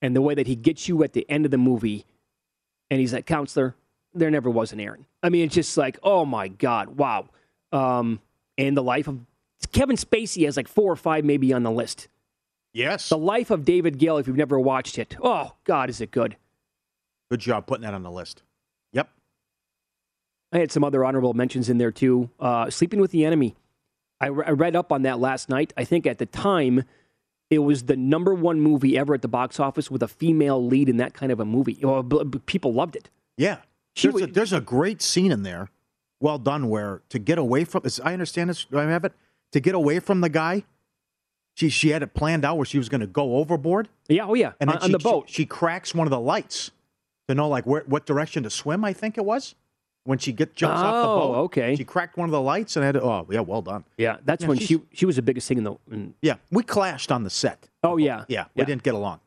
And 0.01 0.15
the 0.15 0.21
way 0.21 0.33
that 0.35 0.47
he 0.47 0.55
gets 0.55 0.87
you 0.87 1.03
at 1.03 1.13
the 1.13 1.27
end 1.29 1.45
of 1.45 1.51
the 1.51 1.57
movie, 1.57 2.05
and 2.89 2.99
he's 2.99 3.13
like, 3.13 3.25
counselor, 3.25 3.75
there 4.13 4.29
never 4.31 4.49
was 4.49 4.73
an 4.73 4.79
Aaron. 4.79 5.05
I 5.23 5.29
mean, 5.29 5.45
it's 5.45 5.55
just 5.55 5.75
like, 5.77 5.97
oh 6.03 6.25
my 6.25 6.47
God, 6.49 6.97
wow. 6.97 7.29
Um, 7.71 8.19
and 8.67 8.77
the 8.77 8.83
life 8.83 9.07
of 9.07 9.19
Kevin 9.71 9.95
Spacey 9.95 10.45
has 10.45 10.57
like 10.57 10.67
four 10.67 10.91
or 10.91 10.95
five 10.95 11.23
maybe 11.25 11.53
on 11.53 11.63
the 11.63 11.71
list. 11.71 12.07
Yes. 12.73 13.09
The 13.09 13.17
life 13.17 13.51
of 13.51 13.65
David 13.65 13.97
Gale, 13.97 14.17
if 14.17 14.27
you've 14.27 14.37
never 14.37 14.59
watched 14.59 14.97
it, 14.97 15.15
oh 15.21 15.53
God, 15.65 15.89
is 15.89 16.01
it 16.01 16.11
good? 16.11 16.37
Good 17.29 17.39
job 17.39 17.65
putting 17.67 17.83
that 17.83 17.93
on 17.93 18.03
the 18.03 18.11
list. 18.11 18.43
Yep. 18.93 19.09
I 20.51 20.59
had 20.59 20.71
some 20.71 20.83
other 20.83 21.03
honorable 21.03 21.33
mentions 21.33 21.69
in 21.69 21.77
there 21.77 21.91
too. 21.91 22.29
Uh, 22.39 22.69
Sleeping 22.69 22.99
with 22.99 23.11
the 23.11 23.25
Enemy. 23.25 23.55
I, 24.19 24.27
re- 24.27 24.45
I 24.47 24.51
read 24.51 24.75
up 24.75 24.91
on 24.91 25.01
that 25.03 25.19
last 25.19 25.49
night. 25.49 25.73
I 25.77 25.83
think 25.83 26.05
at 26.05 26.17
the 26.17 26.25
time, 26.25 26.83
it 27.49 27.59
was 27.59 27.83
the 27.83 27.97
number 27.97 28.33
one 28.33 28.61
movie 28.61 28.97
ever 28.97 29.13
at 29.13 29.21
the 29.21 29.27
box 29.27 29.59
office 29.59 29.89
with 29.91 30.03
a 30.03 30.07
female 30.07 30.65
lead 30.65 30.87
in 30.89 30.97
that 30.97 31.13
kind 31.13 31.31
of 31.31 31.39
a 31.39 31.45
movie. 31.45 31.77
Well, 31.81 32.03
b- 32.03 32.23
b- 32.23 32.39
people 32.45 32.73
loved 32.73 32.95
it. 32.95 33.09
Yeah. 33.37 33.57
There's, 34.01 34.21
a, 34.21 34.27
there's 34.27 34.53
a 34.53 34.61
great 34.61 35.01
scene 35.01 35.31
in 35.33 35.43
there, 35.43 35.69
well 36.21 36.37
done, 36.37 36.69
where 36.69 37.01
to 37.09 37.19
get 37.19 37.37
away 37.37 37.63
from, 37.65 37.81
as 37.83 37.99
I 37.99 38.13
understand 38.13 38.49
this, 38.49 38.65
do 38.65 38.79
I 38.79 38.83
have 38.83 39.03
it? 39.03 39.13
To 39.51 39.59
get 39.59 39.75
away 39.75 39.99
from 39.99 40.21
the 40.21 40.29
guy, 40.29 40.63
she 41.55 41.67
she 41.69 41.89
had 41.89 42.01
it 42.03 42.13
planned 42.13 42.45
out 42.45 42.55
where 42.57 42.65
she 42.65 42.77
was 42.77 42.87
going 42.87 43.01
to 43.01 43.07
go 43.07 43.35
overboard. 43.37 43.89
Yeah, 44.07 44.25
oh 44.27 44.33
yeah, 44.33 44.53
And 44.61 44.69
then 44.69 44.77
on, 44.77 44.83
on 44.83 44.91
the 44.91 44.99
boat. 44.99 45.25
She, 45.27 45.41
she 45.41 45.45
cracks 45.45 45.93
one 45.93 46.07
of 46.07 46.11
the 46.11 46.19
lights 46.19 46.71
to 47.27 47.35
know 47.35 47.49
like 47.49 47.65
where 47.65 47.83
what 47.87 48.05
direction 48.05 48.43
to 48.43 48.49
swim. 48.49 48.85
I 48.85 48.93
think 48.93 49.17
it 49.17 49.25
was 49.25 49.55
when 50.05 50.17
she 50.17 50.31
get 50.31 50.55
jumps 50.55 50.81
off 50.81 51.03
the 51.03 51.09
Oh, 51.09 51.15
boat. 51.15 51.35
okay. 51.45 51.75
She 51.75 51.83
cracked 51.83 52.17
one 52.17 52.27
of 52.27 52.31
the 52.31 52.41
lights 52.41 52.75
and 52.77 52.85
had 52.85 52.93
to, 52.93 53.01
oh 53.03 53.27
yeah, 53.29 53.41
well 53.41 53.61
done. 53.61 53.83
yeah, 53.97 54.17
that's 54.23 54.43
Yeah, 54.43 54.47
when 54.49 54.57
she 54.59 54.81
she 54.93 55.05
was 55.05 55.17
the 55.17 55.21
biggest 55.21 55.47
thing 55.47 55.57
in 55.57 55.63
the. 55.65 55.75
In, 55.91 56.13
Yeah, 56.21 56.35
we 56.51 56.63
clashed 56.63 57.11
on 57.11 57.23
the 57.23 57.29
set. 57.29 57.67
oh 57.83 57.97
yeah, 57.97 58.23
Yeah, 58.29 58.45
we 58.55 58.61
Yeah. 58.61 58.65
didn't 58.65 58.83
get 58.83 58.93
along. 58.95 59.19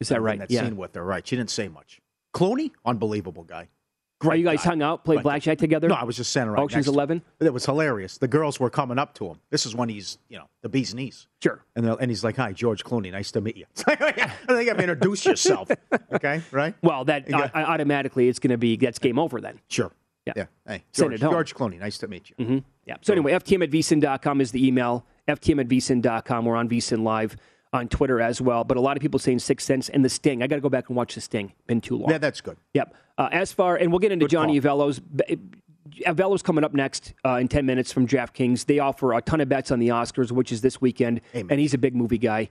Is 0.00 0.08
that 0.08 0.16
In 0.16 0.22
right? 0.22 0.38
That 0.40 0.50
Yeah. 0.50 0.64
scene 0.64 0.76
with 0.76 0.94
her, 0.96 1.04
right? 1.04 1.26
She 1.26 1.36
didn't 1.36 1.50
say 1.50 1.68
much. 1.68 2.00
Clooney, 2.34 2.72
unbelievable 2.84 3.44
guy. 3.44 3.68
Are 4.22 4.36
you 4.36 4.44
guys 4.44 4.62
guy. 4.62 4.70
hung 4.70 4.82
out, 4.82 5.04
played 5.04 5.22
blackjack 5.22 5.58
together? 5.58 5.88
No, 5.88 5.94
I 5.94 6.04
was 6.04 6.16
just 6.16 6.30
saying 6.32 6.48
right 6.48 6.70
next. 6.70 6.86
Eleven. 6.86 7.22
It 7.40 7.52
was 7.52 7.64
hilarious. 7.64 8.18
The 8.18 8.28
girls 8.28 8.60
were 8.60 8.68
coming 8.70 8.98
up 8.98 9.14
to 9.14 9.26
him. 9.26 9.40
This 9.50 9.64
is 9.64 9.74
when 9.74 9.88
he's, 9.88 10.18
you 10.28 10.38
know, 10.38 10.44
the 10.62 10.68
bee's 10.68 10.94
knees. 10.94 11.26
Sure. 11.42 11.64
And 11.74 11.86
and 11.86 12.10
he's 12.10 12.22
like, 12.22 12.36
"Hi, 12.36 12.52
George 12.52 12.84
Clooney. 12.84 13.10
Nice 13.12 13.30
to 13.32 13.40
meet 13.40 13.56
you." 13.56 13.64
I 13.86 13.94
think 14.48 14.68
I've 14.68 14.78
introduced 14.80 15.24
yourself. 15.24 15.70
Okay, 16.12 16.42
right? 16.50 16.74
Well, 16.82 17.04
that 17.06 17.28
got- 17.28 17.54
uh, 17.54 17.58
automatically 17.60 18.28
it's 18.28 18.38
going 18.38 18.50
to 18.50 18.58
be 18.58 18.76
that's 18.76 18.98
game 18.98 19.18
over 19.18 19.40
then. 19.40 19.58
Sure. 19.68 19.90
Yeah. 20.26 20.34
Yeah. 20.36 20.44
Hey, 20.66 20.84
Send 20.92 21.10
George, 21.10 21.14
it 21.14 21.22
home. 21.22 21.32
George 21.32 21.54
Clooney. 21.54 21.78
Nice 21.78 21.96
to 21.98 22.08
meet 22.08 22.30
you. 22.36 22.44
hmm 22.44 22.58
Yeah. 22.84 22.96
So 23.00 23.12
anyway, 23.14 23.32
ftm 23.32 23.64
at 23.64 23.70
vsin.com 23.70 24.40
is 24.42 24.52
the 24.52 24.66
email. 24.66 25.06
ftm 25.26 25.60
at 25.60 25.68
vsin.com. 25.68 26.44
We're 26.44 26.56
on 26.56 26.68
vsin 26.68 27.02
live 27.02 27.36
on 27.72 27.88
Twitter 27.88 28.20
as 28.20 28.40
well. 28.40 28.64
But 28.64 28.76
a 28.76 28.80
lot 28.80 28.96
of 28.96 29.00
people 29.00 29.18
saying 29.18 29.38
Six 29.40 29.64
Sense 29.64 29.88
and 29.88 30.04
The 30.04 30.08
Sting. 30.08 30.42
I 30.42 30.46
got 30.46 30.56
to 30.56 30.60
go 30.60 30.68
back 30.68 30.88
and 30.88 30.96
watch 30.96 31.14
The 31.14 31.20
Sting. 31.20 31.52
Been 31.66 31.80
too 31.80 31.96
long. 31.96 32.10
Yeah, 32.10 32.18
that's 32.18 32.40
good. 32.40 32.56
Yep. 32.74 32.94
Uh, 33.18 33.28
as 33.32 33.52
far 33.52 33.76
and 33.76 33.90
we'll 33.92 33.98
get 33.98 34.12
into 34.12 34.24
Good 34.24 34.30
Johnny 34.30 34.60
call. 34.60 34.78
Avello's. 34.78 35.00
Avello's 36.06 36.42
coming 36.42 36.62
up 36.62 36.72
next 36.72 37.14
uh, 37.24 37.34
in 37.34 37.48
ten 37.48 37.66
minutes 37.66 37.92
from 37.92 38.06
DraftKings. 38.06 38.66
They 38.66 38.78
offer 38.78 39.12
a 39.12 39.20
ton 39.20 39.40
of 39.40 39.48
bets 39.48 39.70
on 39.70 39.80
the 39.80 39.88
Oscars, 39.88 40.30
which 40.30 40.52
is 40.52 40.60
this 40.60 40.80
weekend, 40.80 41.20
and 41.34 41.50
he's 41.52 41.74
a 41.74 41.78
big 41.78 41.96
movie 41.96 42.18
guy. 42.18 42.48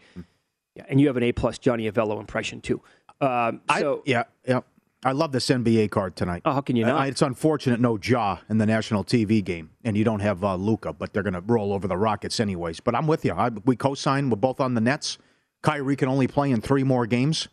Yeah, 0.76 0.84
and 0.90 1.00
you 1.00 1.08
have 1.08 1.18
an 1.18 1.24
A 1.24 1.32
plus 1.32 1.58
Johnny 1.58 1.90
Avello 1.90 2.20
impression 2.20 2.60
too. 2.60 2.82
Um, 3.22 3.62
so 3.78 3.98
I, 4.00 4.02
yeah, 4.06 4.24
yeah. 4.48 4.62
I 5.04 5.14
love 5.14 5.32
this 5.32 5.48
NBA 5.48 5.92
card 5.92 6.16
tonight. 6.18 6.42
Oh, 6.44 6.52
how 6.52 6.62
can 6.62 6.76
you 6.76 6.86
not? 6.86 7.08
it's 7.08 7.22
unfortunate 7.22 7.80
no 7.80 7.98
Ja 7.98 8.40
in 8.50 8.58
the 8.58 8.66
national 8.66 9.06
TV 9.06 9.44
game, 9.44 9.70
and 9.84 9.96
you 9.96 10.04
don't 10.04 10.20
have 10.20 10.44
uh, 10.44 10.56
Luka, 10.56 10.92
but 10.92 11.14
they're 11.14 11.24
going 11.24 11.34
to 11.34 11.42
roll 11.42 11.72
over 11.72 11.88
the 11.88 11.96
Rockets 11.96 12.40
anyways. 12.40 12.82
But 12.82 12.96
I'm 12.96 13.08
with 13.08 13.24
you. 13.24 13.32
I, 13.32 13.50
we 13.66 13.78
co-sign. 13.78 14.30
We're 14.30 14.36
both 14.36 14.60
on 14.60 14.74
the 14.74 14.82
Nets. 14.82 15.18
Kyrie 15.62 15.96
can 15.96 16.10
only 16.10 16.28
play 16.28 16.52
in 16.52 16.60
three 16.60 16.84
more 16.84 17.06
games, 17.06 17.48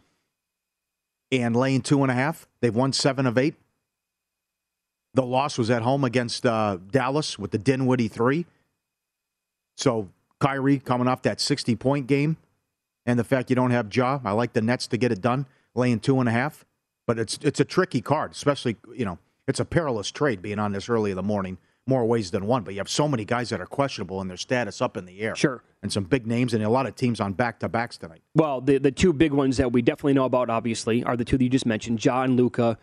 and 1.30 1.54
laying 1.54 1.82
two 1.82 2.02
and 2.02 2.10
a 2.10 2.14
half. 2.14 2.48
They've 2.60 2.74
won 2.74 2.92
seven 2.92 3.26
of 3.26 3.38
eight. 3.38 3.54
The 5.14 5.24
loss 5.24 5.56
was 5.56 5.70
at 5.70 5.82
home 5.82 6.04
against 6.04 6.44
uh, 6.44 6.78
Dallas 6.90 7.38
with 7.38 7.52
the 7.52 7.58
Dinwiddie 7.58 8.08
three. 8.08 8.44
So 9.76 10.10
Kyrie 10.40 10.78
coming 10.78 11.08
off 11.08 11.22
that 11.22 11.40
60 11.40 11.76
point 11.76 12.06
game 12.06 12.36
and 13.06 13.18
the 13.18 13.24
fact 13.24 13.50
you 13.50 13.56
don't 13.56 13.70
have 13.70 13.94
Ja, 13.94 14.20
I 14.24 14.32
like 14.32 14.52
the 14.52 14.60
Nets 14.60 14.86
to 14.88 14.96
get 14.96 15.12
it 15.12 15.20
done, 15.20 15.46
laying 15.74 16.00
two 16.00 16.18
and 16.20 16.28
a 16.28 16.32
half. 16.32 16.64
But 17.06 17.18
it's 17.18 17.38
it's 17.42 17.60
a 17.60 17.64
tricky 17.64 18.00
card, 18.00 18.32
especially, 18.32 18.76
you 18.94 19.04
know, 19.04 19.18
it's 19.46 19.60
a 19.60 19.64
perilous 19.64 20.10
trade 20.10 20.42
being 20.42 20.58
on 20.58 20.72
this 20.72 20.88
early 20.88 21.10
in 21.10 21.16
the 21.16 21.22
morning, 21.22 21.58
more 21.86 22.04
ways 22.04 22.30
than 22.30 22.46
one. 22.46 22.62
But 22.62 22.74
you 22.74 22.80
have 22.80 22.88
so 22.88 23.06
many 23.06 23.24
guys 23.24 23.50
that 23.50 23.60
are 23.60 23.66
questionable 23.66 24.20
and 24.20 24.28
their 24.28 24.36
status 24.36 24.82
up 24.82 24.96
in 24.96 25.06
the 25.06 25.20
air. 25.20 25.36
Sure. 25.36 25.62
And 25.82 25.92
some 25.92 26.04
big 26.04 26.26
names 26.26 26.52
and 26.52 26.64
a 26.64 26.68
lot 26.68 26.86
of 26.86 26.96
teams 26.96 27.20
on 27.20 27.32
back 27.32 27.60
to 27.60 27.68
backs 27.68 27.96
tonight. 27.96 28.22
Well, 28.34 28.60
the 28.60 28.78
the 28.78 28.90
two 28.90 29.12
big 29.12 29.32
ones 29.32 29.56
that 29.58 29.72
we 29.72 29.82
definitely 29.82 30.14
know 30.14 30.24
about, 30.24 30.50
obviously, 30.50 31.04
are 31.04 31.16
the 31.16 31.24
two 31.24 31.38
that 31.38 31.44
you 31.44 31.50
just 31.50 31.66
mentioned, 31.66 31.98
John 31.98 32.36
Luka. 32.36 32.78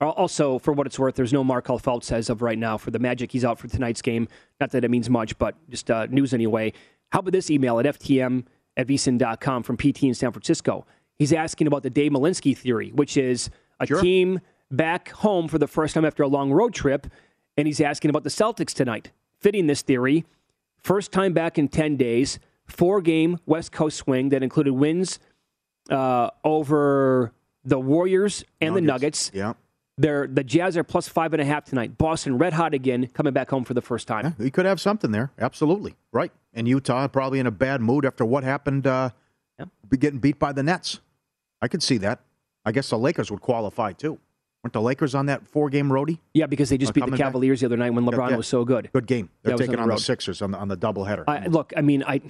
Also, 0.00 0.58
for 0.58 0.74
what 0.74 0.86
it's 0.86 0.98
worth, 0.98 1.14
there's 1.14 1.32
no 1.32 1.42
Markelle 1.42 1.80
Fultz 1.80 2.12
as 2.12 2.28
of 2.28 2.42
right 2.42 2.58
now 2.58 2.76
for 2.76 2.90
the 2.90 2.98
Magic. 2.98 3.32
He's 3.32 3.46
out 3.46 3.58
for 3.58 3.66
tonight's 3.66 4.02
game. 4.02 4.28
Not 4.60 4.70
that 4.72 4.84
it 4.84 4.90
means 4.90 5.08
much, 5.08 5.38
but 5.38 5.56
just 5.70 5.90
uh, 5.90 6.06
news 6.10 6.34
anyway. 6.34 6.74
How 7.12 7.20
about 7.20 7.32
this 7.32 7.50
email 7.50 7.80
at 7.80 7.86
ftm 7.86 8.44
at 8.76 8.86
vsin.com 8.86 9.62
from 9.62 9.76
PT 9.78 10.02
in 10.04 10.14
San 10.14 10.32
Francisco? 10.32 10.84
He's 11.18 11.32
asking 11.32 11.66
about 11.66 11.82
the 11.82 11.90
Dave 11.90 12.12
Malinsky 12.12 12.56
theory, 12.56 12.90
which 12.94 13.16
is 13.16 13.50
a 13.80 13.86
Sure. 13.86 14.00
team 14.00 14.40
back 14.70 15.10
home 15.10 15.48
for 15.48 15.58
the 15.58 15.66
first 15.66 15.94
time 15.94 16.04
after 16.04 16.22
a 16.22 16.28
long 16.28 16.52
road 16.52 16.74
trip, 16.74 17.06
and 17.56 17.66
he's 17.66 17.80
asking 17.80 18.10
about 18.10 18.24
the 18.24 18.30
Celtics 18.30 18.74
tonight. 18.74 19.12
Fitting 19.40 19.66
this 19.66 19.82
theory, 19.82 20.24
first 20.82 21.12
time 21.12 21.32
back 21.32 21.58
in 21.58 21.68
10 21.68 21.96
days, 21.96 22.38
four 22.66 23.00
game 23.00 23.38
West 23.46 23.72
Coast 23.72 23.96
swing 23.98 24.30
that 24.30 24.42
included 24.42 24.72
wins 24.74 25.18
uh, 25.90 26.30
over 26.44 27.32
the 27.64 27.78
Warriors 27.78 28.44
and 28.60 28.74
the 28.76 28.80
Nuggets. 28.80 29.30
Yeah. 29.32 29.54
They're, 29.98 30.26
the 30.26 30.44
Jazz 30.44 30.76
are 30.76 30.84
plus 30.84 31.08
five 31.08 31.32
and 31.32 31.40
a 31.40 31.44
half 31.44 31.64
tonight. 31.64 31.96
Boston 31.96 32.36
red 32.36 32.52
hot 32.52 32.74
again, 32.74 33.06
coming 33.14 33.32
back 33.32 33.48
home 33.48 33.64
for 33.64 33.72
the 33.72 33.80
first 33.80 34.06
time. 34.06 34.34
He 34.38 34.50
could 34.50 34.66
have 34.66 34.78
something 34.80 35.10
there. 35.10 35.30
Absolutely. 35.38 35.94
Right. 36.12 36.32
And 36.52 36.68
Utah 36.68 37.08
probably 37.08 37.38
in 37.38 37.46
a 37.46 37.50
bad 37.50 37.80
mood 37.80 38.04
after 38.04 38.24
what 38.24 38.44
happened 38.44 38.86
uh, 38.86 39.10
be 39.88 39.96
getting 39.96 40.18
beat 40.18 40.38
by 40.38 40.52
the 40.52 40.62
Nets. 40.62 41.00
I 41.62 41.68
could 41.68 41.82
see 41.82 41.98
that. 41.98 42.20
I 42.64 42.72
guess 42.72 42.90
the 42.90 42.98
Lakers 42.98 43.30
would 43.30 43.40
qualify 43.40 43.92
too. 43.92 44.18
Weren't 44.62 44.72
the 44.72 44.80
Lakers 44.80 45.14
on 45.14 45.26
that 45.26 45.46
four 45.46 45.70
game 45.70 45.88
roadie? 45.88 46.18
Yeah, 46.34 46.46
because 46.46 46.68
they 46.70 46.78
just 46.78 46.92
beat 46.92 47.00
the 47.00 47.06
coming 47.06 47.18
back? 47.18 47.26
Cavaliers 47.26 47.60
the 47.60 47.66
other 47.66 47.76
night 47.76 47.90
when 47.90 48.04
LeBron 48.04 48.30
Yeah. 48.30 48.36
was 48.36 48.48
so 48.48 48.64
good. 48.64 48.90
Good 48.92 49.06
game. 49.06 49.30
They're 49.42 49.56
taking 49.56 49.76
on 49.76 49.82
on 49.82 49.88
the. 49.90 49.98
Sixers 49.98 50.42
on 50.42 50.50
the, 50.50 50.58
on 50.58 50.68
the 50.68 50.76
doubleheader. 50.76 51.24
I, 51.28 51.46
look, 51.46 51.72
I 51.76 51.82
mean, 51.82 52.02
I 52.02 52.20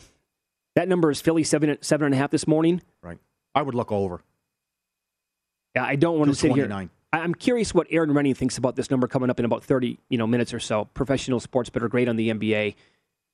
that 0.74 0.88
number 0.88 1.10
is 1.10 1.20
Philly 1.20 1.44
seven 1.44 1.78
seven 1.80 2.06
and 2.06 2.14
a 2.14 2.18
half 2.18 2.30
this 2.30 2.46
morning. 2.46 2.82
Right. 3.02 3.18
I 3.54 3.62
would 3.62 3.74
look 3.74 3.90
over. 3.90 4.20
Yeah, 5.74 5.84
I 5.84 5.96
don't 5.96 6.18
want 6.18 6.30
to 6.30 6.34
sit 6.36 6.52
here. 6.52 6.88
I'm 7.12 7.34
curious 7.34 7.72
what 7.72 7.86
Erin 7.90 8.10
Rynning 8.10 8.36
thinks 8.36 8.58
about 8.58 8.76
this 8.76 8.90
number 8.90 9.06
coming 9.08 9.30
up 9.30 9.38
in 9.38 9.46
about 9.46 9.64
30 9.64 9.98
you 10.10 10.18
know 10.18 10.26
minutes 10.26 10.52
or 10.52 10.60
so. 10.60 10.84
Professional 10.86 11.40
sports 11.40 11.70
better 11.70 11.88
grade 11.88 12.08
on 12.08 12.16
the 12.16 12.30
NBA. 12.30 12.74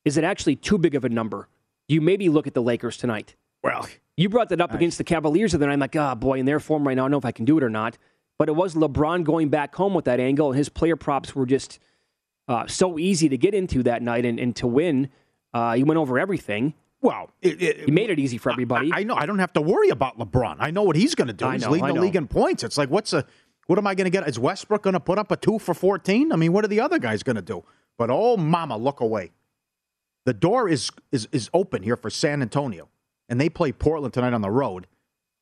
Is 0.04 0.16
it 0.16 0.24
actually 0.24 0.56
too 0.56 0.78
big 0.78 0.94
of 0.94 1.04
a 1.04 1.08
number? 1.08 1.48
You 1.88 2.00
maybe 2.00 2.28
look 2.28 2.46
at 2.46 2.54
the 2.54 2.62
Lakers 2.62 2.96
tonight. 2.96 3.34
Well, 3.62 3.88
you 4.16 4.28
brought 4.28 4.48
that 4.50 4.60
up 4.60 4.74
against 4.74 4.98
the 4.98 5.04
Cavaliers, 5.04 5.54
and 5.54 5.62
then 5.62 5.70
I'm 5.70 5.80
like, 5.80 5.96
ah, 5.96 6.14
boy, 6.14 6.38
in 6.38 6.46
their 6.46 6.60
form 6.60 6.86
right 6.86 6.94
now, 6.94 7.02
I 7.02 7.04
don't 7.04 7.12
know 7.12 7.18
if 7.18 7.24
I 7.24 7.32
can 7.32 7.44
do 7.44 7.58
it 7.58 7.64
or 7.64 7.70
not. 7.70 7.96
But 8.38 8.48
it 8.48 8.52
was 8.52 8.74
LeBron 8.74 9.24
going 9.24 9.50
back 9.50 9.74
home 9.74 9.94
with 9.94 10.04
that 10.06 10.20
angle, 10.20 10.48
and 10.48 10.58
his 10.58 10.68
player 10.68 10.96
props 10.96 11.34
were 11.34 11.46
just 11.46 11.78
uh, 12.48 12.66
so 12.66 12.98
easy 12.98 13.28
to 13.28 13.36
get 13.36 13.54
into 13.54 13.82
that 13.84 14.02
night 14.02 14.24
and, 14.24 14.38
and 14.38 14.54
to 14.56 14.66
win. 14.66 15.10
Uh, 15.54 15.74
he 15.74 15.84
went 15.84 15.98
over 15.98 16.18
everything. 16.18 16.74
Well, 17.00 17.30
he 17.40 17.84
made 17.88 18.10
it 18.10 18.20
easy 18.20 18.38
for 18.38 18.52
everybody. 18.52 18.90
I 18.92 19.02
know. 19.02 19.16
I 19.16 19.26
don't 19.26 19.40
have 19.40 19.52
to 19.54 19.60
worry 19.60 19.88
about 19.88 20.18
LeBron. 20.18 20.56
I 20.60 20.70
know 20.70 20.84
what 20.84 20.94
he's 20.94 21.16
going 21.16 21.28
to 21.28 21.34
do. 21.34 21.46
I 21.46 21.54
he's 21.54 21.62
know, 21.62 21.70
leading 21.70 21.94
the 21.94 22.00
league 22.00 22.14
in 22.14 22.28
points. 22.28 22.62
It's 22.62 22.78
like, 22.78 22.90
what's 22.90 23.12
a, 23.12 23.24
what 23.66 23.78
am 23.78 23.88
I 23.88 23.96
going 23.96 24.04
to 24.04 24.10
get? 24.10 24.26
Is 24.28 24.38
Westbrook 24.38 24.82
going 24.82 24.94
to 24.94 25.00
put 25.00 25.18
up 25.18 25.32
a 25.32 25.36
two 25.36 25.58
for 25.58 25.74
14? 25.74 26.32
I 26.32 26.36
mean, 26.36 26.52
what 26.52 26.64
are 26.64 26.68
the 26.68 26.80
other 26.80 27.00
guys 27.00 27.24
going 27.24 27.36
to 27.36 27.42
do? 27.42 27.64
But 27.98 28.10
oh, 28.10 28.36
mama, 28.36 28.76
look 28.76 29.00
away. 29.00 29.32
The 30.24 30.32
door 30.32 30.68
is, 30.68 30.90
is, 31.10 31.28
is 31.32 31.50
open 31.52 31.82
here 31.82 31.96
for 31.96 32.08
San 32.08 32.40
Antonio, 32.40 32.88
and 33.28 33.40
they 33.40 33.48
play 33.48 33.72
Portland 33.72 34.14
tonight 34.14 34.32
on 34.32 34.42
the 34.42 34.50
road, 34.50 34.86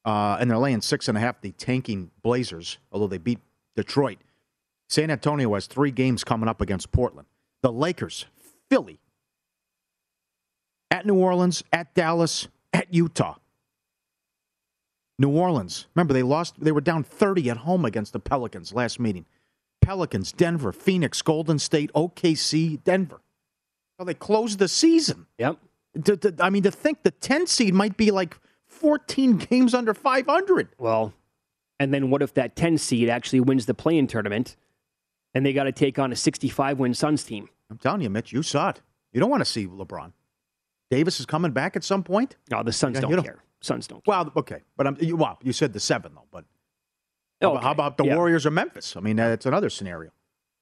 uh, 0.05 0.37
and 0.41 0.51
they're 0.51 0.59
laying 0.59 0.81
six 0.81 1.09
and 1.09 1.17
a 1.17 1.21
half, 1.21 1.41
the 1.41 1.53
tanking 1.53 2.11
Blazers, 2.23 2.79
although 2.93 3.07
they 3.07 3.19
beat 3.19 3.39
Detroit. 3.77 4.19
San 4.89 5.11
Antonio 5.11 5.55
has 5.55 5.67
three 5.67 5.91
games 5.91 6.25
coming 6.25 6.49
up 6.49 6.61
against 6.61 6.91
Portland. 6.91 7.29
The 7.63 7.71
Lakers, 7.71 8.27
Philly, 8.69 8.99
at 10.91 11.07
New 11.07 11.15
Orleans, 11.15 11.63
at 11.73 11.95
Dallas, 11.95 12.49
at 12.73 12.93
Utah. 12.93 13.37
New 15.19 15.31
Orleans, 15.31 15.87
remember 15.95 16.15
they 16.15 16.23
lost, 16.23 16.55
they 16.59 16.73
were 16.73 16.81
down 16.81 17.05
30 17.05 17.51
at 17.51 17.59
home 17.59 17.85
against 17.85 18.13
the 18.13 18.19
Pelicans 18.19 18.73
last 18.73 18.99
meeting. 18.99 19.27
Pelicans, 19.83 20.33
Denver, 20.33 20.73
Phoenix, 20.73 21.21
Golden 21.23 21.59
State, 21.59 21.93
OKC, 21.93 22.83
Denver. 22.83 23.21
Well, 23.99 24.07
they 24.07 24.15
closed 24.15 24.59
the 24.59 24.69
season. 24.69 25.27
Yep. 25.39 25.59
To- 26.05 26.17
to- 26.17 26.35
I 26.41 26.51
mean, 26.51 26.63
to 26.63 26.71
think 26.71 27.03
the 27.03 27.11
10 27.11 27.47
seed 27.47 27.75
might 27.75 27.97
be 27.97 28.11
like 28.11 28.39
14 28.67 29.37
games 29.51 29.75
under 29.75 29.95
500. 29.95 30.69
Well, 30.79 31.13
and 31.79 31.95
then 31.95 32.11
what 32.11 32.23
if 32.23 32.35
that 32.35 32.57
10 32.57 32.79
seed 32.79 33.09
actually 33.09 33.41
wins 33.41 33.67
the 33.67 33.75
play-in 33.75 34.07
tournament, 34.07 34.57
and 35.35 35.45
they 35.47 35.53
got 35.53 35.65
to 35.65 35.73
take 35.73 35.99
on 35.99 36.13
a 36.13 36.17
65 36.17 36.79
win 36.79 36.95
Suns 36.95 37.25
team? 37.25 37.49
I'm 37.71 37.79
telling 37.79 38.03
you, 38.03 38.11
Mitch, 38.11 38.33
you 38.33 38.43
saw 38.43 38.71
it. 38.71 38.83
You 39.13 39.21
don't 39.21 39.31
want 39.31 39.41
to 39.41 39.51
see 39.51 39.67
LeBron. 39.67 40.13
Davis 40.91 41.21
is 41.21 41.27
coming 41.27 41.53
back 41.53 41.77
at 41.77 41.85
some 41.85 42.03
point. 42.03 42.37
No, 42.51 42.63
the 42.63 42.73
Suns 42.73 42.97
Yeah, 42.97 43.01
don't 43.03 43.11
you 43.13 43.23
care. 43.23 43.43
Suns 43.61 43.87
don't. 43.87 44.07
Well, 44.07 44.33
okay, 44.37 44.63
but 44.77 44.87
I'm, 44.87 44.97
you, 45.01 45.17
well, 45.17 45.39
you 45.43 45.53
said 45.53 45.73
the 45.73 45.81
seven 45.81 46.13
though, 46.15 46.27
but 46.31 46.45
how, 47.41 47.53
about, 47.53 47.63
how 47.63 47.71
about 47.71 47.97
the 47.97 48.05
yeah. 48.05 48.17
Warriors 48.17 48.45
or 48.45 48.51
Memphis? 48.51 48.97
I 48.97 49.01
mean, 49.01 49.17
that's 49.17 49.47
another 49.47 49.71
scenario. 49.71 50.11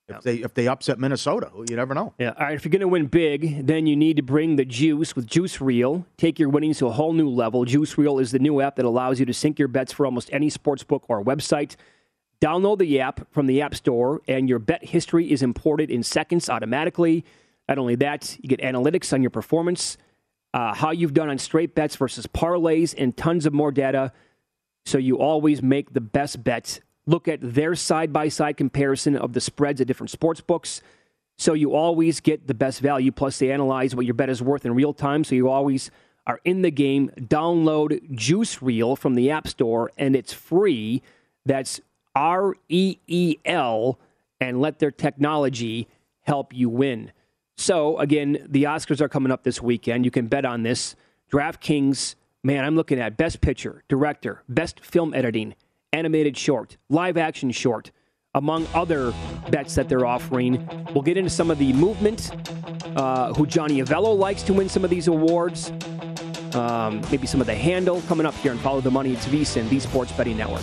If 0.09 0.23
they 0.23 0.37
if 0.37 0.55
they 0.55 0.67
upset 0.67 0.99
Minnesota, 0.99 1.51
you 1.69 1.77
never 1.77 1.95
know. 1.95 2.15
Yeah. 2.19 2.33
All 2.39 2.47
right. 2.47 2.55
If 2.55 2.65
you're 2.65 2.71
going 2.71 2.81
to 2.81 2.89
win 2.89 3.07
big, 3.07 3.67
then 3.67 3.87
you 3.87 3.95
need 3.95 4.17
to 4.17 4.23
bring 4.23 4.57
the 4.57 4.65
juice 4.65 5.15
with 5.15 5.27
Juice 5.27 5.61
Reel. 5.61 6.07
Take 6.17 6.39
your 6.39 6.49
winnings 6.49 6.79
to 6.79 6.87
a 6.87 6.93
whole 6.93 7.13
new 7.13 7.29
level. 7.29 7.65
Juice 7.65 7.99
Reel 7.99 8.19
is 8.19 8.33
the 8.33 8.39
new 8.39 8.61
app 8.61 8.77
that 8.77 8.85
allows 8.85 9.21
you 9.21 9.27
to 9.27 9.35
sync 9.35 9.59
your 9.59 9.69
bets 9.69 9.93
for 9.93 10.07
almost 10.07 10.31
any 10.33 10.49
sports 10.49 10.83
book 10.83 11.05
or 11.09 11.23
website. 11.23 11.77
Download 12.41 12.79
the 12.79 13.01
app 13.01 13.31
from 13.33 13.47
the 13.47 13.61
App 13.61 13.75
Store, 13.75 14.23
and 14.29 14.49
your 14.49 14.61
bet 14.61 14.85
history 14.85 15.31
is 15.31 15.43
imported 15.43 15.91
in 15.91 16.05
seconds 16.05 16.49
automatically. 16.49 17.25
Not 17.69 17.79
only 17.79 17.97
that, 17.97 18.39
you 18.41 18.49
get 18.49 18.61
analytics 18.61 19.13
on 19.13 19.23
your 19.23 19.31
performance, 19.31 19.99
uh, 20.55 20.73
how 20.73 20.93
you've 20.93 21.15
done 21.15 21.29
on 21.29 21.39
straight 21.39 21.75
bets 21.75 21.97
versus 21.97 22.29
parlays, 22.29 22.95
and 22.97 23.17
tons 23.17 23.45
of 23.45 23.53
more 23.53 23.73
data 23.73 24.13
so 24.89 24.99
you 24.99 25.19
always 25.19 25.63
make 25.63 25.93
the 25.93 26.01
best 26.01 26.43
bets. 26.43 26.81
Look 27.09 27.27
at 27.27 27.39
their 27.41 27.75
side 27.75 28.13
by 28.13 28.29
side 28.29 28.59
comparison 28.59 29.17
of 29.17 29.33
the 29.33 29.41
spreads 29.41 29.81
at 29.81 29.87
different 29.87 30.11
sports 30.11 30.43
books. 30.43 30.83
So 31.39 31.55
you 31.55 31.75
always 31.75 32.21
get 32.21 32.47
the 32.47 32.53
best 32.53 32.81
value. 32.81 33.11
Plus, 33.11 33.39
they 33.39 33.51
analyze 33.51 33.97
what 33.97 34.05
your 34.05 34.15
bet 34.15 34.29
is 34.29 34.43
worth 34.43 34.67
in 34.67 34.75
real 34.75 34.93
time. 34.93 35.25
So 35.25 35.35
you 35.35 35.49
always 35.49 35.91
are 36.27 36.39
in 36.45 36.61
the 36.61 36.71
game. 36.71 37.11
Download 37.19 38.15
Juice 38.15 38.61
Reel 38.61 38.95
from 38.95 39.15
the 39.15 39.31
App 39.31 39.49
Store, 39.49 39.91
and 39.97 40.15
it's 40.15 40.35
free. 40.35 41.03
That's 41.47 41.81
R 42.15 42.55
E 42.69 42.99
E 43.07 43.39
L, 43.47 43.99
and 44.39 44.61
let 44.61 44.79
their 44.79 44.91
technology 44.91 45.89
help 46.25 46.53
you 46.53 46.69
win. 46.69 47.13
So, 47.57 47.99
again, 47.99 48.47
the 48.47 48.65
Oscars 48.65 49.01
are 49.01 49.09
coming 49.09 49.33
up 49.33 49.45
this 49.45 49.63
weekend. 49.63 50.05
You 50.05 50.11
can 50.11 50.27
bet 50.27 50.45
on 50.45 50.63
this. 50.63 50.95
DraftKings, 51.33 52.17
man, 52.45 52.65
I'm 52.65 52.77
looking 52.77 53.01
at 53.01 53.17
best 53.17 53.41
picture, 53.41 53.83
director, 53.89 54.43
best 54.47 54.81
film 54.81 55.15
editing, 55.15 55.55
animated 55.93 56.37
short, 56.37 56.77
live 56.89 57.17
action 57.17 57.51
short, 57.51 57.91
among 58.35 58.67
other 58.75 59.13
bets 59.51 59.75
that 59.75 59.89
they're 59.89 60.07
offering. 60.07 60.69
We'll 60.93 61.03
get 61.03 61.17
into 61.17 61.31
some 61.31 61.51
of 61.51 61.59
the 61.59 61.73
movement, 61.73 62.31
uh, 62.97 63.33
who 63.35 63.47
Johnny 63.47 63.83
Avello 63.83 64.17
likes 64.17 64.43
to 64.45 64.53
win 64.53 64.69
some 64.69 64.85
of 64.85 64.91
these 64.91 65.09
awards, 65.09 65.73
um, 66.55 67.01
maybe 67.11 67.27
some 67.27 67.41
of 67.41 67.47
the 67.47 67.55
handle 67.55 68.03
coming 68.03 68.27
up 68.27 68.35
here 68.35 68.53
and 68.53 68.61
follow 68.61 68.81
the 68.81 68.91
money. 68.91 69.13
It's 69.13 69.27
VSIN, 69.27 69.69
the 69.69 69.81
Sports 69.81 70.13
Betting 70.13 70.37
Network. 70.37 70.63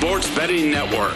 sports 0.00 0.34
betting 0.34 0.70
network. 0.70 1.12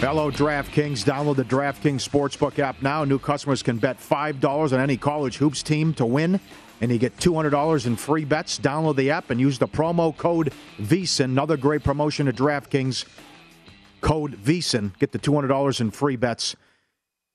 Hello, 0.00 0.32
DraftKings. 0.32 1.04
Download 1.04 1.36
the 1.36 1.44
DraftKings 1.44 2.02
Sportsbook 2.04 2.58
app 2.58 2.82
now. 2.82 3.04
New 3.04 3.20
customers 3.20 3.62
can 3.62 3.76
bet 3.78 4.00
$5 4.00 4.72
on 4.72 4.80
any 4.80 4.96
college 4.96 5.36
hoops 5.36 5.62
team 5.62 5.94
to 5.94 6.04
win, 6.04 6.40
and 6.80 6.90
you 6.90 6.98
get 6.98 7.16
$200 7.18 7.86
in 7.86 7.94
free 7.94 8.24
bets. 8.24 8.58
Download 8.58 8.96
the 8.96 9.12
app 9.12 9.30
and 9.30 9.40
use 9.40 9.60
the 9.60 9.68
promo 9.68 10.14
code 10.16 10.52
VSIN. 10.80 11.26
Another 11.26 11.56
great 11.56 11.84
promotion 11.84 12.26
at 12.26 12.34
DraftKings. 12.34 13.04
Code 14.00 14.42
VSIN. 14.42 14.98
Get 14.98 15.12
the 15.12 15.20
$200 15.20 15.80
in 15.80 15.92
free 15.92 16.16
bets. 16.16 16.56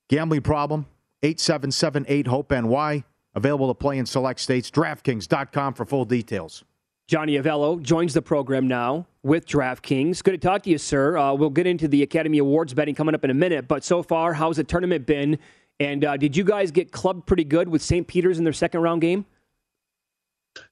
Gambling 0.10 0.42
problem? 0.42 0.88
877-8-HOPE-NY. 1.24 3.06
Available 3.34 3.70
to 3.70 3.74
play 3.74 3.98
in 3.98 4.06
select 4.06 4.42
states. 4.42 4.70
DraftKings.com 4.70 5.74
for 5.74 5.86
full 5.86 6.04
details. 6.04 6.66
Johnny 7.12 7.38
Avello 7.38 7.82
joins 7.82 8.14
the 8.14 8.22
program 8.22 8.70
now 8.70 9.06
with 9.22 9.46
DraftKings. 9.46 10.24
Good 10.24 10.32
to 10.32 10.38
talk 10.38 10.64
to 10.64 10.70
you, 10.70 10.78
sir. 10.78 11.18
Uh, 11.18 11.34
we'll 11.34 11.50
get 11.50 11.68
into 11.68 11.90
the 11.90 12.04
Academy 12.04 12.38
Awards 12.38 12.74
betting 12.74 12.96
coming 12.96 13.14
up 13.14 13.26
in 13.26 13.30
a 13.30 13.34
minute, 13.34 13.68
but 13.68 13.84
so 13.84 14.02
far, 14.02 14.32
how's 14.32 14.56
the 14.56 14.64
tournament 14.64 15.06
been? 15.06 15.38
And 15.82 16.06
uh, 16.06 16.16
did 16.16 16.38
you 16.38 16.46
guys 16.46 16.72
get 16.72 16.94
clubbed 16.94 17.28
pretty 17.28 17.44
good 17.44 17.68
with 17.68 17.82
St. 17.82 18.08
Peter's 18.08 18.38
in 18.38 18.46
their 18.46 18.54
second 18.54 18.80
round 18.80 19.02
game? 19.02 19.26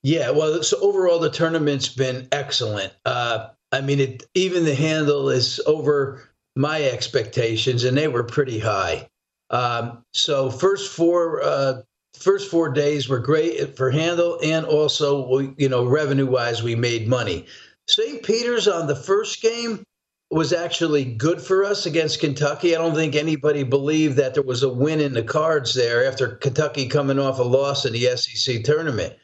Yeah, 0.02 0.30
well, 0.30 0.64
so 0.64 0.80
overall 0.80 1.20
the 1.20 1.30
tournament's 1.30 1.90
been 1.90 2.30
excellent. 2.32 2.94
Uh, 3.06 3.50
I 3.74 3.82
mean, 3.82 4.00
it, 4.00 4.24
even 4.34 4.64
the 4.64 4.76
handle 4.76 5.28
is 5.28 5.60
over 5.66 6.24
my 6.56 6.82
expectations, 6.84 7.84
and 7.84 7.98
they 7.98 8.08
were 8.08 8.24
pretty 8.24 8.60
high. 8.60 9.10
Um, 9.50 10.06
so 10.14 10.50
first 10.50 10.90
four 10.90 11.44
uh, 11.44 11.82
first 12.20 12.52
four 12.52 12.70
days 12.70 13.10
were 13.10 13.20
great 13.20 13.76
for 13.76 13.90
handle, 13.90 14.40
and 14.44 14.66
also 14.66 15.28
we, 15.28 15.54
you 15.58 15.70
know 15.70 15.86
revenue 15.86 16.28
wise 16.28 16.62
we 16.62 16.76
made 16.76 17.08
money. 17.08 17.46
St. 17.88 18.22
Peter's 18.24 18.68
on 18.68 18.88
the 18.88 18.96
first 18.96 19.42
game 19.42 19.84
was 20.32 20.54
actually 20.54 21.06
good 21.06 21.42
for 21.42 21.64
us 21.64 21.86
against 21.88 22.20
Kentucky. 22.20 22.76
I 22.76 22.80
don't 22.80 22.94
think 22.94 23.16
anybody 23.16 23.64
believed 23.64 24.16
that 24.18 24.36
there 24.36 24.44
was 24.44 24.62
a 24.62 24.70
win 24.70 25.00
in 25.00 25.14
the 25.14 25.24
cards 25.24 25.74
there 25.74 26.06
after 26.06 26.36
Kentucky 26.36 26.88
coming 26.88 27.18
off 27.18 27.40
a 27.40 27.44
loss 27.44 27.86
in 27.86 27.94
the 27.94 28.16
SEC 28.16 28.64
tournament. 28.64 29.16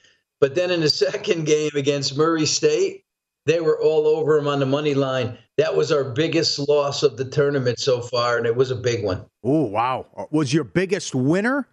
But 0.41 0.56
then 0.56 0.72
in 0.72 0.82
the 0.82 0.89
second 1.06 1.46
game 1.46 1.72
against 1.76 2.18
Murray 2.18 2.48
State, 2.48 3.04
they 3.46 3.60
were 3.60 3.80
all 3.80 4.08
over 4.08 4.36
them 4.38 4.48
on 4.48 4.60
the 4.60 4.66
money 4.66 4.96
line. 4.96 5.38
That 5.58 5.76
was 5.76 5.91
our 5.91 6.04
biggest 6.04 6.58
loss 6.58 7.04
of 7.04 7.18
the 7.18 7.26
tournament 7.26 7.80
so 7.80 8.02
far, 8.02 8.38
and 8.38 8.48
it 8.48 8.56
was 8.56 8.72
a 8.72 8.76
big 8.76 9.04
one. 9.04 9.24
Oh, 9.43 9.66
wow. 9.66 10.08
Uh, 10.18 10.26
was 10.32 10.52
your 10.52 10.64
biggest 10.64 11.14
winner 11.14 11.68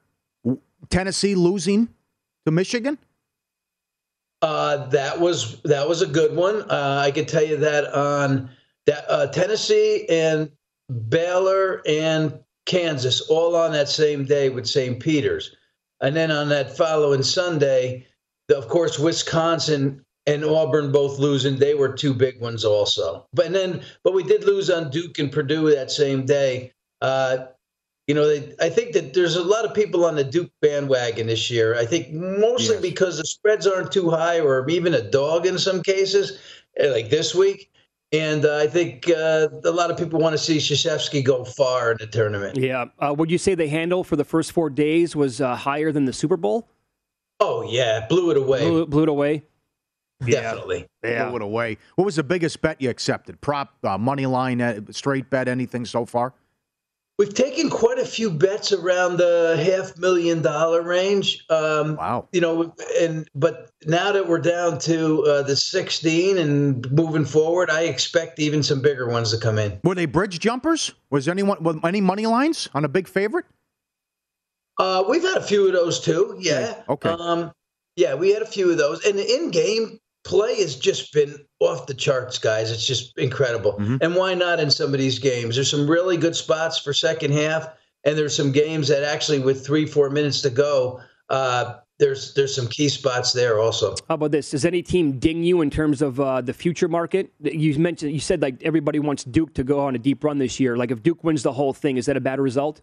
Tennessee 0.91 1.35
losing 1.35 1.89
to 2.47 2.53
Michigan? 2.53 2.99
Uh, 4.41 4.89
that 4.89 5.21
was 5.21 5.61
that 5.63 5.89
was 5.89 6.03
a 6.03 6.07
good 6.07 6.35
one. 6.35 6.63
Uh, 6.63 7.01
I 7.05 7.13
can 7.13 7.27
tell 7.27 7.45
you 7.45 7.57
that 7.59 7.95
on 7.95 8.51
that 8.87 9.05
uh, 9.09 9.29
Tennessee 9.29 10.07
and 10.09 10.51
Baylor 11.09 11.81
and 11.87 12.41
Kansas 12.67 13.21
all 13.23 13.55
on 13.55 13.73
that 13.73 13.89
same 13.89 14.25
day 14.25 14.49
with 14.49 14.67
St. 14.67 14.99
Peter's, 14.99 15.55
and 16.01 16.17
then 16.17 16.33
on 16.33 16.49
that 16.49 16.77
following 16.77 17.23
Sunday, 17.23 18.07
the, 18.49 18.59
of 18.59 18.67
course 18.67 18.99
Wisconsin 18.99 20.05
and 20.27 20.45
Auburn 20.45 20.93
both 20.93 21.19
losing. 21.19 21.57
They 21.57 21.75
were 21.75 21.93
two 21.93 22.15
big 22.15 22.41
ones 22.41 22.65
also. 22.65 23.27
But 23.33 23.53
then, 23.53 23.83
but 24.05 24.15
we 24.15 24.23
did 24.23 24.45
lose 24.45 24.71
on 24.71 24.91
Duke 24.91 25.19
and 25.19 25.33
Purdue 25.33 25.75
that 25.75 25.91
same 25.91 26.25
day. 26.25 26.73
You 28.09 28.15
know, 28.15 28.27
they, 28.27 28.55
I 28.61 28.69
think 28.69 28.93
that 28.95 29.15
there's 29.15 29.37
a 29.37 29.45
lot 29.45 29.65
of 29.65 29.75
people 29.75 30.05
on 30.05 30.17
the 30.17 30.25
Duke 30.25 30.51
bandwagon 30.61 31.29
this 31.29 31.51
year. 31.51 31.77
I 31.77 31.87
think 31.87 32.13
mostly 32.13 32.75
yes. 32.75 32.83
because 32.83 33.19
the 33.19 33.25
spreads 33.25 33.67
aren't 33.67 33.93
too 33.93 34.11
high, 34.11 34.41
or 34.41 34.69
even 34.69 34.95
a 34.95 35.03
dog 35.03 35.47
in 35.47 35.57
some 35.57 35.83
cases, 35.83 36.39
eh, 36.79 36.91
like 36.91 37.11
this 37.11 37.35
week. 37.35 37.71
And 38.13 38.45
uh, 38.45 38.59
I 38.59 38.67
think 38.67 39.09
uh, 39.09 39.49
a 39.65 39.71
lot 39.71 39.91
of 39.91 39.97
people 39.97 40.21
want 40.21 40.35
to 40.35 40.39
see 40.39 40.59
Krzyzewski 40.59 41.25
go 41.25 41.45
far 41.45 41.93
in 41.93 41.97
the 41.99 42.07
tournament. 42.07 42.59
Yeah. 42.59 42.87
Uh, 42.99 43.15
would 43.17 43.31
you 43.31 43.39
say 43.39 43.55
the 43.55 43.69
handle 43.69 44.05
for 44.05 44.17
the 44.17 44.25
first 44.25 44.53
four 44.53 44.69
days 44.69 45.17
was 45.17 45.41
uh, 45.41 45.57
higher 45.57 45.93
than 45.93 46.05
the 46.05 46.13
Super 46.13 46.37
Bowl? 46.37 46.69
Oh 47.41 47.63
yeah, 47.63 48.07
blew 48.09 48.31
it 48.31 48.37
away. 48.37 48.69
Blew, 48.69 48.87
blew 48.87 49.03
it 49.05 49.09
away. 49.09 49.45
definitely. 50.21 50.87
Yeah. 51.03 51.29
Blow 51.29 51.37
it 51.37 51.43
away. 51.43 51.79
What 51.95 52.05
was 52.05 52.17
the 52.17 52.23
biggest 52.23 52.61
bet 52.61 52.83
you 52.83 52.91
accepted? 52.91 53.41
Prop, 53.41 53.75
uh, 53.83 53.97
money 53.97 54.27
line, 54.27 54.61
uh, 54.61 54.81
straight 54.91 55.31
bet, 55.31 55.49
anything 55.49 55.87
so 55.87 56.05
far? 56.05 56.35
We've 57.19 57.33
taken 57.33 57.69
quite 57.69 57.99
a 57.99 58.05
few 58.07 58.31
bets 58.31 58.73
around 58.73 59.19
the 59.19 59.63
half 59.63 59.97
million 59.99 60.43
dollar 60.43 60.83
range. 60.83 61.45
Um, 61.51 61.97
wow. 61.97 62.29
You 62.33 62.41
know, 62.41 62.75
and 63.01 63.29
but 63.35 63.71
now 63.87 64.13
that 64.13 64.29
we're 64.29 64.41
down 64.41 64.79
to 64.81 65.23
uh, 65.25 65.43
the 65.43 65.55
16 65.55 66.39
and 66.39 66.91
moving 66.91 67.25
forward, 67.25 67.71
I 67.71 67.83
expect 67.83 68.39
even 68.39 68.63
some 68.63 68.81
bigger 68.81 69.09
ones 69.09 69.31
to 69.31 69.39
come 69.39 69.59
in. 69.59 69.79
Were 69.85 69.95
they 69.95 70.07
bridge 70.07 70.41
jumpers? 70.41 70.93
Was 71.11 71.29
anyone 71.29 71.63
was 71.63 71.77
any 71.85 72.01
money 72.01 72.27
lines 72.27 72.69
on 72.75 72.85
a 72.85 72.89
big 72.89 73.07
favorite? 73.07 73.45
Uh, 74.79 75.05
we've 75.09 75.23
had 75.23 75.37
a 75.37 75.43
few 75.43 75.67
of 75.67 75.75
those 75.75 76.01
too. 76.01 76.37
Yeah. 76.41 76.83
Okay. 76.89 77.11
Um, 77.11 77.53
yeah, 77.97 78.15
we 78.15 78.33
had 78.33 78.43
a 78.43 78.47
few 78.47 78.71
of 78.71 78.79
those, 78.79 79.05
and 79.05 79.19
in-game 79.19 79.99
play 80.25 80.61
has 80.61 80.77
just 80.77 81.13
been 81.13 81.37
off 81.61 81.87
the 81.87 81.95
charts, 81.95 82.39
guys. 82.39 82.71
It's 82.71 82.87
just 82.87 83.17
incredible. 83.19 83.73
Mm-hmm. 83.73 83.97
And 84.01 84.15
why 84.15 84.35
not 84.35 84.61
in 84.61 84.71
some 84.71 84.93
of 84.93 85.01
these 85.01 85.19
games? 85.19 85.55
There's 85.57 85.71
some 85.71 85.89
really 85.89 86.17
good 86.17 86.37
spots 86.37 86.79
for 86.79 86.93
second 86.93 87.33
half, 87.33 87.69
and 88.05 88.17
there's 88.17 88.37
some 88.37 88.53
games 88.53 88.89
that 88.89 89.05
actually, 89.05 89.41
with 89.41 89.65
three, 89.65 89.87
four 89.87 90.11
minutes 90.11 90.41
to 90.43 90.51
go, 90.51 91.01
uh, 91.29 91.75
there's 91.99 92.35
there's 92.35 92.55
some 92.55 92.67
key 92.67 92.89
spots 92.89 93.33
there 93.33 93.61
also. 93.61 93.95
How 94.09 94.17
about 94.17 94.33
this? 94.33 94.51
Does 94.51 94.65
any 94.65 94.83
team 94.83 95.19
ding 95.19 95.45
you 95.45 95.61
in 95.61 95.71
terms 95.71 96.03
of 96.03 96.19
uh, 96.19 96.41
the 96.41 96.53
future 96.53 96.89
market? 96.89 97.33
You 97.41 97.79
mentioned 97.79 98.13
you 98.13 98.21
said 98.21 98.43
like 98.43 98.61
everybody 98.63 98.99
wants 98.99 99.25
Duke 99.25 99.55
to 99.55 99.65
go 99.65 99.81
on 99.81 99.95
a 99.95 99.99
deep 99.99 100.25
run 100.25 100.39
this 100.39 100.59
year. 100.59 100.77
Like 100.77 100.91
if 100.91 101.03
Duke 101.03 101.23
wins 101.23 101.45
the 101.45 101.53
whole 101.53 101.73
thing, 101.73 101.97
is 101.99 102.07
that 102.07 102.17
a 102.17 102.21
bad 102.21 102.41
result? 102.41 102.81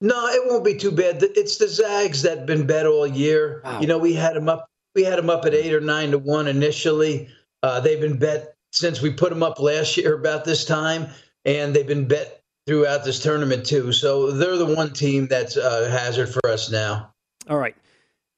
No, 0.00 0.26
it 0.28 0.42
won't 0.46 0.64
be 0.64 0.74
too 0.74 0.90
bad. 0.90 1.18
It's 1.20 1.58
the 1.58 1.68
Zags 1.68 2.22
that 2.22 2.38
have 2.38 2.46
been 2.46 2.66
bad 2.66 2.86
all 2.86 3.06
year. 3.06 3.60
Wow. 3.62 3.80
You 3.80 3.86
know, 3.86 3.98
we 3.98 4.14
had 4.14 4.34
them 4.34 4.48
up. 4.48 4.70
We 4.94 5.04
had 5.04 5.18
them 5.18 5.30
up 5.30 5.44
at 5.44 5.54
eight 5.54 5.72
or 5.72 5.80
nine 5.80 6.10
to 6.10 6.18
one 6.18 6.48
initially. 6.48 7.28
Uh, 7.62 7.80
they've 7.80 8.00
been 8.00 8.18
bet 8.18 8.56
since 8.72 9.02
we 9.02 9.10
put 9.12 9.30
them 9.30 9.42
up 9.42 9.60
last 9.60 9.96
year 9.96 10.14
about 10.14 10.44
this 10.44 10.64
time, 10.64 11.08
and 11.44 11.74
they've 11.74 11.86
been 11.86 12.08
bet 12.08 12.42
throughout 12.66 13.04
this 13.04 13.20
tournament 13.20 13.66
too. 13.66 13.92
So 13.92 14.30
they're 14.30 14.56
the 14.56 14.74
one 14.74 14.92
team 14.92 15.26
that's 15.26 15.56
a 15.56 15.88
hazard 15.90 16.28
for 16.28 16.46
us 16.48 16.70
now. 16.70 17.12
All 17.48 17.58
right. 17.58 17.76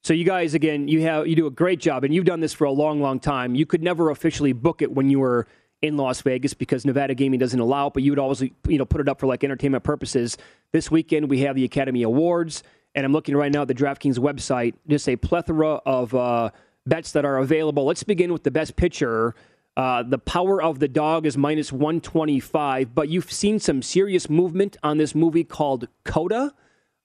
So 0.03 0.13
you 0.13 0.25
guys, 0.25 0.53
again, 0.53 0.87
you 0.87 1.01
have 1.01 1.27
you 1.27 1.35
do 1.35 1.47
a 1.47 1.51
great 1.51 1.79
job, 1.79 2.03
and 2.03 2.13
you've 2.13 2.25
done 2.25 2.41
this 2.41 2.53
for 2.53 2.65
a 2.65 2.71
long, 2.71 3.01
long 3.01 3.19
time. 3.19 3.55
You 3.55 3.65
could 3.65 3.81
never 3.81 4.09
officially 4.09 4.51
book 4.51 4.81
it 4.81 4.91
when 4.91 5.09
you 5.09 5.19
were 5.19 5.47
in 5.81 5.97
Las 5.97 6.21
Vegas 6.21 6.53
because 6.53 6.85
Nevada 6.85 7.13
Gaming 7.13 7.39
doesn't 7.39 7.59
allow 7.59 7.87
it, 7.87 7.93
but 7.93 8.03
you 8.03 8.11
would 8.11 8.19
always 8.19 8.41
you 8.41 8.77
know 8.77 8.85
put 8.85 9.01
it 9.01 9.07
up 9.07 9.19
for 9.19 9.27
like 9.27 9.43
entertainment 9.43 9.83
purposes. 9.83 10.37
This 10.71 10.91
weekend 10.91 11.29
we 11.29 11.39
have 11.41 11.55
the 11.55 11.63
Academy 11.63 12.03
Awards, 12.03 12.63
and 12.95 13.05
I'm 13.05 13.11
looking 13.11 13.35
right 13.35 13.51
now 13.51 13.63
at 13.63 13.67
the 13.67 13.73
DraftKings 13.73 14.19
website, 14.19 14.75
just 14.87 15.07
a 15.09 15.15
plethora 15.15 15.81
of 15.85 16.13
uh, 16.13 16.51
bets 16.85 17.11
that 17.13 17.25
are 17.25 17.37
available. 17.37 17.85
Let's 17.85 18.03
begin 18.03 18.31
with 18.31 18.43
the 18.43 18.51
best 18.51 18.75
pitcher. 18.75 19.35
Uh, 19.75 20.03
the 20.03 20.19
power 20.19 20.61
of 20.61 20.79
the 20.79 20.87
dog 20.87 21.25
is 21.25 21.35
minus 21.35 21.71
125, 21.71 22.93
but 22.93 23.09
you've 23.09 23.31
seen 23.31 23.59
some 23.59 23.81
serious 23.81 24.29
movement 24.29 24.77
on 24.83 24.97
this 24.97 25.15
movie 25.15 25.43
called 25.43 25.87
Coda. 26.03 26.53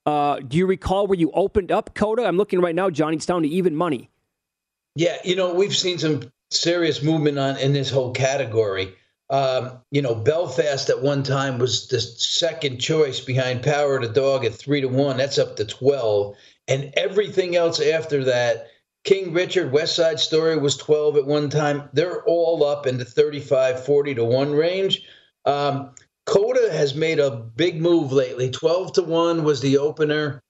Uh, 0.05 0.41
do 0.41 0.59
you 0.59 0.67
recall 0.67 1.07
where 1.07 1.19
you 1.19 1.31
opened 1.33 1.73
up 1.73 1.95
Coda? 1.95 2.25
I'm 2.27 2.37
looking 2.37 2.61
right 2.61 2.75
now, 2.75 2.91
Johnny. 2.91 3.17
It's 3.17 3.27
down 3.27 3.43
to 3.43 3.49
even 3.49 3.75
money. 3.75 4.11
Yeah, 4.95 5.17
you 5.25 5.37
know 5.37 5.55
we've 5.55 5.77
seen 5.77 5.99
some 5.99 6.23
serious 6.51 7.03
movement 7.03 7.39
on 7.39 7.57
in 7.59 7.73
this 7.73 7.91
whole 7.91 8.13
category. 8.13 8.95
Um, 9.31 9.79
you 9.91 10.01
know, 10.01 10.15
Belfast 10.15 10.89
at 10.89 11.03
one 11.03 11.23
time 11.23 11.59
was 11.59 11.89
the 11.89 12.01
second 12.01 12.79
choice 12.79 13.21
behind 13.21 13.63
Power 13.63 14.01
the 14.01 14.09
Dog 14.09 14.45
at 14.45 14.55
three 14.55 14.81
to 14.81 14.89
one. 14.89 15.19
That's 15.19 15.39
up 15.39 15.57
to 15.57 15.65
twelve, 15.65 16.37
and 16.67 16.93
everything 16.97 17.57
else 17.57 17.81
after 17.81 18.25
that. 18.25 18.69
King 19.05 19.33
Richard, 19.33 19.73
West 19.73 19.97
Side 19.97 20.21
Story 20.21 20.59
was 20.59 20.77
12 20.77 21.17
at 21.19 21.27
one 21.27 21.49
time. 21.49 21.89
They're 21.95 22.23
all 22.25 22.65
up 22.65 22.87
in 22.87 22.99
the 22.99 23.05
35, 23.07 23.85
40 23.87 24.15
to 24.17 24.25
1 24.25 24.53
range. 24.53 25.03
Um, 25.47 25.95
Coda 26.27 26.71
has 26.71 26.95
made 26.95 27.19
a 27.19 27.31
big 27.31 27.81
move 27.81 28.13
lately. 28.13 28.51
12 28.51 28.95
to 28.95 29.03
1 29.03 29.45
was 29.45 29.63
the 29.63 29.79
opener. 29.79 30.43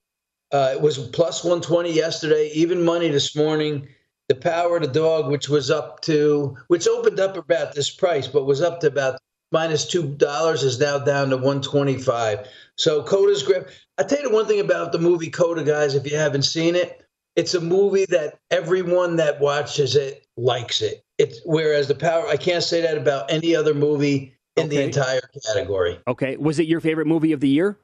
Uh, 0.50 0.72
it 0.72 0.80
was 0.80 0.98
plus 0.98 1.44
120 1.44 1.92
yesterday, 1.92 2.50
even 2.54 2.84
money 2.84 3.08
this 3.10 3.36
morning. 3.36 3.86
The 4.28 4.34
Power 4.34 4.76
of 4.76 4.82
the 4.82 4.88
Dog, 4.88 5.30
which 5.30 5.48
was 5.48 5.70
up 5.70 6.00
to, 6.02 6.56
which 6.68 6.86
opened 6.86 7.18
up 7.18 7.36
about 7.36 7.74
this 7.74 7.90
price, 7.90 8.28
but 8.28 8.44
was 8.44 8.60
up 8.60 8.80
to 8.80 8.86
about 8.86 9.18
minus 9.52 9.86
two 9.86 10.06
dollars, 10.16 10.62
is 10.62 10.78
now 10.78 10.98
down 10.98 11.30
to 11.30 11.36
125. 11.36 12.46
So 12.76 13.02
Coda's 13.02 13.42
grip. 13.42 13.70
I 13.96 14.02
tell 14.02 14.18
you 14.18 14.28
the 14.28 14.34
one 14.34 14.46
thing 14.46 14.60
about 14.60 14.92
the 14.92 14.98
movie 14.98 15.30
Coda, 15.30 15.64
guys, 15.64 15.94
if 15.94 16.08
you 16.08 16.16
haven't 16.16 16.42
seen 16.42 16.76
it, 16.76 17.04
it's 17.36 17.54
a 17.54 17.60
movie 17.60 18.04
that 18.06 18.38
everyone 18.50 19.16
that 19.16 19.40
watches 19.40 19.96
it 19.96 20.26
likes 20.36 20.82
it. 20.82 21.02
It's 21.16 21.40
whereas 21.44 21.88
the 21.88 21.94
Power, 21.94 22.28
I 22.28 22.36
can't 22.36 22.62
say 22.62 22.82
that 22.82 22.98
about 22.98 23.30
any 23.30 23.56
other 23.56 23.74
movie 23.74 24.34
in 24.56 24.68
the 24.68 24.82
entire 24.82 25.20
category. 25.46 25.98
Okay. 26.06 26.36
Was 26.36 26.58
it 26.58 26.66
your 26.66 26.80
favorite 26.80 27.06
movie 27.06 27.32
of 27.32 27.40
the 27.40 27.48
year? 27.48 27.78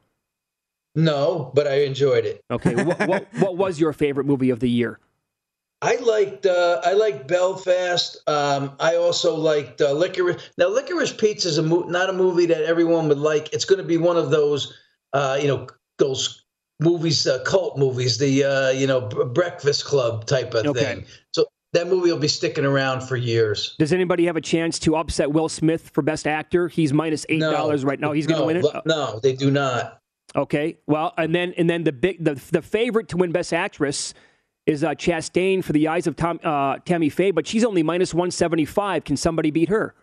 No, 0.95 1.51
but 1.55 1.67
I 1.67 1.83
enjoyed 1.83 2.25
it. 2.25 2.45
Okay. 2.51 2.75
what, 2.85 3.09
what, 3.09 3.27
what 3.39 3.57
was 3.57 3.81
your 3.81 3.93
favorite 3.93 4.27
movie 4.27 4.51
of 4.51 4.61
the 4.61 4.71
year? 4.71 5.01
I 5.85 5.97
liked 5.97 6.47
uh, 6.47 6.81
I 6.83 6.95
liked 6.95 7.29
Belfast. 7.29 8.17
Um, 8.27 8.75
I 8.81 8.97
also 8.97 9.37
liked 9.37 9.83
uh, 9.83 9.93
Licorice. 9.93 10.41
Now, 10.57 10.69
Licorice 10.69 11.13
Pizza 11.13 11.49
is 11.49 11.59
a 11.59 11.63
mo- 11.63 11.83
not 11.89 12.09
a 12.09 12.13
movie 12.15 12.47
that 12.47 12.63
everyone 12.63 13.07
would 13.09 13.19
like. 13.19 13.53
It's 13.53 13.67
going 13.67 13.81
to 13.81 13.85
be 13.87 13.99
one 13.99 14.17
of 14.17 14.31
those, 14.31 14.73
uh, 15.13 15.39
you 15.41 15.47
know, 15.47 15.67
those 15.99 16.45
movies, 16.81 17.27
uh, 17.27 17.43
cult 17.45 17.77
movies, 17.79 18.17
the 18.17 18.45
uh, 18.45 18.71
you 18.71 18.87
know 18.87 19.03
B- 19.03 19.25
Breakfast 19.35 19.85
Club 19.85 20.25
type 20.27 20.55
of 20.55 20.65
Okay. 20.65 20.81
thing. 20.81 21.05
So 21.33 21.45
that 21.75 21.87
movie 21.89 22.11
will 22.11 22.19
be 22.19 22.29
sticking 22.29 22.65
around 22.65 23.03
for 23.03 23.17
years. 23.17 23.75
Does 23.79 23.93
anybody 23.93 24.25
have 24.25 24.37
a 24.37 24.41
chance 24.41 24.79
to 24.81 24.97
upset 24.97 25.33
Will 25.33 25.51
Smith 25.51 25.91
for 25.93 26.01
Best 26.01 26.27
Actor? 26.27 26.69
He's 26.69 26.95
minus 26.95 27.27
eight 27.29 27.41
dollars 27.41 27.85
right 27.85 28.01
now. 28.01 28.13
He's 28.13 28.27
going 28.27 28.37
to 28.37 28.43
No, 28.43 28.71
win 28.71 28.77
it. 28.77 28.83
No, 28.87 29.21
they 29.23 29.35
do 29.35 29.51
not. 29.51 30.01
Okay. 30.35 30.79
Well, 30.87 31.13
and 31.19 31.35
then 31.35 31.53
and 31.59 31.69
then 31.69 31.85
the 31.85 31.93
big 31.93 32.25
the 32.25 32.41
the 32.53 32.63
favorite 32.63 33.09
to 33.11 33.19
win 33.19 33.33
Best 33.33 33.53
Actress 33.53 34.15
is 34.67 34.83
uh, 34.83 34.91
Chastain 34.91 35.63
for 35.63 35.73
the 35.73 35.89
Eyes 35.89 36.07
of 36.07 36.17
Tom, 36.17 36.41
uh, 36.43 36.79
Tammy 36.85 37.09
Faye, 37.09 37.31
but 37.31 37.47
she's 37.47 37.65
only 37.65 37.83
minus 37.83 38.15
one 38.15 38.31
seventy 38.31 38.65
five. 38.65 39.05
Can 39.05 39.17
somebody 39.17 39.51
beat 39.51 39.69
her? 39.69 39.95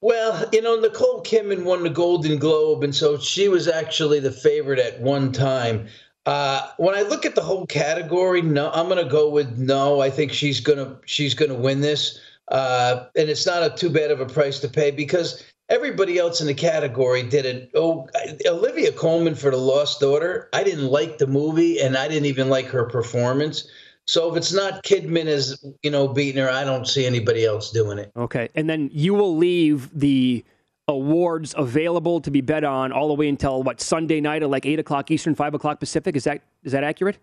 Well, 0.00 0.48
you 0.52 0.60
know, 0.60 0.78
Nicole 0.78 1.22
Kidman 1.22 1.64
won 1.64 1.82
the 1.82 1.90
Golden 1.90 2.38
Globe, 2.38 2.84
and 2.84 2.94
so 2.94 3.18
she 3.18 3.48
was 3.48 3.68
actually 3.68 4.20
the 4.20 4.30
favorite 4.30 4.78
at 4.78 5.00
one 5.00 5.32
time. 5.32 5.86
Uh, 6.26 6.68
when 6.78 6.94
I 6.94 7.02
look 7.02 7.24
at 7.24 7.34
the 7.34 7.42
whole 7.42 7.66
category, 7.66 8.42
no, 8.42 8.70
I'm 8.72 8.88
going 8.88 9.02
to 9.02 9.10
go 9.10 9.28
with 9.30 9.58
no. 9.58 10.00
I 10.00 10.10
think 10.10 10.32
she's 10.32 10.60
going 10.60 10.78
to 10.78 10.98
she's 11.06 11.34
going 11.34 11.50
to 11.50 11.56
win 11.56 11.80
this, 11.80 12.20
uh, 12.48 13.04
and 13.16 13.28
it's 13.28 13.46
not 13.46 13.62
a 13.62 13.74
too 13.74 13.90
bad 13.90 14.10
of 14.10 14.20
a 14.20 14.26
price 14.26 14.60
to 14.60 14.68
pay 14.68 14.90
because 14.90 15.42
everybody 15.68 16.18
else 16.18 16.40
in 16.40 16.46
the 16.46 16.54
category 16.54 17.22
did 17.22 17.46
it. 17.46 17.70
Oh, 17.74 18.08
Olivia 18.46 18.92
Colman 18.92 19.34
for 19.34 19.50
The 19.50 19.56
Lost 19.56 20.00
Daughter. 20.00 20.48
I 20.52 20.62
didn't 20.64 20.86
like 20.86 21.18
the 21.18 21.26
movie, 21.26 21.80
and 21.80 21.96
I 21.96 22.08
didn't 22.08 22.26
even 22.26 22.48
like 22.48 22.66
her 22.66 22.84
performance. 22.84 23.68
So 24.06 24.30
if 24.30 24.36
it's 24.36 24.52
not 24.52 24.84
Kidman 24.84 25.26
as 25.26 25.64
you 25.82 25.90
know 25.90 26.08
beating 26.08 26.42
her, 26.42 26.50
I 26.50 26.64
don't 26.64 26.86
see 26.86 27.06
anybody 27.06 27.44
else 27.44 27.70
doing 27.70 27.98
it. 27.98 28.12
Okay. 28.16 28.50
And 28.54 28.68
then 28.68 28.90
you 28.92 29.14
will 29.14 29.36
leave 29.36 29.90
the 29.98 30.44
awards 30.86 31.54
available 31.56 32.20
to 32.20 32.30
be 32.30 32.42
bet 32.42 32.64
on 32.64 32.92
all 32.92 33.08
the 33.08 33.14
way 33.14 33.28
until 33.28 33.62
what 33.62 33.80
Sunday 33.80 34.20
night 34.20 34.42
at 34.42 34.50
like 34.50 34.66
eight 34.66 34.78
o'clock 34.78 35.10
Eastern, 35.10 35.34
five 35.34 35.54
o'clock 35.54 35.80
Pacific. 35.80 36.16
Is 36.16 36.24
that 36.24 36.42
is 36.64 36.72
that 36.72 36.84
accurate? 36.84 37.18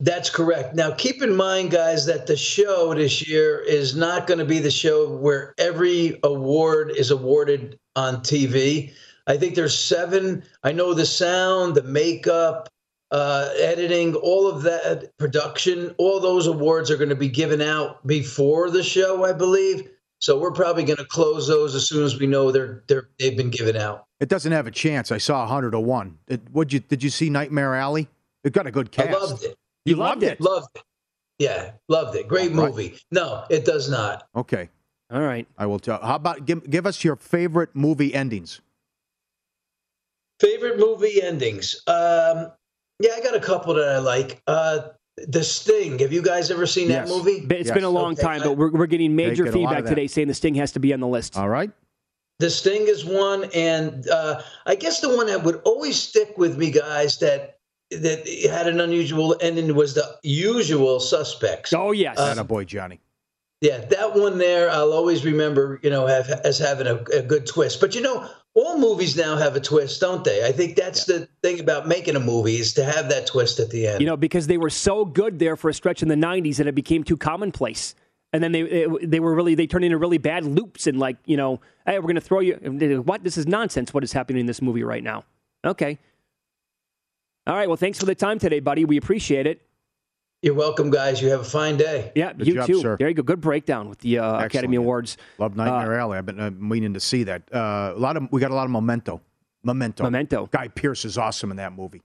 That's 0.00 0.28
correct. 0.28 0.74
Now, 0.74 0.90
keep 0.92 1.22
in 1.22 1.34
mind, 1.34 1.70
guys, 1.70 2.04
that 2.06 2.26
the 2.26 2.36
show 2.36 2.92
this 2.92 3.26
year 3.26 3.60
is 3.60 3.96
not 3.96 4.26
going 4.26 4.38
to 4.38 4.44
be 4.44 4.58
the 4.58 4.70
show 4.70 5.08
where 5.08 5.54
every 5.56 6.18
award 6.22 6.92
is 6.94 7.10
awarded 7.10 7.78
on 7.94 8.16
TV. 8.16 8.92
I 9.26 9.38
think 9.38 9.54
there's 9.54 9.76
seven. 9.76 10.42
I 10.62 10.72
know 10.72 10.92
the 10.92 11.06
sound, 11.06 11.74
the 11.74 11.82
makeup, 11.82 12.68
uh, 13.10 13.48
editing, 13.58 14.14
all 14.16 14.46
of 14.46 14.62
that 14.62 15.16
production, 15.18 15.94
all 15.96 16.20
those 16.20 16.46
awards 16.46 16.90
are 16.90 16.96
going 16.96 17.08
to 17.08 17.16
be 17.16 17.28
given 17.28 17.62
out 17.62 18.06
before 18.06 18.70
the 18.70 18.82
show, 18.82 19.24
I 19.24 19.32
believe. 19.32 19.88
So 20.18 20.38
we're 20.38 20.52
probably 20.52 20.84
going 20.84 20.96
to 20.98 21.04
close 21.04 21.48
those 21.48 21.74
as 21.74 21.88
soon 21.88 22.04
as 22.04 22.18
we 22.18 22.26
know 22.26 22.50
they're 22.50 22.82
they're 22.88 23.08
they've 23.18 23.36
been 23.36 23.50
given 23.50 23.76
out. 23.76 24.04
It 24.18 24.28
doesn't 24.28 24.52
have 24.52 24.66
a 24.66 24.70
chance. 24.70 25.12
I 25.12 25.18
saw 25.18 25.40
100 25.40 25.72
to 25.72 25.80
1. 25.80 26.18
It, 26.28 26.40
would 26.52 26.72
you, 26.72 26.80
did 26.80 27.02
you 27.02 27.10
see 27.10 27.28
Nightmare 27.28 27.74
Alley? 27.74 28.08
It 28.42 28.52
got 28.52 28.66
a 28.66 28.70
good 28.70 28.90
cast. 28.90 29.08
I 29.08 29.12
loved 29.12 29.44
it. 29.44 29.56
You 29.86 29.96
loved 29.96 30.22
it? 30.22 30.40
Loved 30.40 30.68
it. 30.74 30.82
Yeah, 31.38 31.72
loved 31.88 32.16
it. 32.16 32.28
Great 32.28 32.52
All 32.52 32.62
right. 32.62 32.70
movie. 32.70 32.98
No, 33.10 33.44
it 33.50 33.64
does 33.64 33.88
not. 33.88 34.26
Okay. 34.34 34.68
All 35.10 35.20
right. 35.20 35.46
I 35.56 35.66
will 35.66 35.78
tell. 35.78 36.00
How 36.00 36.16
about 36.16 36.44
give, 36.46 36.68
give 36.68 36.86
us 36.86 37.04
your 37.04 37.16
favorite 37.16 37.70
movie 37.74 38.12
endings? 38.14 38.60
Favorite 40.40 40.78
movie 40.78 41.22
endings? 41.22 41.82
Um, 41.86 42.50
yeah, 43.00 43.12
I 43.16 43.20
got 43.22 43.36
a 43.36 43.40
couple 43.40 43.74
that 43.74 43.88
I 43.88 43.98
like. 43.98 44.42
Uh, 44.46 44.88
the 45.28 45.42
Sting. 45.44 45.98
Have 46.00 46.12
you 46.12 46.22
guys 46.22 46.50
ever 46.50 46.66
seen 46.66 46.88
that 46.88 47.08
movie? 47.08 47.46
But 47.46 47.58
It's 47.58 47.70
been 47.70 47.84
a 47.84 47.90
long 47.90 48.12
Okay, 48.12 48.22
time, 48.22 48.42
but 48.42 48.56
we're, 48.56 48.70
we're 48.70 48.86
getting 48.86 49.16
major 49.16 49.44
get 49.44 49.52
feedback 49.52 49.84
today 49.84 50.06
saying 50.06 50.28
the 50.28 50.34
Sting 50.34 50.54
has 50.56 50.72
to 50.72 50.80
be 50.80 50.92
on 50.92 51.00
the 51.00 51.06
list. 51.06 51.36
All 51.36 51.48
right. 51.48 51.70
The 52.38 52.50
Sting 52.50 52.86
is 52.86 53.04
one, 53.04 53.44
and 53.54 54.06
uh, 54.10 54.42
I 54.66 54.74
guess 54.74 55.00
the 55.00 55.16
one 55.16 55.26
that 55.28 55.42
would 55.42 55.62
always 55.64 55.96
stick 55.98 56.34
with 56.36 56.58
me, 56.58 56.70
guys, 56.70 57.18
that 57.18 57.55
that 57.90 58.26
had 58.50 58.66
an 58.66 58.80
unusual 58.80 59.36
ending 59.40 59.74
was 59.74 59.94
the 59.94 60.18
Usual 60.22 61.00
Suspects. 61.00 61.72
Oh 61.72 61.92
yes, 61.92 62.18
Uh, 62.18 62.42
boy, 62.42 62.64
Johnny. 62.64 63.00
Yeah, 63.62 63.78
that 63.78 64.14
one 64.14 64.36
there, 64.36 64.70
I'll 64.70 64.92
always 64.92 65.24
remember, 65.24 65.80
you 65.82 65.88
know, 65.88 66.06
have, 66.06 66.28
as 66.28 66.58
having 66.58 66.86
a, 66.86 66.96
a 67.16 67.22
good 67.22 67.46
twist. 67.46 67.80
But 67.80 67.94
you 67.94 68.02
know, 68.02 68.28
all 68.54 68.78
movies 68.78 69.16
now 69.16 69.36
have 69.36 69.56
a 69.56 69.60
twist, 69.60 70.00
don't 70.00 70.24
they? 70.24 70.44
I 70.44 70.52
think 70.52 70.76
that's 70.76 71.04
the 71.04 71.26
thing 71.42 71.58
about 71.60 71.88
making 71.88 72.16
a 72.16 72.20
movie 72.20 72.56
is 72.56 72.74
to 72.74 72.84
have 72.84 73.08
that 73.08 73.26
twist 73.26 73.58
at 73.58 73.70
the 73.70 73.86
end. 73.86 74.00
You 74.00 74.06
know, 74.06 74.16
because 74.16 74.46
they 74.46 74.58
were 74.58 74.70
so 74.70 75.06
good 75.06 75.38
there 75.38 75.56
for 75.56 75.70
a 75.70 75.74
stretch 75.74 76.02
in 76.02 76.08
the 76.08 76.14
'90s 76.16 76.56
that 76.56 76.66
it 76.66 76.74
became 76.74 77.02
too 77.02 77.16
commonplace, 77.16 77.94
and 78.32 78.42
then 78.42 78.52
they 78.52 78.86
they 79.02 79.20
were 79.20 79.34
really 79.34 79.54
they 79.54 79.66
turned 79.66 79.84
into 79.86 79.96
really 79.96 80.18
bad 80.18 80.44
loops 80.44 80.86
and 80.86 80.98
like 80.98 81.16
you 81.24 81.38
know, 81.38 81.60
hey, 81.86 81.98
we're 81.98 82.02
going 82.02 82.16
to 82.16 82.20
throw 82.20 82.40
you. 82.40 82.54
What? 83.06 83.24
This 83.24 83.38
is 83.38 83.46
nonsense. 83.46 83.94
What 83.94 84.04
is 84.04 84.12
happening 84.12 84.40
in 84.40 84.46
this 84.46 84.60
movie 84.60 84.84
right 84.84 85.02
now? 85.02 85.24
Okay. 85.64 85.98
All 87.46 87.54
right. 87.54 87.68
Well, 87.68 87.76
thanks 87.76 87.98
for 87.98 88.06
the 88.06 88.14
time 88.14 88.38
today, 88.38 88.60
buddy. 88.60 88.84
We 88.84 88.96
appreciate 88.96 89.46
it. 89.46 89.62
You're 90.42 90.54
welcome, 90.54 90.90
guys. 90.90 91.22
You 91.22 91.30
have 91.30 91.40
a 91.40 91.44
fine 91.44 91.76
day. 91.76 92.12
Yeah, 92.14 92.32
Good 92.32 92.46
you 92.46 92.54
job, 92.54 92.66
too. 92.66 92.80
sir. 92.80 92.96
There 92.98 93.08
you 93.08 93.14
go. 93.14 93.22
Good 93.22 93.40
breakdown 93.40 93.88
with 93.88 94.00
the 94.00 94.18
uh, 94.18 94.44
Academy 94.44 94.76
Awards. 94.76 95.16
Love 95.38 95.56
Nightmare 95.56 95.98
Alley. 95.98 96.18
I've 96.18 96.26
been 96.26 96.38
uh, 96.38 96.50
meaning 96.50 96.94
to 96.94 97.00
see 97.00 97.24
that. 97.24 97.42
Uh, 97.52 97.94
a 97.96 97.98
lot 97.98 98.16
of 98.16 98.28
we 98.30 98.40
got 98.40 98.50
a 98.50 98.54
lot 98.54 98.64
of 98.64 98.70
memento. 98.70 99.20
Memento. 99.64 100.04
Memento. 100.04 100.48
Guy 100.52 100.68
Pearce 100.68 101.04
is 101.04 101.18
awesome 101.18 101.50
in 101.50 101.56
that 101.56 101.72
movie. 101.72 102.02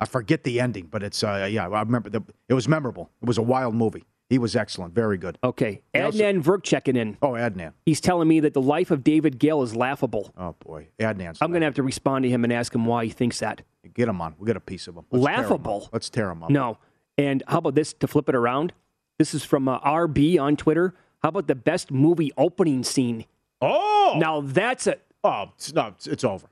I 0.00 0.06
forget 0.06 0.42
the 0.42 0.60
ending, 0.60 0.86
but 0.86 1.02
it's 1.02 1.22
uh, 1.22 1.48
yeah. 1.50 1.68
I 1.68 1.80
remember 1.82 2.10
the, 2.10 2.22
it 2.48 2.54
was 2.54 2.66
memorable. 2.66 3.10
It 3.22 3.26
was 3.26 3.38
a 3.38 3.42
wild 3.42 3.74
movie. 3.74 4.04
He 4.28 4.38
was 4.38 4.56
excellent. 4.56 4.92
Very 4.94 5.18
good. 5.18 5.38
Okay. 5.44 5.82
Adnan 5.94 6.40
Verk 6.40 6.64
checking 6.64 6.96
in. 6.96 7.16
Oh, 7.22 7.30
Adnan. 7.32 7.72
He's 7.84 8.00
telling 8.00 8.26
me 8.26 8.40
that 8.40 8.54
the 8.54 8.60
life 8.62 8.90
of 8.90 9.04
David 9.04 9.38
Gale 9.38 9.62
is 9.62 9.76
laughable. 9.76 10.32
Oh 10.36 10.56
boy, 10.58 10.88
Adnan's. 10.98 11.38
I'm 11.40 11.50
going 11.52 11.60
to 11.60 11.66
have 11.66 11.76
to 11.76 11.82
respond 11.84 12.24
to 12.24 12.28
him 12.28 12.42
and 12.42 12.52
ask 12.52 12.74
him 12.74 12.86
why 12.86 13.04
he 13.04 13.10
thinks 13.10 13.38
that. 13.38 13.62
Get 13.94 14.08
him 14.08 14.20
on. 14.20 14.34
We'll 14.38 14.46
get 14.48 14.56
a 14.56 14.60
piece 14.60 14.88
of 14.88 14.96
him. 14.96 15.04
Let's 15.12 15.24
tear 15.24 15.34
him 15.34 15.40
up. 15.44 15.48
Laughable. 15.50 15.88
Let's 15.92 16.10
tear 16.10 16.30
him 16.30 16.42
up. 16.42 16.50
No. 16.50 16.78
And 17.16 17.42
how 17.46 17.58
about 17.58 17.76
this 17.76 17.92
to 17.94 18.08
flip 18.08 18.28
it 18.28 18.34
around? 18.34 18.72
This 19.18 19.32
is 19.32 19.44
from 19.44 19.68
uh, 19.68 19.78
RB 19.80 20.40
on 20.40 20.56
Twitter. 20.56 20.94
How 21.22 21.28
about 21.30 21.46
the 21.46 21.54
best 21.54 21.90
movie 21.92 22.32
opening 22.36 22.82
scene? 22.82 23.24
Oh, 23.62 24.14
now 24.18 24.40
that's 24.42 24.86
a. 24.88 24.96
Oh, 25.24 25.52
it's, 25.54 25.72
no, 25.72 25.86
it's, 25.88 26.06
it's 26.06 26.24
over. 26.24 26.46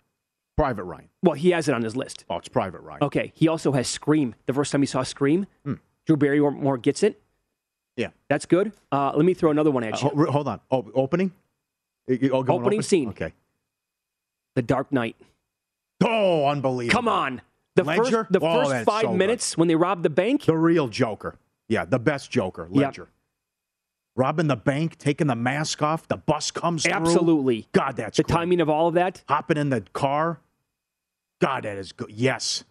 Private 0.57 0.85
Ryan. 0.85 1.09
Well, 1.23 1.35
he 1.35 1.51
has 1.51 1.69
it 1.69 1.75
on 1.75 1.83
his 1.83 1.97
list. 1.97 2.25
Oh, 2.31 2.37
it's 2.37 2.49
Private 2.49 2.81
Ryan. 2.83 3.03
Okay. 3.03 3.33
He 3.35 3.49
also 3.49 3.73
has 3.73 3.89
Scream. 3.89 4.37
The 4.47 4.53
first 4.53 4.71
time 4.73 4.81
he 4.83 4.87
saw 4.87 5.03
Scream, 5.03 5.47
Hmm. 5.65 5.75
Drew 6.07 6.17
Barrymore 6.17 6.79
gets 6.79 7.03
it. 7.03 7.21
Yeah. 7.97 8.09
That's 8.29 8.47
good. 8.47 8.73
Uh, 8.91 9.13
let 9.15 9.25
me 9.25 9.35
throw 9.35 9.51
another 9.51 9.71
one 9.71 9.85
at 9.85 9.95
Uh, 9.95 10.11
you. 10.15 10.25
ho- 10.25 10.31
hold 10.33 10.49
on. 10.49 10.61
Oh, 10.71 10.85
opening. 10.95 11.33
Oh, 12.09 12.13
Opening 12.15 12.51
open? 12.51 12.83
scene. 12.83 13.09
Okay. 13.11 13.33
The 14.57 14.63
Dark 14.63 14.93
Knight. 14.93 15.17
Oh, 16.05 16.47
unbelievable. 16.47 16.93
Come 16.97 17.09
on. 17.09 17.41
The 17.77 17.85
Ledger? 17.85 18.05
first, 18.25 18.33
the 18.33 18.41
Oh, 18.41 18.65
first 18.65 18.85
five 18.85 19.03
so 19.03 19.09
good. 19.11 19.17
minutes 19.19 19.57
when 19.57 19.69
they 19.69 19.75
rob 19.77 20.03
the 20.03 20.11
bank. 20.11 20.45
The 20.45 20.57
real 20.57 20.89
Joker. 20.89 21.37
Yeah, 21.69 21.85
the 21.85 21.99
best 21.99 22.31
Joker, 22.31 22.69
Yep. 22.71 22.83
Ledger. 22.85 23.09
Robbing 24.17 24.47
the 24.47 24.57
bank, 24.57 24.97
taking 24.99 25.27
the 25.27 25.35
mask 25.35 25.83
off, 25.83 26.07
the 26.07 26.17
bus 26.17 26.51
comes 26.53 26.85
through. 26.85 26.93
Absolutely. 26.93 27.67
God, 27.73 27.97
that's 27.97 28.17
the 28.17 28.23
great. 28.23 28.33
timing 28.37 28.61
of 28.61 28.69
all 28.69 28.87
of 28.89 28.95
that. 28.95 29.25
Hopping 29.29 29.57
in 29.57 29.71
the 29.71 29.81
car. 29.93 30.39
God, 31.41 31.65
that 31.65 31.77
is 31.79 31.91
good. 31.93 32.11
Yes. 32.11 32.63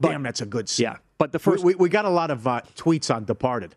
Damn, 0.00 0.22
that's 0.22 0.40
a 0.40 0.46
good 0.46 0.68
scene. 0.68 0.84
Yeah, 0.84 0.96
but 1.18 1.32
the 1.32 1.38
We, 1.38 1.42
first 1.42 1.64
we, 1.64 1.74
we 1.74 1.88
got 1.90 2.04
a 2.06 2.10
lot 2.10 2.30
of 2.30 2.46
uh, 2.46 2.62
tweets 2.76 3.14
on 3.14 3.24
Departed. 3.24 3.74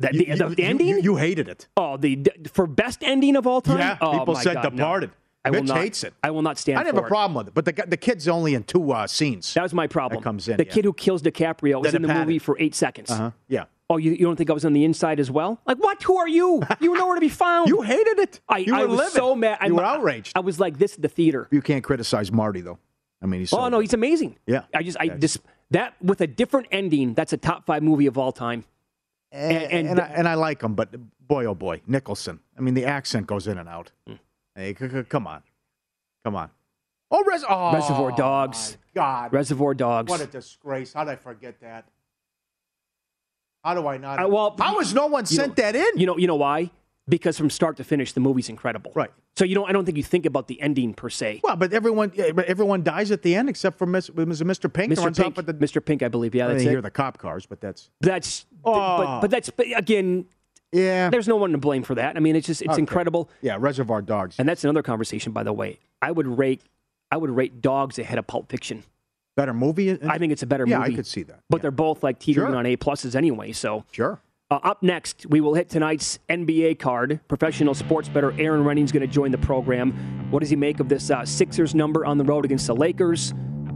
That, 0.00 0.14
You- 0.14 0.20
the, 0.20 0.26
you- 0.26 0.36
the 0.54 0.62
you- 0.62 0.68
ending. 0.68 0.88
You, 0.88 1.00
you 1.00 1.16
hated 1.16 1.48
it. 1.48 1.68
oh, 1.76 1.96
the, 1.96 2.16
the- 2.16 2.50
for 2.52 2.66
best 2.66 3.02
ending 3.02 3.36
of 3.36 3.46
all 3.46 3.60
time. 3.60 3.78
Yeah, 3.78 3.98
Oh, 4.00 4.18
people 4.18 4.34
said 4.36 4.54
God, 4.54 4.64
no. 4.64 4.70
Departed. 4.70 5.10
I 5.44 5.50
will 5.50 5.60
Mitch 5.60 5.68
not, 5.70 5.78
hates 5.78 6.04
it. 6.04 6.14
I 6.22 6.30
will 6.30 6.42
not 6.42 6.56
stand. 6.56 6.78
I 6.78 6.84
didn't 6.84 6.94
have 6.96 7.04
a 7.04 7.08
problem 7.08 7.34
with 7.34 7.48
it, 7.48 7.54
but 7.54 7.64
the 7.64 7.72
the 7.88 7.96
kid's 7.96 8.28
only 8.28 8.54
in 8.54 8.62
two 8.62 8.92
uh, 8.92 9.08
scenes. 9.08 9.52
That 9.54 9.62
was 9.64 9.74
my 9.74 9.88
problem. 9.88 10.22
Comes 10.22 10.46
in, 10.48 10.56
The 10.56 10.64
yeah. 10.64 10.72
kid 10.72 10.84
who 10.84 10.92
kills 10.92 11.20
DiCaprio 11.20 11.82
was 11.82 11.94
in 11.94 12.02
the 12.02 12.06
padded. 12.08 12.26
movie 12.28 12.38
for 12.38 12.56
eight 12.60 12.76
seconds. 12.76 13.10
Uh-huh. 13.10 13.32
Yeah. 13.48 13.64
Oh, 13.90 13.96
you, 13.96 14.12
you 14.12 14.18
don't 14.24 14.36
think 14.36 14.48
I 14.50 14.52
was 14.52 14.64
on 14.64 14.72
the 14.72 14.84
inside 14.84 15.18
as 15.18 15.32
well? 15.32 15.60
Like 15.66 15.78
what? 15.78 16.00
Who 16.04 16.16
are 16.16 16.28
you? 16.28 16.62
You 16.80 16.92
were 16.92 16.96
nowhere 16.96 17.16
to 17.16 17.20
be 17.20 17.28
found. 17.28 17.68
You 17.68 17.82
hated 17.82 18.20
it. 18.20 18.40
I, 18.48 18.58
You 18.58 18.74
I 18.74 18.84
was 18.84 18.98
livid. 18.98 19.12
so 19.14 19.34
mad. 19.34 19.58
You 19.66 19.74
were 19.74 19.84
I, 19.84 19.96
outraged. 19.96 20.32
I 20.36 20.40
was 20.40 20.60
like, 20.60 20.78
this 20.78 20.92
is 20.92 20.98
the 20.98 21.08
theater. 21.08 21.48
You 21.50 21.60
can't 21.60 21.82
criticize 21.82 22.30
Marty 22.30 22.60
though. 22.60 22.78
I 23.20 23.26
mean, 23.26 23.40
he's 23.40 23.50
so 23.50 23.58
oh 23.58 23.68
no, 23.68 23.80
he's 23.80 23.94
amazing. 23.94 24.38
Yeah. 24.46 24.62
I 24.72 24.84
just 24.84 24.96
I 25.00 25.08
just 25.08 25.38
that 25.72 25.94
with 26.00 26.20
a 26.20 26.28
different 26.28 26.68
ending. 26.70 27.14
That's 27.14 27.32
a 27.32 27.36
top 27.36 27.66
five 27.66 27.82
movie 27.82 28.06
of 28.06 28.16
all 28.16 28.30
time. 28.30 28.64
And, 29.32 29.62
and- 29.72 29.88
and, 29.88 30.00
I, 30.00 30.06
and 30.06 30.28
I 30.28 30.34
like 30.34 30.62
him, 30.62 30.74
but 30.74 30.90
boy, 31.26 31.44
oh 31.46 31.54
boy, 31.54 31.80
Nicholson. 31.86 32.40
I 32.56 32.60
mean, 32.60 32.74
the 32.74 32.84
accent 32.84 33.26
goes 33.26 33.46
in 33.46 33.58
and 33.58 33.68
out. 33.68 33.90
Hmm. 34.06 34.14
Hey, 34.54 34.74
c- 34.78 34.88
c- 34.88 35.02
come 35.04 35.26
on, 35.26 35.42
come 36.24 36.36
on. 36.36 36.50
Oh, 37.10 37.22
res- 37.24 37.44
oh 37.48 37.72
Reservoir 37.72 38.12
Dogs. 38.12 38.76
my 38.94 39.00
God, 39.02 39.32
Reservoir 39.32 39.74
Dogs. 39.74 40.10
what 40.10 40.20
a 40.20 40.26
disgrace! 40.26 40.92
How 40.92 41.04
did 41.04 41.12
I 41.12 41.16
forget 41.16 41.60
that? 41.60 41.86
How 43.64 43.74
do 43.74 43.86
I 43.86 43.96
not? 43.98 44.22
Uh, 44.22 44.28
well, 44.28 44.54
how 44.58 44.78
has 44.78 44.92
no 44.92 45.06
one 45.06 45.24
sent 45.26 45.56
know- 45.56 45.62
that 45.64 45.76
in? 45.76 45.98
You 45.98 46.06
know, 46.06 46.16
you 46.18 46.26
know 46.26 46.36
why? 46.36 46.70
Because 47.08 47.36
from 47.36 47.50
start 47.50 47.76
to 47.78 47.84
finish, 47.84 48.12
the 48.12 48.20
movie's 48.20 48.48
incredible. 48.48 48.92
Right. 48.94 49.10
So 49.36 49.44
you 49.44 49.54
don't. 49.54 49.68
I 49.68 49.72
don't 49.72 49.84
think 49.84 49.96
you 49.96 50.02
think 50.04 50.24
about 50.26 50.46
the 50.46 50.60
ending 50.60 50.94
per 50.94 51.08
se. 51.10 51.40
Well, 51.42 51.56
but 51.56 51.72
everyone, 51.72 52.12
but 52.34 52.44
everyone 52.44 52.82
dies 52.84 53.10
at 53.10 53.22
the 53.22 53.34
end 53.34 53.48
except 53.48 53.76
for 53.78 53.86
Miss, 53.86 54.08
Mr. 54.10 54.72
Pink. 54.72 54.92
Mr. 54.92 55.16
Pink, 55.16 55.34
the, 55.34 55.54
Mr. 55.54 55.84
Pink, 55.84 56.02
I 56.02 56.08
believe. 56.08 56.34
Yeah, 56.34 56.44
I 56.44 56.48
that's 56.48 56.58
didn't 56.58 56.68
it. 56.68 56.72
hear 56.74 56.82
the 56.82 56.90
cop 56.90 57.18
cars, 57.18 57.46
but 57.46 57.60
that's 57.60 57.90
That's 58.00 58.46
Oh. 58.64 58.96
but 58.98 59.20
but 59.22 59.30
that's 59.30 59.50
but 59.50 59.66
again, 59.76 60.26
yeah, 60.72 61.10
there's 61.10 61.28
no 61.28 61.36
one 61.36 61.52
to 61.52 61.58
blame 61.58 61.82
for 61.82 61.94
that. 61.96 62.16
I 62.16 62.20
mean, 62.20 62.36
it's 62.36 62.46
just 62.46 62.62
it's 62.62 62.72
Okay. 62.72 62.80
incredible. 62.80 63.28
yeah. 63.40 63.56
Reservoir 63.58 64.02
Dogs, 64.02 64.36
And 64.38 64.48
that's 64.48 64.64
another 64.64 64.82
conversation, 64.82 65.32
by 65.32 65.42
the 65.42 65.52
way. 65.52 65.78
I 66.00 66.10
would 66.10 66.26
rate 66.26 66.62
I 67.10 67.16
would 67.18 67.30
rate 67.30 67.60
Dogs 67.60 67.98
ahead 67.98 68.18
of 68.18 68.26
Pulp 68.26 68.48
Fiction. 68.50 68.84
better 69.36 69.52
movie. 69.54 69.98
I 70.06 70.18
think 70.18 70.32
it's 70.32 70.42
a 70.42 70.46
better 70.46 70.66
yeah, 70.66 70.78
movie. 70.78 70.90
Yeah, 70.90 70.94
I 70.94 70.96
could 70.96 71.06
see 71.06 71.22
that. 71.24 71.40
But 71.50 71.62
they're 71.62 71.70
both 71.70 72.02
like 72.02 72.18
teetering 72.18 72.48
Sure. 72.52 72.56
on 72.56 72.66
A 72.66 72.76
pluses 72.76 73.14
anyway. 73.14 73.52
So 73.52 73.84
Sure. 73.90 74.18
uh, 74.50 74.60
up 74.62 74.82
next, 74.82 75.24
we 75.26 75.40
will 75.40 75.54
hit 75.54 75.68
tonight's 75.70 76.18
NBA 76.28 76.74
card. 76.78 77.20
Professional 77.28 77.72
sports 77.74 78.08
bettor 78.10 78.32
Erin 78.38 78.64
Rynning's 78.64 78.92
going 78.92 79.00
to 79.06 79.06
join 79.06 79.30
the 79.30 79.38
program. 79.38 79.92
What 80.30 80.40
does 80.40 80.50
he 80.50 80.56
make 80.56 80.80
of 80.80 80.88
this 80.90 81.10
uh, 81.10 81.24
Sixers 81.24 81.74
number 81.74 82.04
on 82.04 82.18
the 82.18 82.24
road 82.24 82.44
against 82.44 82.66
the 82.66 82.74
Lakers? 82.74 83.32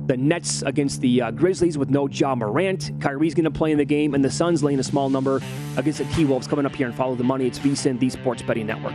The 0.07 0.17
Nets 0.17 0.63
against 0.63 1.01
the 1.01 1.23
uh, 1.23 1.31
Grizzlies 1.33 1.77
with 1.77 1.91
no 1.91 2.07
Ja 2.07 2.35
Morant. 2.35 2.93
Kyrie's 3.01 3.35
going 3.35 3.45
to 3.45 3.51
play 3.51 3.73
in 3.73 3.79
the 3.79 3.85
game, 3.85 4.15
and 4.15 4.25
the 4.25 4.31
Suns 4.31 4.63
laying 4.63 4.79
a 4.79 4.85
small 4.85 5.11
number 5.11 5.41
against 5.77 5.99
the 5.99 6.05
T 6.15 6.25
Wolves. 6.25 6.47
Coming 6.47 6.65
up 6.65 6.77
here 6.77 6.87
and 6.87 6.95
follow 6.95 7.17
the 7.17 7.25
money. 7.25 7.47
It's 7.47 7.59
VSIN, 7.59 7.99
the 7.99 8.09
Sports 8.11 8.43
Betting 8.43 8.67
Network. 8.67 8.95